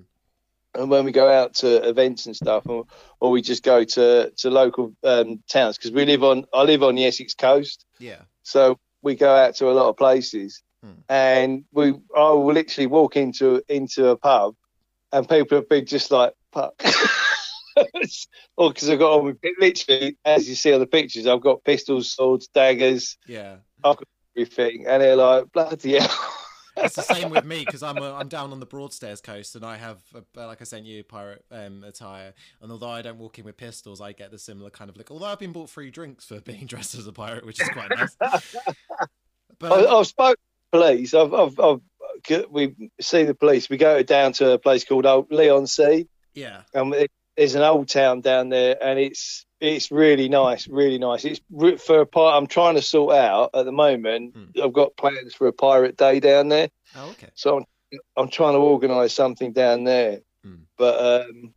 and 0.73 0.89
when 0.89 1.05
we 1.05 1.11
go 1.11 1.29
out 1.29 1.53
to 1.55 1.87
events 1.87 2.25
and 2.25 2.35
stuff, 2.35 2.63
or, 2.67 2.85
or 3.19 3.31
we 3.31 3.41
just 3.41 3.63
go 3.63 3.83
to 3.83 4.31
to 4.37 4.49
local 4.49 4.93
um, 5.03 5.43
towns, 5.49 5.77
because 5.77 5.91
we 5.91 6.05
live 6.05 6.23
on 6.23 6.45
I 6.53 6.63
live 6.63 6.83
on 6.83 6.95
the 6.95 7.05
Essex 7.05 7.33
coast, 7.35 7.85
Yeah. 7.99 8.21
so 8.43 8.79
we 9.01 9.15
go 9.15 9.35
out 9.35 9.55
to 9.57 9.69
a 9.69 9.73
lot 9.73 9.89
of 9.89 9.97
places, 9.97 10.63
Hmm. 10.83 10.91
and 11.09 11.65
we 11.73 11.89
I 12.15 12.29
will 12.31 12.53
literally 12.53 12.87
walk 12.87 13.17
into 13.17 13.61
into 13.67 14.07
a 14.07 14.15
pub, 14.17 14.55
and 15.11 15.27
people 15.27 15.57
have 15.57 15.69
been 15.69 15.85
just 15.85 16.11
like, 16.11 16.33
"Fuck." 16.53 16.73
or 18.57 18.69
because 18.69 18.89
I've 18.89 18.99
got 18.99 19.19
on 19.19 19.25
with 19.25 19.37
literally, 19.59 20.17
as 20.25 20.47
you 20.49 20.55
see 20.55 20.73
on 20.73 20.79
the 20.79 20.87
pictures, 20.87 21.27
I've 21.27 21.41
got 21.41 21.63
pistols, 21.63 22.11
swords, 22.11 22.47
daggers, 22.47 23.17
Yeah. 23.27 23.57
everything, 24.35 24.85
and 24.87 25.01
they're 25.01 25.15
like, 25.15 25.51
bloody 25.51 25.99
hell. 25.99 26.33
It's 26.77 26.95
the 26.95 27.01
same 27.01 27.31
with 27.31 27.43
me 27.43 27.65
because 27.65 27.81
I'm 27.81 27.97
uh, 27.97 28.13
I'm 28.13 28.27
down 28.27 28.51
on 28.51 28.59
the 28.59 28.65
Broadstairs 28.65 29.19
coast 29.19 29.55
and 29.55 29.65
I 29.65 29.77
have 29.77 29.99
uh, 30.13 30.21
like 30.35 30.61
I 30.61 30.63
sent 30.63 30.85
you 30.85 31.03
pirate 31.03 31.43
um, 31.51 31.83
attire 31.83 32.33
and 32.61 32.71
although 32.71 32.89
I 32.89 33.01
don't 33.01 33.17
walk 33.17 33.39
in 33.39 33.45
with 33.45 33.57
pistols 33.57 33.99
I 33.99 34.11
get 34.11 34.29
the 34.29 34.37
similar 34.37 34.69
kind 34.69 34.87
of 34.87 34.95
look 34.95 35.09
although 35.09 35.25
I've 35.25 35.39
been 35.39 35.53
bought 35.53 35.71
free 35.71 35.89
drinks 35.89 36.25
for 36.25 36.39
being 36.39 36.65
dressed 36.67 36.93
as 36.93 37.07
a 37.07 37.11
pirate 37.11 37.47
which 37.47 37.59
is 37.59 37.69
quite 37.69 37.89
nice. 37.89 38.15
But 39.59 39.71
I, 39.71 39.97
I've 39.97 40.05
spoken 40.05 40.35
to 40.35 40.77
police. 40.77 41.13
I've, 41.15 41.33
I've, 41.33 41.59
I've, 41.59 41.81
we 42.49 42.75
see 42.99 43.23
the 43.23 43.33
police. 43.33 43.69
We 43.69 43.77
go 43.77 44.03
down 44.03 44.33
to 44.33 44.51
a 44.51 44.59
place 44.59 44.83
called 44.85 45.05
Old 45.05 45.31
Leigh-on-Sea, 45.31 46.07
yeah, 46.33 46.61
and 46.73 46.93
it, 46.93 47.11
there's 47.35 47.55
an 47.55 47.61
old 47.61 47.87
town 47.89 48.21
down 48.21 48.49
there, 48.49 48.81
and 48.83 48.99
it's 48.99 49.45
it's 49.59 49.91
really 49.91 50.29
nice, 50.29 50.67
really 50.67 50.97
nice. 50.97 51.25
It's 51.25 51.41
for 51.83 52.01
a 52.01 52.05
part. 52.05 52.35
I'm 52.35 52.47
trying 52.47 52.75
to 52.75 52.81
sort 52.81 53.15
out 53.15 53.51
at 53.53 53.65
the 53.65 53.71
moment. 53.71 54.35
Hmm. 54.35 54.61
I've 54.61 54.73
got 54.73 54.97
plans 54.97 55.33
for 55.33 55.47
a 55.47 55.53
pirate 55.53 55.97
day 55.97 56.19
down 56.19 56.49
there, 56.49 56.69
oh 56.95 57.09
okay, 57.11 57.29
so 57.35 57.57
I'm 57.57 57.99
I'm 58.15 58.29
trying 58.29 58.53
to 58.53 58.59
organise 58.59 59.13
something 59.13 59.53
down 59.53 59.83
there. 59.83 60.21
Hmm. 60.43 60.55
But 60.77 61.25
um, 61.25 61.53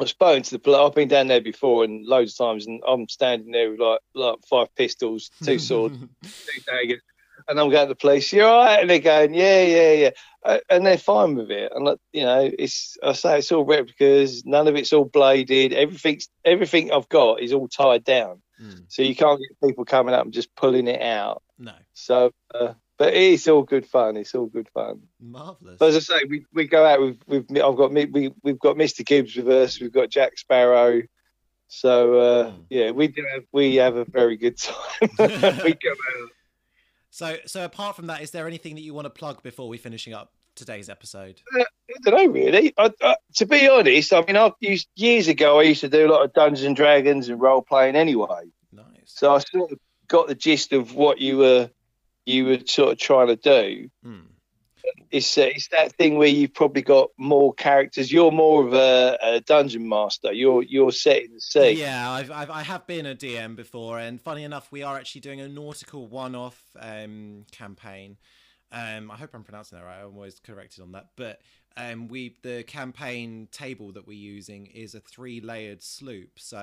I've 0.00 0.08
spoken 0.08 0.42
to 0.42 0.50
the 0.50 0.58
police. 0.58 0.80
I've 0.80 0.94
been 0.94 1.08
down 1.08 1.28
there 1.28 1.40
before 1.40 1.84
and 1.84 2.04
loads 2.06 2.32
of 2.32 2.46
times, 2.46 2.66
and 2.66 2.82
I'm 2.86 3.08
standing 3.08 3.52
there 3.52 3.70
with 3.70 3.80
like 3.80 4.00
like 4.14 4.36
five 4.48 4.74
pistols, 4.74 5.30
two 5.44 5.58
swords. 5.60 5.98
two 5.98 6.60
daggers. 6.66 7.02
And 7.48 7.58
I'm 7.60 7.70
going 7.70 7.86
to 7.86 7.88
the 7.88 7.96
police. 7.96 8.32
You're 8.32 8.46
all 8.48 8.64
right, 8.64 8.80
and 8.80 8.88
they're 8.90 8.98
going, 8.98 9.34
yeah, 9.34 9.62
yeah, 9.62 9.92
yeah, 9.92 10.10
uh, 10.44 10.58
and 10.70 10.86
they're 10.86 10.98
fine 10.98 11.34
with 11.34 11.50
it. 11.50 11.72
And 11.74 11.84
like, 11.84 11.98
you 12.12 12.22
know, 12.24 12.50
it's 12.58 12.96
I 13.02 13.12
say 13.12 13.38
it's 13.38 13.50
all 13.52 13.64
replicas. 13.64 14.44
None 14.44 14.68
of 14.68 14.76
it's 14.76 14.92
all 14.92 15.04
bladed. 15.04 15.72
Everything's 15.72 16.28
everything 16.44 16.92
I've 16.92 17.08
got 17.08 17.40
is 17.40 17.52
all 17.52 17.68
tied 17.68 18.04
down, 18.04 18.42
Mm, 18.62 18.84
so 18.88 19.02
you 19.02 19.14
can't 19.16 19.40
get 19.40 19.66
people 19.68 19.84
coming 19.84 20.14
up 20.14 20.24
and 20.24 20.32
just 20.32 20.54
pulling 20.54 20.86
it 20.88 21.02
out. 21.02 21.42
no, 21.58 21.72
So, 21.94 22.30
uh, 22.54 22.74
but 22.98 23.14
it's 23.14 23.48
all 23.48 23.62
good 23.62 23.86
fun. 23.86 24.16
It's 24.16 24.34
all 24.34 24.46
good 24.46 24.68
fun. 24.72 25.02
marvelous. 25.20 25.78
But 25.78 25.88
as 25.88 25.96
I 25.96 26.00
say, 26.00 26.24
we, 26.28 26.44
we 26.54 26.66
go 26.68 26.84
out 26.86 27.00
with 27.00 27.18
with 27.26 27.50
I've 27.50 27.76
got 27.76 27.92
me 27.92 28.04
we 28.04 28.32
we've 28.44 28.58
got 28.60 28.76
Mr 28.76 29.04
Gibbs 29.04 29.34
with 29.36 29.48
us. 29.48 29.80
We've 29.80 29.92
got 29.92 30.10
Jack 30.10 30.38
Sparrow. 30.38 31.02
So 31.68 32.18
uh, 32.18 32.50
Hmm. 32.50 32.60
yeah, 32.68 32.90
we 32.90 33.08
do 33.08 33.24
have, 33.32 33.44
we 33.52 33.76
have 33.76 33.96
a 33.96 34.04
very 34.04 34.36
good 34.36 34.58
time. 34.58 34.76
we 35.18 35.74
go 35.74 35.90
out. 35.90 36.30
So 37.12 37.36
so 37.44 37.66
apart 37.66 37.94
from 37.94 38.06
that, 38.06 38.22
is 38.22 38.30
there 38.30 38.46
anything 38.46 38.74
that 38.74 38.80
you 38.80 38.94
want 38.94 39.04
to 39.04 39.10
plug 39.10 39.42
before 39.42 39.68
we 39.68 39.76
finishing 39.76 40.14
up 40.14 40.32
today's 40.54 40.88
episode? 40.88 41.42
I 41.54 41.64
don't 42.04 42.14
know 42.14 42.32
really. 42.32 42.72
I, 42.78 42.90
I, 43.02 43.16
to 43.34 43.44
be 43.44 43.68
honest, 43.68 44.14
I 44.14 44.24
mean, 44.24 44.38
I 44.38 44.50
used 44.60 44.88
years 44.96 45.28
ago. 45.28 45.60
I 45.60 45.64
used 45.64 45.82
to 45.82 45.90
do 45.90 46.06
a 46.06 46.10
lot 46.10 46.24
of 46.24 46.32
Dungeons 46.32 46.64
and 46.64 46.74
Dragons 46.74 47.28
and 47.28 47.38
role 47.38 47.60
playing 47.60 47.96
anyway. 47.96 48.44
Nice. 48.72 48.86
So 49.04 49.34
I 49.34 49.40
sort 49.40 49.72
of 49.72 49.78
got 50.08 50.26
the 50.26 50.34
gist 50.34 50.72
of 50.72 50.94
what 50.94 51.20
you 51.20 51.36
were 51.36 51.70
you 52.24 52.46
were 52.46 52.58
sort 52.64 52.92
of 52.92 52.98
trying 52.98 53.26
to 53.26 53.36
do. 53.36 53.90
Hmm. 54.02 54.20
It's 55.10 55.36
uh, 55.36 55.42
it's 55.42 55.68
that 55.68 55.92
thing 55.96 56.16
where 56.16 56.28
you've 56.28 56.54
probably 56.54 56.82
got 56.82 57.10
more 57.18 57.52
characters. 57.54 58.10
You're 58.10 58.32
more 58.32 58.66
of 58.66 58.72
a, 58.72 59.18
a 59.22 59.40
dungeon 59.40 59.88
master. 59.88 60.32
You're 60.32 60.62
you're 60.62 60.92
setting 60.92 61.34
the 61.34 61.40
scene. 61.40 61.76
Yeah, 61.76 62.10
I've, 62.10 62.30
I've 62.30 62.50
I 62.50 62.62
have 62.62 62.86
been 62.86 63.06
a 63.06 63.14
DM 63.14 63.56
before, 63.56 63.98
and 63.98 64.20
funny 64.20 64.44
enough, 64.44 64.72
we 64.72 64.82
are 64.82 64.96
actually 64.96 65.20
doing 65.20 65.40
a 65.40 65.48
nautical 65.48 66.06
one-off 66.08 66.60
um, 66.78 67.44
campaign. 67.52 68.16
Um, 68.72 69.10
I 69.10 69.16
hope 69.16 69.30
I'm 69.34 69.44
pronouncing 69.44 69.78
that 69.78 69.84
right. 69.84 70.00
I'm 70.00 70.14
always 70.14 70.40
corrected 70.40 70.82
on 70.82 70.92
that, 70.92 71.08
but 71.16 71.40
um, 71.76 72.08
we 72.08 72.36
the 72.42 72.62
campaign 72.64 73.48
table 73.52 73.92
that 73.92 74.06
we're 74.06 74.18
using 74.18 74.66
is 74.66 74.94
a 74.94 75.00
three-layered 75.00 75.82
sloop. 75.82 76.38
So 76.38 76.62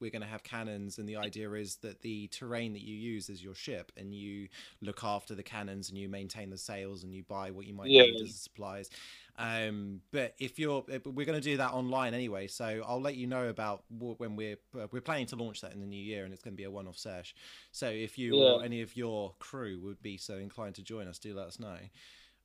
we're 0.00 0.10
going 0.10 0.22
to 0.22 0.28
have 0.28 0.42
cannons, 0.42 0.98
and 0.98 1.08
the 1.08 1.16
idea 1.16 1.50
is 1.52 1.76
that 1.76 2.02
the 2.02 2.28
terrain 2.28 2.72
that 2.72 2.82
you 2.82 2.94
use 2.94 3.28
is 3.28 3.42
your 3.42 3.54
ship, 3.54 3.92
and 3.96 4.14
you 4.14 4.48
look 4.80 5.04
after 5.04 5.34
the 5.34 5.42
cannons, 5.42 5.88
and 5.88 5.98
you 5.98 6.08
maintain 6.08 6.50
the 6.50 6.58
sails, 6.58 7.02
and 7.04 7.14
you 7.14 7.22
buy 7.24 7.50
what 7.50 7.66
you 7.66 7.74
might 7.74 7.90
Yeah. 7.90 8.04
need 8.04 8.20
as 8.20 8.34
supplies. 8.34 8.90
Um, 9.38 10.02
but 10.12 10.34
if 10.38 10.58
you're, 10.58 10.84
uh, 10.92 10.98
we're 11.06 11.24
going 11.24 11.40
to 11.40 11.50
do 11.50 11.56
that 11.56 11.72
online 11.72 12.12
anyway, 12.12 12.46
so 12.46 12.82
I'll 12.86 13.00
let 13.00 13.16
you 13.16 13.26
know 13.26 13.48
about 13.48 13.84
when 13.88 14.36
we're 14.36 14.58
uh, 14.78 14.86
we're 14.90 15.00
planning 15.00 15.26
to 15.26 15.36
launch 15.36 15.60
that 15.62 15.72
in 15.72 15.80
the 15.80 15.86
new 15.86 16.02
year, 16.02 16.24
and 16.24 16.32
it's 16.32 16.42
going 16.42 16.54
to 16.54 16.56
be 16.56 16.64
a 16.64 16.70
one-off 16.70 16.98
sesh. 16.98 17.34
So 17.72 17.88
if 17.88 18.18
you 18.18 18.36
or 18.38 18.62
any 18.62 18.82
of 18.82 18.96
your 18.96 19.34
crew 19.38 19.80
would 19.84 20.02
be 20.02 20.16
so 20.18 20.36
inclined 20.36 20.74
to 20.74 20.82
join 20.82 21.08
us, 21.08 21.18
do 21.18 21.34
let 21.34 21.46
us 21.46 21.58
know. 21.58 21.78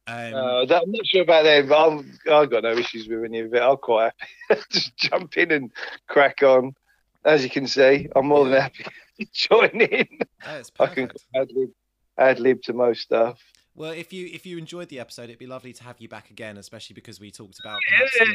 Um, 0.07 0.33
Uh, 0.33 0.65
that, 0.65 0.83
I'm 0.83 0.91
not 0.91 1.05
sure 1.05 1.23
about 1.23 1.43
them, 1.43 1.67
but 1.67 1.87
I'm, 1.87 2.19
I've 2.31 2.49
got 2.49 2.63
no 2.63 2.73
issues 2.73 3.07
with 3.07 3.23
any 3.23 3.39
of 3.39 3.53
it. 3.53 3.61
I'm 3.61 3.77
quite 3.77 4.11
happy. 4.49 4.61
Just 4.71 4.95
jump 4.97 5.37
in 5.37 5.51
and 5.51 5.71
crack 6.07 6.43
on. 6.43 6.75
As 7.23 7.43
you 7.43 7.49
can 7.49 7.67
see, 7.67 8.07
I'm 8.15 8.27
more 8.27 8.45
than 8.45 8.61
happy 8.61 8.85
to 9.19 9.27
join 9.33 9.81
in. 9.81 10.07
I 10.79 10.87
can 10.87 11.09
ad 11.35 11.49
lib, 11.55 11.69
ad 12.17 12.39
lib 12.39 12.61
to 12.63 12.73
most 12.73 13.01
stuff. 13.01 13.39
Well, 13.73 13.91
if 13.91 14.13
you 14.13 14.29
if 14.31 14.45
you 14.45 14.57
enjoyed 14.57 14.89
the 14.89 14.99
episode, 14.99 15.23
it'd 15.25 15.39
be 15.39 15.47
lovely 15.47 15.73
to 15.73 15.83
have 15.83 15.99
you 15.99 16.07
back 16.07 16.29
again, 16.29 16.57
especially 16.57 16.93
because 16.93 17.19
we 17.19 17.29
talked 17.29 17.59
about 17.59 17.79
Yeah, 17.91 18.25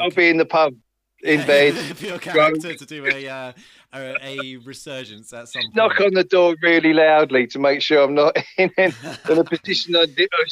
I'll 0.00 0.10
be 0.10 0.28
in 0.28 0.36
the 0.36 0.44
pub 0.44 0.74
in 1.22 1.40
Yeah, 1.40 1.92
your 1.98 2.18
character 2.18 2.74
to 2.74 2.86
do 2.86 3.06
a, 3.06 3.28
uh, 3.28 3.52
a 3.94 4.26
a 4.26 4.56
resurgence 4.58 5.32
at 5.32 5.48
some 5.48 5.62
point. 5.62 5.76
Knock 5.76 6.00
on 6.00 6.14
the 6.14 6.24
door 6.24 6.54
really 6.62 6.92
loudly 6.92 7.46
to 7.48 7.58
make 7.58 7.82
sure 7.82 8.02
I'm 8.02 8.14
not 8.14 8.36
in, 8.58 8.70
in, 8.76 8.92
in 9.28 9.38
a 9.38 9.44
position 9.44 9.96
I, 9.96 10.06
did, 10.06 10.28
I 10.32 10.44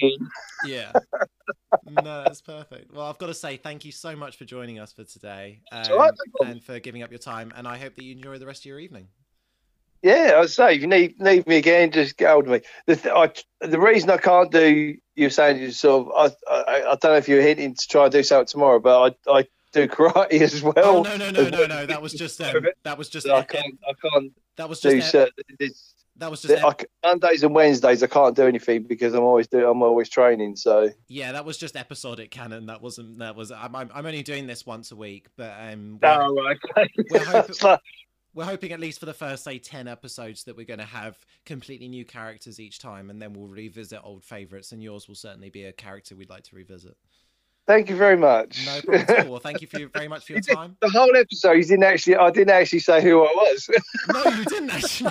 be 0.00 0.06
in. 0.06 0.70
Yeah. 0.70 0.92
No, 1.88 2.24
that's 2.24 2.40
perfect. 2.40 2.92
Well, 2.92 3.06
I've 3.06 3.18
got 3.18 3.26
to 3.26 3.34
say 3.34 3.56
thank 3.56 3.84
you 3.84 3.92
so 3.92 4.16
much 4.16 4.36
for 4.36 4.44
joining 4.44 4.78
us 4.78 4.92
for 4.92 5.04
today, 5.04 5.60
all 5.72 5.98
right, 5.98 6.10
um, 6.10 6.16
no 6.40 6.50
and 6.50 6.62
for 6.62 6.80
giving 6.80 7.02
up 7.02 7.10
your 7.10 7.18
time. 7.18 7.52
And 7.56 7.68
I 7.68 7.78
hope 7.78 7.94
that 7.96 8.04
you 8.04 8.12
enjoy 8.12 8.38
the 8.38 8.46
rest 8.46 8.62
of 8.62 8.66
your 8.66 8.80
evening. 8.80 9.08
Yeah, 10.02 10.38
I 10.40 10.46
say 10.46 10.76
if 10.76 10.82
you 10.82 10.86
need 10.86 11.20
need 11.20 11.46
me 11.46 11.56
again, 11.56 11.90
just 11.90 12.16
get 12.16 12.30
hold 12.30 12.44
of 12.46 12.52
me. 12.52 12.60
The 12.86 12.96
th- 12.96 13.14
I, 13.14 13.66
the 13.66 13.80
reason 13.80 14.10
I 14.10 14.18
can't 14.18 14.50
do 14.50 14.94
you're 15.14 15.30
saying 15.30 15.60
you 15.60 15.70
sort 15.72 16.08
of 16.08 16.34
I, 16.48 16.52
I 16.52 16.76
I 16.82 16.96
don't 16.96 17.04
know 17.04 17.14
if 17.14 17.28
you're 17.28 17.42
hinting 17.42 17.74
to 17.74 17.88
try 17.88 18.04
and 18.04 18.12
do 18.12 18.22
something 18.22 18.46
tomorrow, 18.46 18.78
but 18.78 19.16
I 19.26 19.38
I 19.38 19.46
do 19.76 19.88
karate 19.88 20.40
as 20.40 20.62
well. 20.62 20.74
Oh 20.78 21.02
no 21.02 21.16
no 21.16 21.30
no 21.30 21.48
no 21.48 21.66
no! 21.66 21.86
That 21.86 22.02
was 22.02 22.12
just 22.12 22.40
um, 22.40 22.66
that 22.82 22.98
was 22.98 23.08
just 23.08 23.28
I 23.28 23.42
can't 23.42 23.78
I 23.88 23.92
can't 24.10 24.32
that 24.56 24.68
was 24.68 24.80
just. 24.80 25.14
It's, 25.58 25.94
that 26.18 26.30
was 26.30 26.42
just 26.42 26.64
I 26.64 26.74
Mondays 27.04 27.42
and 27.42 27.54
Wednesdays 27.54 28.02
I 28.02 28.06
can't 28.06 28.34
do 28.34 28.46
anything 28.46 28.84
because 28.84 29.12
I'm 29.14 29.22
always 29.22 29.48
do 29.48 29.68
I'm 29.68 29.82
always 29.82 30.08
training. 30.08 30.56
So 30.56 30.90
yeah 31.08 31.32
that 31.32 31.44
was 31.44 31.58
just 31.58 31.76
episodic 31.76 32.30
canon. 32.30 32.66
That 32.66 32.80
wasn't 32.80 33.18
that 33.18 33.36
was 33.36 33.50
I'm 33.50 33.76
I'm 33.76 33.90
I'm 33.94 34.06
only 34.06 34.22
doing 34.22 34.46
this 34.46 34.64
once 34.64 34.92
a 34.92 34.96
week, 34.96 35.26
but 35.36 35.52
um 35.60 35.98
we're, 36.02 36.08
oh, 36.08 36.52
okay. 36.52 36.88
We're 37.10 37.24
hoping- 37.24 37.78
we're 38.34 38.44
hoping 38.44 38.72
at 38.72 38.80
least 38.80 39.00
for 39.00 39.06
the 39.06 39.14
first 39.14 39.44
say 39.44 39.58
10 39.58 39.88
episodes 39.88 40.44
that 40.44 40.56
we're 40.56 40.66
going 40.66 40.78
to 40.78 40.84
have 40.84 41.16
completely 41.46 41.88
new 41.88 42.04
characters 42.04 42.60
each 42.60 42.78
time 42.78 43.08
and 43.08 43.20
then 43.20 43.32
we'll 43.32 43.48
revisit 43.48 43.98
old 44.04 44.22
favorites 44.22 44.72
and 44.72 44.82
yours 44.82 45.08
will 45.08 45.14
certainly 45.14 45.48
be 45.48 45.64
a 45.64 45.72
character 45.72 46.14
we'd 46.14 46.28
like 46.28 46.42
to 46.44 46.54
revisit 46.54 46.98
thank 47.66 47.88
you 47.90 47.96
very 47.96 48.16
much. 48.16 48.64
no 48.66 48.80
problem 48.82 49.04
at 49.08 49.24
all 49.26 49.30
well 49.32 49.40
thank 49.40 49.60
you 49.60 49.66
for 49.66 49.78
your, 49.80 49.88
very 49.90 50.08
much 50.08 50.24
for 50.26 50.32
your 50.34 50.42
You 50.46 50.54
time 50.54 50.76
the 50.80 50.90
whole 50.90 51.14
episode, 51.16 51.52
you 51.52 51.64
didn't 51.64 51.82
actually. 51.84 52.16
I 52.16 52.30
didn't 52.30 52.50
actually 52.50 52.78
say 52.80 53.02
who 53.02 53.22
I 53.22 53.32
was. 53.32 53.70
no 54.12 54.24
you 54.36 54.44
didn't 54.44 54.70
actually 54.70 55.10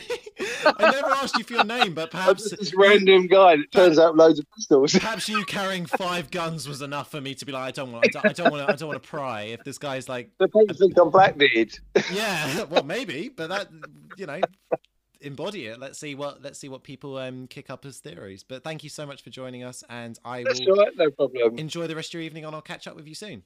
i 0.66 0.92
never 0.92 1.08
asked 1.12 1.38
you 1.38 1.44
for 1.44 1.54
your 1.54 1.64
name 1.64 1.94
but 1.94 2.12
perhaps 2.12 2.50
this 2.50 2.74
random 2.76 3.28
guy 3.28 3.56
that 3.56 3.72
turns 3.72 3.98
out 3.98 4.16
loads 4.18 4.40
of 4.40 4.46
pistols. 4.56 4.92
perhaps 5.00 5.30
you 5.30 5.44
carrying 5.46 5.86
five 5.86 6.30
guns 6.32 6.68
was 6.68 6.82
enough 6.82 7.10
for 7.10 7.22
me 7.22 7.34
to 7.36 7.46
be 7.46 7.52
like 7.52 7.64
i 7.64 7.72
don't 7.72 7.92
want 7.92 8.06
i 8.06 8.10
don't, 8.10 8.26
I 8.26 8.34
don't 8.34 8.52
want 8.52 8.68
to 8.68 8.74
i 8.74 8.76
don't 8.76 8.90
want 8.90 9.02
to 9.02 9.08
pry 9.08 9.44
if 9.44 9.64
this 9.64 9.78
guy's 9.78 10.10
like 10.10 10.30
The 10.40 10.48
people 10.48 10.76
think 10.76 10.98
I'm 10.98 11.10
Blackbeard. 11.10 11.78
yeah 12.12 12.64
well 12.64 12.84
maybe 12.84 13.30
but 13.30 13.48
that 13.50 13.70
you 14.18 14.26
know 14.26 14.42
embody 15.22 15.68
it 15.68 15.80
let's 15.80 15.98
see 16.00 16.16
what 16.16 16.42
let's 16.42 16.60
see 16.60 16.70
what 16.70 16.84
people 16.84 17.18
um 17.18 17.48
kick 17.48 17.70
up 17.70 17.86
as 17.86 18.00
theories 18.00 18.44
but 18.44 18.64
thank 18.64 18.84
you 18.84 18.90
so 18.90 19.06
much 19.06 19.22
for 19.22 19.30
joining 19.30 19.64
us 19.64 19.84
and 19.90 20.20
i 20.26 20.44
That's 20.44 20.60
will 20.60 20.78
right, 20.78 20.92
no 20.96 21.12
problem. 21.12 21.58
enjoy 21.58 21.88
the 21.88 21.96
rest 21.96 22.10
of 22.10 22.14
your 22.16 22.24
evening 22.24 22.46
and 22.46 22.56
i'll 22.56 22.62
catch 22.62 22.88
up 22.88 22.96
with 22.96 23.08
you 23.08 23.16
soon 23.16 23.44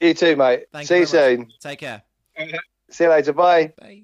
You 0.00 0.12
too, 0.14 0.36
mate. 0.36 0.66
Thank 0.72 0.88
See 0.88 0.96
you 0.96 1.00
you 1.00 1.06
soon. 1.06 1.52
take 1.60 1.78
care 1.80 2.02
See 2.90 3.04
you 3.04 3.10
later. 3.10 3.32
Bye. 3.32 3.72
bye 3.78 4.02